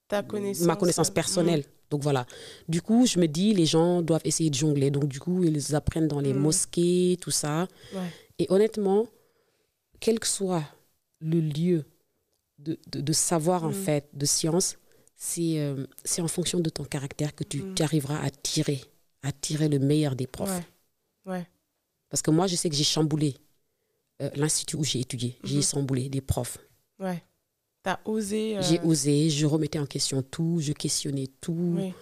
Ta 0.09 0.21
connaissance. 0.21 0.67
ma 0.67 0.75
connaissance 0.75 1.09
euh, 1.09 1.13
personnelle. 1.13 1.63
Donc 1.89 2.01
voilà. 2.03 2.25
Du 2.67 2.81
coup, 2.81 3.05
je 3.07 3.17
me 3.19 3.27
dis, 3.27 3.53
les 3.53 3.65
gens 3.65 4.01
doivent 4.01 4.21
essayer 4.25 4.49
de 4.49 4.55
jongler. 4.55 4.91
Donc 4.91 5.05
du 5.07 5.19
coup, 5.21 5.43
ils 5.43 5.73
apprennent 5.75 6.09
dans 6.09 6.19
les 6.19 6.33
Mm. 6.33 6.39
mosquées, 6.39 7.17
tout 7.21 7.31
ça. 7.31 7.67
mm. 7.93 7.97
Et 8.39 8.47
honnêtement, 8.49 9.07
quel 10.01 10.19
que 10.19 10.27
soit 10.27 10.65
le 11.21 11.39
lieu 11.39 11.85
de, 12.63 12.79
de- 12.91 13.01
de 13.01 13.13
savoir, 13.13 13.63
en 13.63 13.69
Mm. 13.69 13.73
fait, 13.85 14.09
de 14.13 14.25
science, 14.25 14.77
c'est 15.15 15.59
euh, 15.59 15.85
c'est 16.03 16.21
en 16.21 16.27
fonction 16.27 16.59
de 16.59 16.69
ton 16.69 16.83
caractère 16.83 17.33
que 17.35 17.43
tu, 17.43 17.61
Mm. 17.61 17.75
tu 17.75 17.83
arriveras 17.83 18.19
à 18.19 18.29
tirer, 18.29 18.81
à 19.21 19.31
tirer 19.31 19.69
le 19.69 19.79
meilleur 19.79 20.15
des 20.15 20.27
profs. 20.27 20.49
Ouais. 21.25 21.31
Ouais. 21.33 21.47
Parce 22.09 22.21
que 22.21 22.31
moi, 22.31 22.47
je 22.47 22.55
sais 22.55 22.69
que 22.69 22.75
j'ai 22.75 22.83
chamboulé 22.83 23.35
euh, 24.21 24.29
l'institut 24.35 24.75
où 24.77 24.83
j'ai 24.83 24.99
étudié. 24.99 25.37
J'ai 25.43 25.57
Mhm. 25.57 25.63
chamboulé 25.63 26.07
des 26.09 26.21
profs. 26.21 26.57
Ouais. 26.99 27.23
T'as 27.81 27.99
osé. 28.05 28.57
euh, 28.57 28.61
J'ai 28.61 28.79
osé, 28.81 29.29
je 29.29 29.45
remettais 29.45 29.79
en 29.79 29.85
question 29.87 30.21
tout, 30.21 30.59
je 30.61 30.71
questionnais 30.73 31.27
tout. 31.41 31.75
oui. 31.77 31.93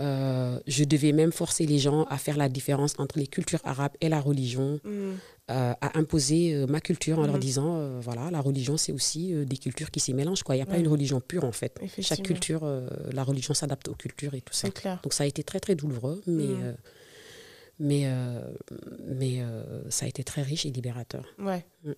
Euh, 0.00 0.58
je 0.66 0.84
devais 0.84 1.12
même 1.12 1.32
forcer 1.32 1.66
les 1.66 1.78
gens 1.78 2.04
à 2.04 2.16
faire 2.16 2.38
la 2.38 2.48
différence 2.48 2.94
entre 2.98 3.18
les 3.18 3.26
cultures 3.26 3.60
arabes 3.64 3.92
et 4.00 4.08
la 4.08 4.20
religion, 4.22 4.80
Mm, 4.84 5.12
euh, 5.50 5.74
à 5.80 5.98
imposer 5.98 6.54
euh, 6.54 6.66
ma 6.66 6.80
culture 6.80 7.18
en 7.18 7.26
leur 7.26 7.34
Mhm. 7.34 7.40
disant, 7.40 7.76
euh, 7.76 8.00
voilà, 8.00 8.30
la 8.30 8.40
religion, 8.40 8.76
c'est 8.76 8.92
aussi 8.92 9.34
des 9.44 9.56
cultures 9.58 9.90
qui 9.90 10.00
s'y 10.00 10.14
mélangent. 10.14 10.42
quoi. 10.44 10.54
Il 10.54 10.58
n'y 10.58 10.62
a 10.62 10.66
pas 10.66 10.72
Ouais. 10.74 10.80
une 10.80 10.88
religion 10.88 11.20
pure, 11.20 11.44
en 11.44 11.52
fait. 11.52 11.78
Chaque 12.00 12.22
culture, 12.22 12.64
la 13.12 13.24
religion 13.24 13.52
s'adapte 13.54 13.88
aux 13.88 13.94
cultures 13.94 14.34
et 14.34 14.40
tout 14.40 14.54
ça. 14.54 14.70
Clair. 14.70 15.00
Donc 15.02 15.12
ça 15.12 15.24
a 15.24 15.26
été 15.26 15.42
très, 15.42 15.58
très 15.60 15.74
douloureux, 15.74 16.22
mais, 16.26 16.44
Mhm. 16.44 16.76
mais, 17.78 18.06
mais 19.04 19.42
ça 19.90 20.06
a 20.06 20.08
été 20.08 20.22
très 20.24 20.42
riche 20.42 20.64
et 20.66 20.70
libérateur. 20.70 21.24
Ouais. 21.38 21.66
Mm. 21.84 21.92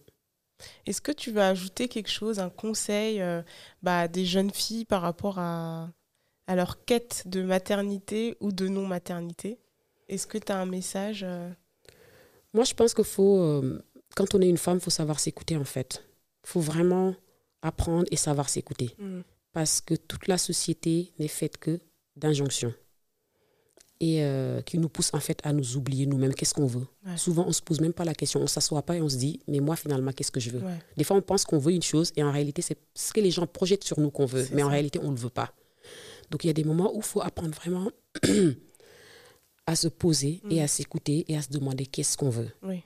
Est-ce 0.87 1.01
que 1.01 1.13
tu 1.13 1.31
vas 1.31 1.49
ajouter 1.49 1.89
quelque 1.89 2.11
chose, 2.11 2.39
un 2.39 2.49
conseil 2.51 3.23
bah, 3.83 4.09
des 4.09 4.25
jeunes 4.25 4.53
filles 4.53 4.85
par 4.87 5.03
rapport 5.03 5.39
à, 5.39 5.91
à 6.47 6.57
leur 6.57 6.85
quête 6.85 7.25
de 7.27 7.43
maternité 7.43 8.37
ou 8.41 8.53
de 8.53 8.69
non-maternité? 8.69 9.59
Est-ce 10.09 10.27
que 10.27 10.39
tu 10.39 10.51
as 10.53 10.59
un 10.59 10.67
message 10.67 11.27
Moi, 12.55 12.65
je 12.65 12.73
pense 12.75 12.95
qu'il 12.95 13.05
faut, 13.05 13.39
euh, 13.41 13.83
quand 14.17 14.35
on 14.35 14.41
est 14.41 14.49
une 14.49 14.57
femme, 14.57 14.79
il 14.79 14.81
faut 14.83 14.91
savoir 14.91 15.21
s'écouter, 15.21 15.57
en 15.57 15.65
fait. 15.65 16.05
Il 16.45 16.49
faut 16.51 16.61
vraiment 16.61 17.15
apprendre 17.63 18.07
et 18.11 18.17
savoir 18.17 18.49
s'écouter. 18.49 18.95
mm, 18.99 19.21
parce 19.53 19.81
que 19.81 19.95
toute 19.95 20.27
la 20.27 20.37
société 20.39 21.13
n'est 21.19 21.29
faite 21.29 21.59
que 21.59 21.79
d'injonctions 22.17 22.75
et 24.01 24.23
euh, 24.25 24.61
qui 24.63 24.79
nous 24.79 24.89
pousse 24.89 25.11
en 25.15 25.21
fait 25.21 25.39
à 25.45 25.53
nous 25.53 25.77
oublier 25.77 26.07
nous-mêmes 26.07 26.35
qu'est-ce 26.35 26.53
qu'on 26.55 26.67
veut? 26.67 26.87
Ouais. 27.07 27.17
Souvent, 27.17 27.45
on 27.47 27.53
se 27.53 27.63
pose 27.63 27.81
même 27.81 27.93
pas 27.93 28.05
la 28.05 28.15
question, 28.15 28.41
on 28.41 28.47
s'assoit 28.49 28.83
pas 28.83 28.97
et 28.97 29.01
on 29.01 29.09
se 29.09 29.17
dit, 29.17 29.41
mais 29.47 29.61
moi 29.61 29.77
finalement, 29.77 30.11
qu'est-ce 30.13 30.33
que 30.33 30.41
je 30.41 30.51
veux? 30.51 30.59
Ouais. 30.61 30.79
Des 30.97 31.05
fois, 31.05 31.17
on 31.17 31.23
pense 31.23 31.45
qu'on 31.45 31.59
veut 31.59 31.73
une 31.73 31.83
chose 31.83 32.13
et 32.17 32.23
en 32.25 32.33
réalité, 32.33 32.61
c'est 32.63 32.77
ce 32.95 33.13
que 33.13 33.21
les 33.21 33.31
gens 33.31 33.47
projettent 33.47 33.85
sur 33.85 33.99
nous 34.01 34.11
qu'on 34.11 34.27
veut, 34.27 34.47
mais 34.53 34.63
en 34.63 34.69
réalité, 34.69 34.99
on 35.01 35.11
ne 35.11 35.15
le 35.17 35.21
veut 35.21 35.31
pas. 35.31 35.53
Donc, 36.31 36.43
il 36.45 36.49
y 36.49 36.51
a 36.51 36.55
des 36.55 36.65
moments 36.65 36.93
où 36.93 36.99
il 36.99 37.05
faut 37.05 37.23
apprendre 37.23 37.55
vraiment 37.55 37.89
à 39.67 39.77
se 39.77 39.89
poser 39.89 40.41
et 40.51 40.61
Mm. 40.61 40.65
à 40.65 40.69
s'écouter 40.69 41.25
et 41.29 41.37
à 41.37 41.43
se 41.43 41.49
demander 41.49 41.87
qu'est-ce 41.87 42.17
qu'on 42.17 42.31
veut. 42.31 42.51
Oui. 42.63 42.83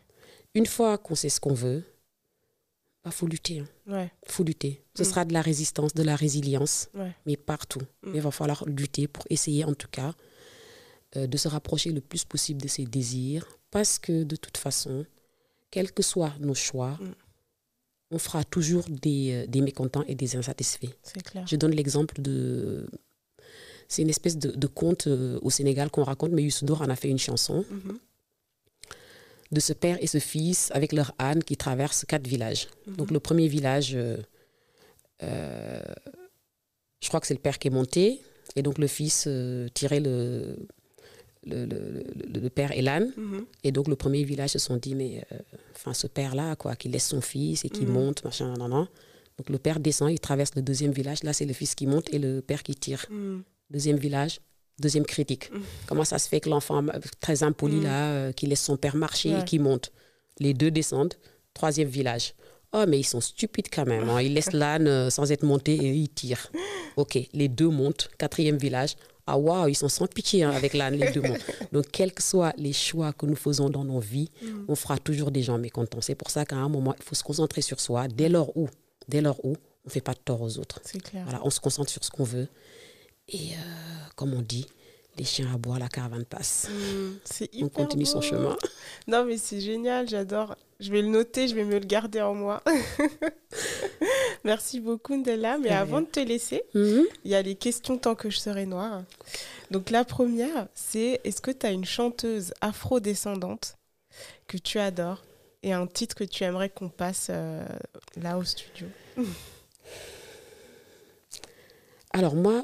Une 0.55 0.67
fois 0.67 0.97
qu'on 0.99 1.15
sait 1.15 1.29
ce 1.29 1.41
qu'on 1.41 1.55
veut, 1.55 1.83
il 1.85 3.05
bah, 3.05 3.11
faut 3.11 3.27
lutter. 3.27 3.63
Il 3.87 3.93
Ouais. 3.93 4.11
faut 4.27 4.45
lutter. 4.45 4.83
Ce 4.97 5.03
Mm. 5.03 5.07
sera 5.07 5.25
de 5.25 5.33
la 5.33 5.43
résistance, 5.43 5.95
de 5.95 6.03
la 6.03 6.17
résilience, 6.17 6.89
Ouais. 6.95 7.15
mais 7.27 7.37
partout. 7.37 7.81
Mm. 8.05 8.13
Il 8.15 8.21
va 8.21 8.31
falloir 8.31 8.65
lutter 8.67 9.09
pour 9.09 9.25
essayer, 9.31 9.65
en 9.65 9.75
tout 9.75 9.89
cas, 9.91 10.15
euh, 11.17 11.27
de 11.27 11.37
se 11.37 11.49
rapprocher 11.49 11.91
le 11.93 12.01
plus 12.01 12.25
possible 12.25 12.61
de 12.63 12.69
ses 12.69 12.85
désirs, 12.85 13.47
parce 13.71 13.99
que 13.99 14.25
de 14.25 14.37
toute 14.37 14.57
façon, 14.57 15.05
quels 15.71 15.93
que 15.93 16.03
soient 16.03 16.35
nos 16.41 16.55
choix, 16.55 16.99
Mm. 17.01 17.15
on 18.13 18.19
fera 18.19 18.45
toujours 18.45 18.85
des, 18.89 19.33
euh, 19.33 19.47
des 19.47 19.61
mécontents 19.63 20.05
et 20.07 20.15
des 20.15 20.37
insatisfaits. 20.37 20.95
Clair. 21.25 21.47
Je 21.47 21.57
donne 21.57 21.73
l'exemple 21.73 22.21
de... 22.23 22.89
C'est 23.89 24.03
une 24.03 24.11
espèce 24.11 24.37
de, 24.37 24.51
de 24.51 24.67
conte 24.67 25.07
euh, 25.07 25.39
au 25.43 25.51
Sénégal 25.51 25.91
qu'on 25.91 26.05
raconte, 26.05 26.33
mais 26.33 26.43
Youssou 26.43 26.65
N'Dour 26.65 26.83
en 26.83 26.89
a 26.91 26.97
fait 26.97 27.09
une 27.09 27.19
chanson, 27.19 27.65
Mhm. 27.71 27.99
de 29.51 29.61
ce 29.61 29.73
père 29.73 29.97
et 30.03 30.07
ce 30.07 30.19
fils 30.19 30.71
avec 30.73 30.93
leur 30.93 31.13
âne 31.19 31.43
qui 31.43 31.57
traversent 31.57 32.05
quatre 32.07 32.27
villages. 32.27 32.69
Mhm. 32.87 32.97
Donc 32.97 33.11
le 33.11 33.19
premier 33.21 33.49
village, 33.49 33.93
euh, 33.95 34.19
euh, 35.23 35.81
je 37.01 37.09
crois 37.09 37.21
que 37.21 37.27
c'est 37.27 37.35
le 37.35 37.41
père 37.41 37.59
qui 37.59 37.69
est 37.69 37.73
monté, 37.73 38.21
et 38.57 38.63
donc 38.63 38.77
le 38.79 38.87
fils 38.87 39.27
tirait 39.75 40.01
le, 40.01 40.57
le, 41.47 41.65
le- 41.65 42.05
le- 42.33 42.41
le 42.41 42.51
père 42.51 42.73
et 42.73 42.83
l'âne. 42.83 43.11
Mhm. 43.17 43.47
Et 43.65 43.73
donc 43.73 43.89
le 43.89 43.97
premier 43.97 44.23
village 44.25 44.51
se 44.51 44.59
sont 44.59 44.77
dit, 44.77 44.95
mais 44.95 45.25
euh, 45.33 45.39
enfin 45.75 45.95
ce 45.95 46.07
père-là, 46.07 46.57
quoi, 46.57 46.77
qui 46.77 46.89
laisse 46.91 47.09
son 47.09 47.23
fils 47.23 47.65
et 47.65 47.71
qui 47.71 47.87
monte, 47.87 48.23
machin, 48.25 48.55
nan, 48.57 48.69
nan. 48.71 48.87
Donc 49.39 49.49
le 49.51 49.59
père 49.59 49.79
descend, 49.81 50.11
il 50.11 50.19
traverse 50.21 50.55
le 50.57 50.63
deuxième 50.63 50.93
village, 50.93 51.23
là 51.23 51.33
c'est 51.33 51.47
le 51.47 51.55
fils 51.55 51.75
qui 51.75 51.87
monte 51.87 52.13
et 52.13 52.19
le 52.19 52.43
père 52.43 52.63
qui 52.63 52.75
tire. 52.75 53.07
Deuxième 53.71 53.97
village, 53.99 54.41
deuxième 54.79 55.05
critique. 55.05 55.51
Mhm. 55.53 55.63
Comment 55.87 56.05
ça 56.05 56.19
se 56.19 56.29
fait 56.29 56.41
que 56.41 56.49
l'enfant 56.49 56.87
euh, 56.89 56.99
très 57.21 57.43
impoli 57.43 57.77
Mhm. 57.77 57.83
là, 57.85 58.07
euh, 58.13 58.33
qui 58.33 58.47
laisse 58.47 58.63
son 58.63 58.77
père 58.77 58.97
marcher 58.97 59.35
Ouais. 59.35 59.41
et 59.41 59.45
qui 59.45 59.59
monte 59.59 59.93
Les 60.41 60.55
deux 60.55 60.71
descendent. 60.71 61.15
Troisième 61.53 61.89
village. 61.89 62.35
Oh, 62.73 62.85
mais 62.87 63.01
ils 63.01 63.05
sont 63.05 63.21
stupides 63.21 63.69
quand 63.73 63.87
même. 63.87 64.09
hein. 64.09 64.21
Ils 64.23 64.35
laissent 64.35 64.53
l'âne 64.53 64.87
euh, 64.87 65.11
sans 65.11 65.31
être 65.33 65.43
monté 65.43 65.75
et 65.75 65.93
ils 65.93 66.09
tirent. 66.09 66.51
Ok, 66.97 67.19
les 67.33 67.49
deux 67.49 67.69
montent. 67.69 68.09
Quatrième 68.19 68.57
village. 68.57 68.95
Ah, 69.27 69.37
waouh, 69.37 69.69
ils 69.69 69.75
sont 69.75 69.89
sans 69.91 70.07
pitié 70.07 70.45
hein, 70.45 70.51
avec 70.53 70.73
l'âne, 70.75 70.95
les 70.95 71.11
deux 71.13 71.21
montent. 71.21 71.45
Donc, 71.73 71.87
quels 71.93 72.13
que 72.15 72.23
soient 72.23 72.55
les 72.57 72.73
choix 72.73 73.13
que 73.13 73.27
nous 73.27 73.37
faisons 73.37 73.69
dans 73.69 73.85
nos 73.85 74.01
vies, 74.01 74.31
Mhm. 74.43 74.65
on 74.69 74.75
fera 74.75 74.97
toujours 74.99 75.31
des 75.31 75.43
gens 75.43 75.59
mécontents. 75.59 76.01
C'est 76.01 76.15
pour 76.15 76.31
ça 76.31 76.45
qu'à 76.47 76.57
un 76.57 76.69
moment, 76.69 76.95
il 76.97 77.03
faut 77.05 77.15
se 77.15 77.23
concentrer 77.25 77.61
sur 77.61 77.79
soi. 77.81 78.09
Dès 78.09 78.29
lors 78.31 78.57
où, 78.57 78.69
dès 79.09 79.21
lors 79.21 79.45
où, 79.45 79.51
on 79.51 79.87
ne 79.89 79.91
fait 79.91 80.01
pas 80.01 80.15
de 80.15 80.21
tort 80.25 80.41
aux 80.41 80.59
autres. 80.59 80.81
C'est 80.85 81.03
clair. 81.03 81.25
Voilà, 81.25 81.41
on 81.45 81.51
se 81.51 81.61
concentre 81.61 81.91
sur 81.91 82.03
ce 82.05 82.11
qu'on 82.11 82.25
veut. 82.25 82.49
Et 83.29 83.53
euh, 83.53 84.09
comme 84.17 84.35
on 84.35 84.43
dit, 84.43 84.67
Les 85.19 85.25
chiens 85.25 85.53
aboient, 85.53 85.79
la 85.81 85.89
caravane 85.89 86.25
passe. 86.25 86.69
Mm, 86.71 87.19
c'est 87.25 87.53
hyper 87.55 87.65
On 87.67 87.69
continue 87.69 88.07
son 88.07 88.21
chemin. 88.21 88.57
Non, 89.09 89.25
mais 89.25 89.37
c'est 89.37 89.61
génial, 89.61 90.09
j'adore. 90.09 90.55
Je 90.81 90.93
vais 90.93 91.03
le 91.03 91.09
noter, 91.09 91.49
je 91.49 91.57
vais 91.57 91.65
me 91.65 91.75
le 91.81 91.85
garder 91.87 92.21
en 92.23 92.35
moi. 92.35 92.63
Merci 94.45 94.79
beaucoup, 94.79 95.17
Ndella. 95.17 95.59
Mais 95.59 95.71
avant 95.71 96.01
de 96.03 96.07
te 96.07 96.21
laisser, 96.21 96.63
Mhm. 96.75 97.05
il 97.25 97.31
y 97.33 97.35
a 97.35 97.43
les 97.43 97.57
questions 97.57 97.99
tant 97.99 98.15
que 98.15 98.31
je 98.31 98.39
serai 98.39 98.65
noire. 98.65 99.03
Donc 99.73 99.91
la 99.91 100.05
première, 100.05 100.69
c'est 100.73 101.21
est-ce 101.25 101.41
que 101.41 101.51
tu 101.51 101.67
as 101.67 101.73
une 101.73 101.85
chanteuse 101.85 102.55
afro-descendante 102.61 103.77
que 104.47 104.57
tu 104.57 104.79
adores 104.79 105.25
et 105.65 105.73
un 105.73 105.87
titre 105.89 106.15
que 106.15 106.23
tu 106.25 106.45
aimerais 106.45 106.71
qu'on 106.71 106.89
passe 106.91 107.27
euh, 107.31 107.67
là 108.17 108.39
au 108.39 108.45
studio? 108.45 108.87
Alors 112.13 112.35
moi, 112.37 112.63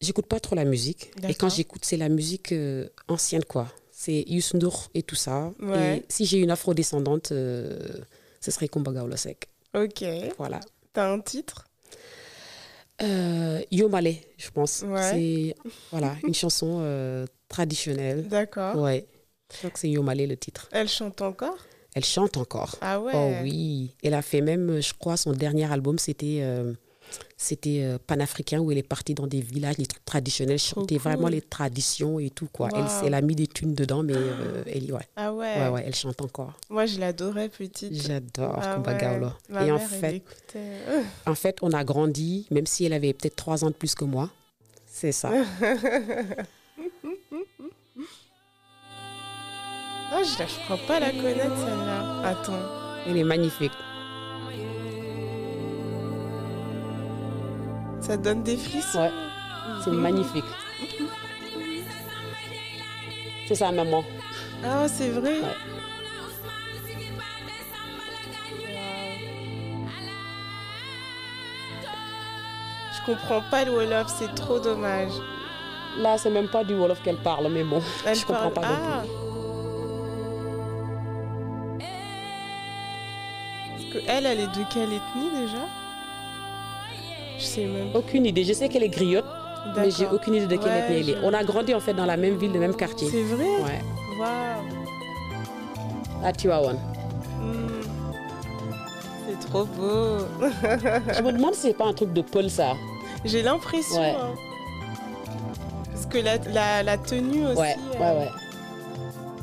j'écoute 0.00 0.26
pas 0.26 0.40
trop 0.40 0.54
la 0.56 0.64
musique. 0.64 1.10
Et 1.28 1.34
quand 1.34 1.48
j'écoute, 1.48 1.84
c'est 1.84 1.96
la 1.96 2.08
musique 2.08 2.52
euh, 2.52 2.88
ancienne, 3.08 3.44
quoi. 3.44 3.68
C'est 3.90 4.24
Youssou 4.26 4.56
N'Dour 4.58 4.90
et 4.94 5.02
tout 5.02 5.14
ça. 5.14 5.52
Ouais. 5.60 5.98
Et 5.98 6.04
si 6.08 6.26
j'ai 6.26 6.38
une 6.38 6.50
afro-descendante, 6.50 7.32
euh, 7.32 7.78
ce 8.40 8.50
serait 8.50 8.68
Kumbaga 8.68 9.04
Olosek. 9.04 9.48
Ok. 9.74 10.04
Voilà. 10.38 10.60
T'as 10.92 11.10
un 11.10 11.20
titre? 11.20 11.64
Euh, 13.02 13.60
Yomale, 13.70 14.14
je 14.38 14.50
pense. 14.50 14.82
Ouais. 14.86 15.10
C'est 15.12 15.54
voilà, 15.90 16.16
une 16.26 16.34
chanson 16.42 16.78
euh, 16.80 17.26
traditionnelle. 17.48 18.26
D'accord. 18.28 18.76
Ouais. 18.76 19.06
Je 19.52 19.58
crois 19.58 19.70
que 19.70 19.78
c'est 19.78 19.90
Yomale 19.90 20.26
le 20.26 20.36
titre. 20.36 20.68
Elle 20.72 20.88
chante 20.88 21.20
encore? 21.22 21.56
Elle 21.94 22.04
chante 22.04 22.36
encore. 22.36 22.76
Ah 22.80 23.00
ouais 23.00 23.12
Oh 23.14 23.32
oui. 23.42 23.94
Elle 24.02 24.14
a 24.14 24.22
fait 24.22 24.40
même, 24.40 24.80
je 24.80 24.92
crois, 24.92 25.16
son 25.16 25.32
dernier 25.32 25.70
album, 25.70 25.98
c'était 25.98 26.40
euh, 26.42 26.72
c'était 27.36 27.80
euh, 27.82 27.98
panafricain 28.04 28.60
où 28.60 28.70
elle 28.72 28.78
est 28.78 28.82
partie 28.82 29.14
dans 29.14 29.26
des 29.26 29.40
villages, 29.40 29.76
les 29.78 29.86
trucs 29.86 30.04
traditionnels, 30.04 30.58
chanter 30.58 30.96
vraiment 30.98 31.24
cool. 31.24 31.32
les 31.32 31.42
traditions 31.42 32.18
et 32.18 32.30
tout 32.30 32.48
quoi. 32.52 32.68
Elle, 32.74 32.84
elle 33.06 33.14
a 33.14 33.20
mis 33.20 33.34
des 33.36 33.46
thunes 33.46 33.74
dedans, 33.74 34.02
mais 34.02 34.14
euh, 34.16 34.62
elle 34.66 34.92
ouais. 34.92 35.00
Ah 35.16 35.32
ouais. 35.32 35.58
ouais 35.60 35.68
ouais, 35.68 35.82
elle 35.86 35.94
chante 35.94 36.20
encore. 36.22 36.54
Moi, 36.70 36.86
je 36.86 36.98
l'adorais 36.98 37.48
petite. 37.48 37.92
J'adore 37.94 38.58
Ah. 38.62 38.78
Ma 39.48 39.66
Et 39.66 39.70
en 39.70 39.76
mère, 39.76 39.88
fait, 39.88 40.22
en 41.26 41.34
fait, 41.34 41.58
on 41.62 41.72
a 41.72 41.84
grandi, 41.84 42.46
même 42.50 42.66
si 42.66 42.84
elle 42.84 42.92
avait 42.94 43.12
peut-être 43.12 43.36
trois 43.36 43.64
ans 43.64 43.68
de 43.70 43.74
plus 43.74 43.94
que 43.94 44.04
moi. 44.04 44.30
C'est 44.86 45.12
ça. 45.12 45.30
Ah, 50.12 50.22
je, 50.22 50.28
je 50.30 50.64
crois 50.64 50.78
pas 50.86 51.00
la 51.00 51.10
connaître 51.10 51.56
celle-là. 51.56 52.22
Attends. 52.22 52.62
Elle 53.06 53.16
est 53.18 53.24
magnifique. 53.24 53.72
Ça 58.06 58.16
donne 58.16 58.42
des 58.42 58.56
frissons. 58.56 59.00
Ouais, 59.00 59.10
c'est 59.82 59.90
magnifique. 59.90 60.44
C'est 63.48 63.54
sa 63.56 63.72
maman. 63.72 64.04
Ah, 64.64 64.86
c'est 64.88 65.10
vrai. 65.10 65.40
Ouais. 65.40 65.54
Je 72.92 73.04
comprends 73.12 73.42
pas 73.50 73.64
le 73.64 73.72
Wolof, 73.72 74.08
c'est 74.08 74.34
trop 74.34 74.58
dommage. 74.58 75.12
Là, 75.98 76.18
c'est 76.18 76.30
même 76.30 76.48
pas 76.48 76.64
du 76.64 76.74
Wolof 76.74 77.02
qu'elle 77.02 77.16
parle, 77.18 77.48
mais 77.50 77.64
bon, 77.64 77.80
Elle 78.04 78.16
je 78.16 78.26
comprends 78.26 78.50
pas 78.50 78.60
non 78.62 78.68
Ah. 78.68 79.02
plus. 79.02 79.10
Parce 83.70 83.84
que 83.92 83.98
elle, 84.10 84.26
elle 84.26 84.40
est 84.40 84.46
de 84.46 84.64
quelle 84.72 84.92
ethnie 84.92 85.30
déjà? 85.40 85.64
Je 87.38 87.44
sais 87.44 87.64
même. 87.66 87.88
Aucune 87.94 88.26
idée. 88.26 88.44
Je 88.44 88.52
sais 88.52 88.68
qu'elle 88.68 88.82
est 88.84 88.88
griotte, 88.88 89.24
mais 89.76 89.90
j'ai 89.90 90.06
aucune 90.06 90.34
idée 90.34 90.46
de 90.46 90.56
quelle 90.56 90.72
Ouais, 90.72 90.78
ethnie 90.80 90.96
elle 91.00 91.10
est. 91.10 91.20
je- 91.20 91.24
On 91.26 91.32
a 91.34 91.44
grandi 91.44 91.74
en 91.74 91.80
fait 91.80 91.92
dans 91.94 92.06
la 92.06 92.16
même 92.16 92.36
ville, 92.36 92.52
le 92.52 92.60
même 92.60 92.74
quartier. 92.74 93.08
C'est 93.10 93.22
vrai? 93.24 93.44
Ouais, 93.44 93.82
Waouh 94.18 94.64
à 96.24 96.32
Tiwawan. 96.32 96.76
Hmm. 96.76 97.66
C'est 99.28 99.48
trop 99.48 99.64
beau. 99.64 100.18
Je 100.40 101.22
me 101.22 101.32
demande 101.32 101.54
si 101.54 101.60
c'est 101.68 101.74
pas 101.76 101.84
un 101.86 101.92
truc 101.92 102.12
de 102.12 102.22
Paul 102.22 102.48
ça. 102.48 102.72
J'ai 103.24 103.42
l'impression. 103.42 104.00
Ouais. 104.00 104.14
hein. 104.18 104.34
Parce 105.92 106.06
que 106.06 106.18
la, 106.18 106.38
la, 106.52 106.82
la 106.82 106.96
tenue 106.98 107.46
aussi. 107.46 107.60
Ouais, 107.60 107.76
euh, 107.96 107.98
ouais, 108.00 108.18
ouais. 108.20 108.30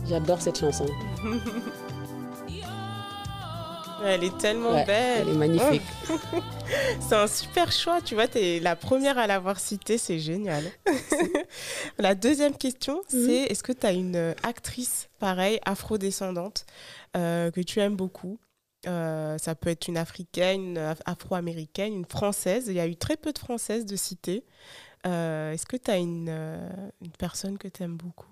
J'adore 0.10 0.42
cette 0.42 0.58
chanson. 0.60 0.86
Elle 4.06 4.24
est 4.24 4.38
tellement 4.38 4.72
Ouais, 4.74 4.86
belle. 4.86 5.28
elle 5.28 5.34
est 5.34 5.38
magnifique. 5.38 5.82
C'est 7.00 7.16
un 7.16 7.28
super 7.28 7.72
choix, 7.72 8.02
tu 8.02 8.16
vois, 8.16 8.28
tu 8.28 8.38
es 8.40 8.60
la 8.60 8.76
première 8.76 9.18
à 9.18 9.28
l'avoir 9.28 9.60
cité, 9.60 9.98
c'est 9.98 10.20
génial. 10.20 10.64
la 11.98 12.16
deuxième 12.16 12.56
question, 12.58 12.96
Mhm. 13.14 13.26
c'est 13.26 13.36
est-ce 13.44 13.64
que 13.64 13.72
tu 13.72 13.86
as 13.86 13.92
une 13.92 14.16
euh, 14.16 14.34
actrice, 14.44 15.10
pareil, 15.20 15.60
afro-descendante, 15.66 16.66
euh, 17.16 17.52
que 17.52 17.62
tu 17.62 17.80
aimes 17.80 17.96
beaucoup? 17.96 18.40
Euh, 18.88 19.38
ça 19.38 19.56
peut 19.56 19.70
être 19.70 19.88
une 19.88 19.98
africaine, 19.98 20.62
une 20.72 20.78
af- 20.78 21.02
afro-américaine, 21.06 21.94
une 21.94 22.06
française. 22.06 22.66
Il 22.68 22.74
y 22.74 22.80
a 22.80 22.88
eu 22.88 22.96
très 22.96 23.16
peu 23.18 23.32
de 23.32 23.40
françaises 23.40 23.86
de. 23.86 23.96
Euh, 25.06 25.52
Est-ce 25.54 25.66
que 25.66 25.78
tu 25.78 25.92
as 25.92 25.98
une, 25.98 26.30
une 27.02 27.12
personne 27.18 27.58
que 27.58 27.68
tu 27.68 27.84
aimes 27.84 27.98
beaucoup? 27.98 28.28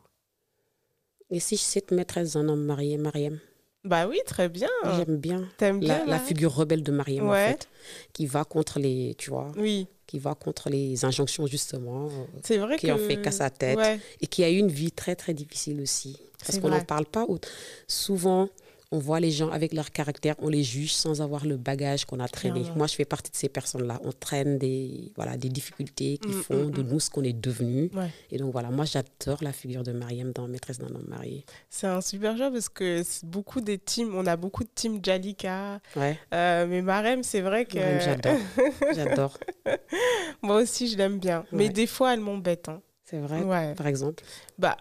Et 1.30 1.40
si 1.40 1.56
je 1.56 1.62
cite 1.62 1.92
maîtresse 1.92 2.34
d'un 2.34 2.50
homme 2.50 2.64
marié, 2.66 2.98
Mariam, 2.98 3.40
Bah 3.84 4.08
oui, 4.08 4.20
très 4.26 4.48
bien. 4.48 4.70
j'aime 4.96 5.18
bien. 5.18 5.48
T'aimes 5.58 5.82
La, 5.82 5.96
bien 5.98 6.06
la 6.06 6.12
Marie 6.18 6.26
figure 6.28 6.54
rebelle 6.54 6.84
de 6.84 6.92
Mariam, 6.92 7.28
en 7.28 7.32
Ouais. 7.32 7.46
fait, 7.54 7.68
qui 8.14 8.28
va 8.28 8.44
contre 8.44 8.80
les, 8.80 9.16
tu 9.18 9.32
vois, 9.32 9.52
Oui, 9.58 9.88
qui 10.06 10.20
va 10.20 10.36
contre 10.36 10.70
les 10.70 11.04
injonctions, 11.04 11.48
justement, 11.48 12.10
c'est 12.44 12.58
vrai 12.58 12.78
qui 12.78 12.88
que... 12.88 12.92
en 12.92 12.98
fait 12.98 13.18
qu'à 13.18 13.32
sa 13.32 13.50
tête. 13.50 13.78
Ouais, 13.80 14.00
et 14.20 14.28
qui 14.28 14.44
a 14.44 14.52
eu 14.52 14.58
une 14.58 14.68
vie 14.68 14.92
très, 14.92 15.16
très 15.16 15.34
difficile 15.34 15.82
aussi. 15.82 16.18
Parce 16.46 16.60
qu'on 16.60 16.70
n'en 16.70 16.84
parle 16.84 17.06
pas. 17.06 17.26
Souvent, 17.88 18.50
on 18.94 19.00
voit 19.00 19.20
les 19.22 19.32
gens 19.32 19.50
avec 19.50 19.74
leur 19.74 19.92
caractère, 19.92 20.36
on 20.40 20.50
les 20.50 20.64
juge 20.64 20.94
sans 20.94 21.22
avoir 21.22 21.46
le 21.46 21.56
bagage 21.56 22.04
qu'on 22.06 22.20
a 22.20 22.28
traîné. 22.28 22.64
Moi, 22.76 22.88
je 22.88 22.96
fais 22.96 23.06
partie 23.06 23.32
de 23.32 23.38
ces 23.38 23.48
personnes-là. 23.48 24.02
On 24.04 24.12
traîne 24.12 24.58
des, 24.58 25.14
voilà, 25.16 25.38
des 25.38 25.48
difficultés 25.50 26.18
qui 26.18 26.30
Mm, 26.30 26.44
font 26.44 26.66
mm, 26.66 26.72
de 26.72 26.82
mm. 26.84 26.88
nous 26.88 27.00
ce 27.00 27.10
qu'on 27.10 27.24
est 27.24 27.32
devenu. 27.40 27.90
Ouais. 27.94 28.10
Et 28.32 28.38
donc, 28.38 28.52
voilà, 28.52 28.70
moi, 28.70 28.84
j'adore 28.86 29.38
la 29.42 29.54
figure 29.54 29.84
de 29.84 29.94
Mariam 29.94 30.32
dans 30.34 30.48
Maîtresse 30.48 30.78
d'un 30.78 30.94
homme 30.94 31.06
marié. 31.08 31.46
c'est 31.70 31.88
un 31.88 32.02
super 32.02 32.36
jeu 32.36 32.52
parce 32.52 32.68
que 32.70 33.02
beaucoup 33.26 33.62
des 33.62 33.78
teams, 33.78 34.14
on 34.14 34.26
a 34.26 34.36
beaucoup 34.36 34.64
de 34.66 34.70
teams 34.76 35.00
Jalika, 35.02 35.80
Ouais, 35.96 36.20
euh, 36.34 36.68
mais 36.68 36.82
Marem, 36.82 37.24
c'est 37.24 37.42
vrai 37.42 37.66
que 37.66 37.78
Mariam, 37.80 38.02
j'adore. 38.02 38.40
J'adore. 38.96 39.38
moi 40.42 40.58
aussi 40.62 40.88
je 40.90 40.98
l'aime 40.98 41.20
bien. 41.20 41.46
Mais 41.52 41.70
des 41.70 41.88
fois 41.88 42.14
elle 42.14 42.20
m'embête. 42.20 42.68
hein. 42.70 42.82
C'est 43.06 43.20
vrai, 43.20 43.42
Ouais. 43.44 43.74
par 43.76 43.88
exemple? 43.88 44.24
Bah, 44.58 44.78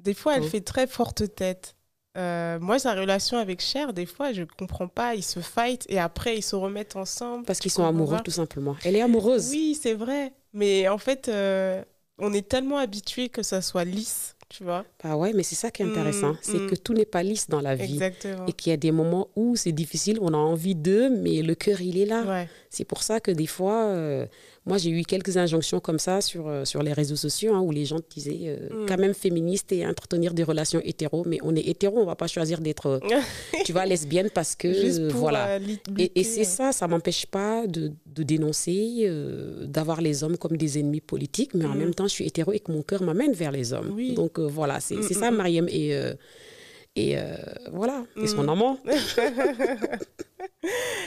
des 0.00 0.14
fois 0.14 0.36
elle 0.36 0.42
Mm. 0.42 0.48
fait 0.48 0.60
très 0.60 0.86
forte 0.86 1.34
tête. 1.34 1.76
Euh, 2.16 2.60
moi, 2.60 2.78
sa 2.78 2.94
relation 2.94 3.38
avec 3.38 3.60
Cher, 3.60 3.92
des 3.92 4.06
fois, 4.06 4.32
je 4.32 4.42
comprends 4.58 4.88
pas. 4.88 5.14
Ils 5.14 5.24
se 5.24 5.40
fight 5.40 5.84
et 5.88 5.98
après, 5.98 6.36
ils 6.36 6.42
se 6.42 6.54
remettent 6.54 6.96
ensemble. 6.96 7.44
Parce 7.44 7.58
qu'ils 7.58 7.70
sont 7.70 7.84
amoureux, 7.84 8.18
tout 8.24 8.30
simplement. 8.30 8.76
Elle 8.84 8.96
est 8.96 9.00
amoureuse. 9.00 9.50
Oui, 9.50 9.78
c'est 9.80 9.94
vrai. 9.94 10.32
Mais 10.52 10.88
en 10.88 10.98
fait, 10.98 11.28
euh, 11.28 11.82
on 12.18 12.32
est 12.32 12.48
tellement 12.48 12.78
habitué 12.78 13.28
que 13.28 13.42
ça 13.42 13.60
soit 13.60 13.84
lisse, 13.84 14.36
tu 14.48 14.62
vois. 14.62 14.84
Bah 15.02 15.16
ouais, 15.16 15.32
mais 15.32 15.42
c'est 15.42 15.56
ça 15.56 15.72
qui 15.72 15.82
est 15.82 15.86
intéressant. 15.86 16.34
Mm, 16.34 16.38
c'est 16.42 16.58
mm. 16.60 16.70
que 16.70 16.74
tout 16.76 16.94
n'est 16.94 17.04
pas 17.04 17.24
lisse 17.24 17.48
dans 17.48 17.60
la 17.60 17.74
vie. 17.74 17.94
Exactement. 17.94 18.46
Et 18.46 18.52
qu'il 18.52 18.70
y 18.70 18.72
a 18.72 18.76
des 18.76 18.92
moments 18.92 19.28
où 19.34 19.56
c'est 19.56 19.72
difficile, 19.72 20.18
on 20.20 20.32
a 20.32 20.36
envie 20.36 20.76
d'eux, 20.76 21.10
mais 21.10 21.42
le 21.42 21.56
cœur, 21.56 21.80
il 21.80 21.98
est 21.98 22.06
là. 22.06 22.22
Ouais. 22.22 22.48
C'est 22.70 22.84
pour 22.84 23.02
ça 23.02 23.18
que 23.18 23.32
des 23.32 23.48
fois, 23.48 23.86
euh, 23.86 24.26
moi 24.66 24.78
j'ai 24.78 24.90
eu 24.90 25.02
quelques 25.02 25.36
injonctions 25.36 25.78
comme 25.80 25.98
ça 25.98 26.20
sur, 26.20 26.48
euh, 26.48 26.64
sur 26.64 26.82
les 26.82 26.92
réseaux 26.92 27.16
sociaux, 27.16 27.54
hein, 27.54 27.60
où 27.60 27.70
les 27.70 27.84
gens 27.84 28.00
disaient 28.10 28.40
euh, 28.46 28.68
Mm. 28.70 28.86
quand 28.88 28.98
même 28.98 29.14
féministe 29.14 29.72
et 29.72 29.86
entretenir 29.86 30.32
des 30.34 30.42
relations 30.42 30.80
hétéro, 30.84 31.22
mais 31.26 31.38
on 31.42 31.54
est 31.54 31.66
hétéro, 31.68 31.98
on 31.98 32.06
va 32.06 32.16
pas 32.16 32.26
choisir 32.26 32.60
d'être, 32.60 32.86
euh, 32.86 32.98
tu 33.66 33.72
vois, 33.72 33.84
lesbienne 33.86 34.30
parce 34.32 34.54
que, 34.54 34.72
Juste 34.72 35.08
pour 35.10 35.20
voilà. 35.20 35.48
euh, 35.56 35.60
Et, 35.98 36.24
c'est 36.24 36.44
ça, 36.44 36.72
ça 36.72 36.88
m'empêche 36.88 37.26
pas 37.26 37.66
de, 37.66 37.92
de 38.06 38.22
dénoncer, 38.22 39.02
euh, 39.04 39.66
d'avoir 39.66 40.00
les 40.00 40.24
hommes 40.24 40.36
comme 40.38 40.56
des 40.56 40.78
ennemis 40.78 41.00
politiques, 41.02 41.52
mais 41.54 41.66
en 41.66 41.74
Mm. 41.74 41.78
même 41.78 41.94
temps, 41.94 42.08
je 42.08 42.12
suis 42.14 42.26
hétéro 42.26 42.52
et 42.52 42.60
que 42.60 42.72
mon 42.72 42.82
cœur 42.82 43.02
m'amène 43.02 43.32
vers 43.32 43.52
les 43.52 43.72
hommes. 43.74 43.92
Oui. 43.94 44.14
Donc 44.14 44.38
voilà, 44.38 44.80
c'est 44.80 44.96
Mm, 44.96 45.02
ça. 45.02 45.30
Mariam. 45.30 45.68
Et, 45.68 45.94
et 46.96 47.18
euh, 47.18 47.36
voilà, 47.72 48.04
et 48.16 48.26
son 48.26 48.44
Mm. 48.44 48.48
amant. 48.48 48.78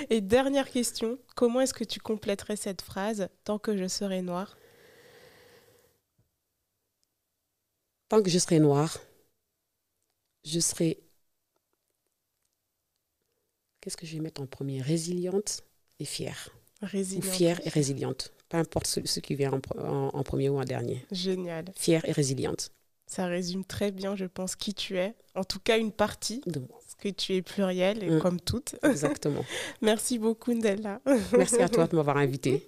Et 0.10 0.22
dernière 0.22 0.70
question, 0.70 1.18
comment 1.36 1.62
est-ce 1.62 1.74
que 1.74 1.84
tu 1.84 2.00
compléterais 2.00 2.56
cette 2.56 2.82
phrase 2.82 3.28
tant 3.44 3.58
que 3.60 3.76
je 3.76 3.88
serai 3.88 4.22
noire? 4.22 4.56
Tant 8.10 8.22
que 8.22 8.30
je 8.30 8.38
serai 8.40 8.60
noire, 8.60 8.98
je 10.46 10.60
serai. 10.60 11.00
Qu'est-ce 13.82 13.98
que 13.98 14.06
je 14.06 14.16
vais 14.16 14.22
mettre 14.22 14.42
en 14.42 14.48
premier? 14.48 14.82
Résiliente 14.82 15.64
et 16.00 16.06
fière. 16.06 16.50
Ou 16.82 16.86
Résiliente. 16.86 17.26
fière 17.36 17.66
et 17.66 17.70
résiliente. 17.70 18.32
Peu 18.50 18.58
importe 18.58 18.88
ce, 18.88 19.06
ce 19.06 19.20
qui 19.20 19.36
vient 19.36 19.52
en- 19.78 20.10
en 20.14 20.24
premier 20.24 20.50
ou 20.50 20.60
en 20.60 20.64
dernier. 20.64 21.06
Génial. 21.12 21.66
Fière 21.76 22.08
et 22.08 22.12
résiliente 22.12 22.72
Ça 23.08 23.26
résume 23.28 23.64
très 23.64 23.92
bien, 23.92 24.16
je 24.16 24.26
pense, 24.26 24.56
qui 24.56 24.74
tu 24.74 24.98
es. 24.98 25.16
En 25.34 25.44
tout 25.46 25.60
cas, 25.60 25.78
une 25.78 25.92
partie, 25.94 26.42
de 26.46 26.60
moi. 26.60 26.68
parce 26.72 26.96
que 26.96 27.08
tu 27.10 27.34
es 27.36 27.42
pluriel, 27.42 28.04
et 28.04 28.10
Mm. 28.10 28.20
comme 28.20 28.40
toutes. 28.42 28.76
Exactement. 28.84 29.46
Merci 29.82 30.20
beaucoup, 30.20 30.54
Ndella. 30.54 31.00
Merci 31.38 31.62
à 31.62 31.70
toi 31.70 31.88
de 31.88 31.96
m'avoir 31.96 32.18
invité. 32.18 32.68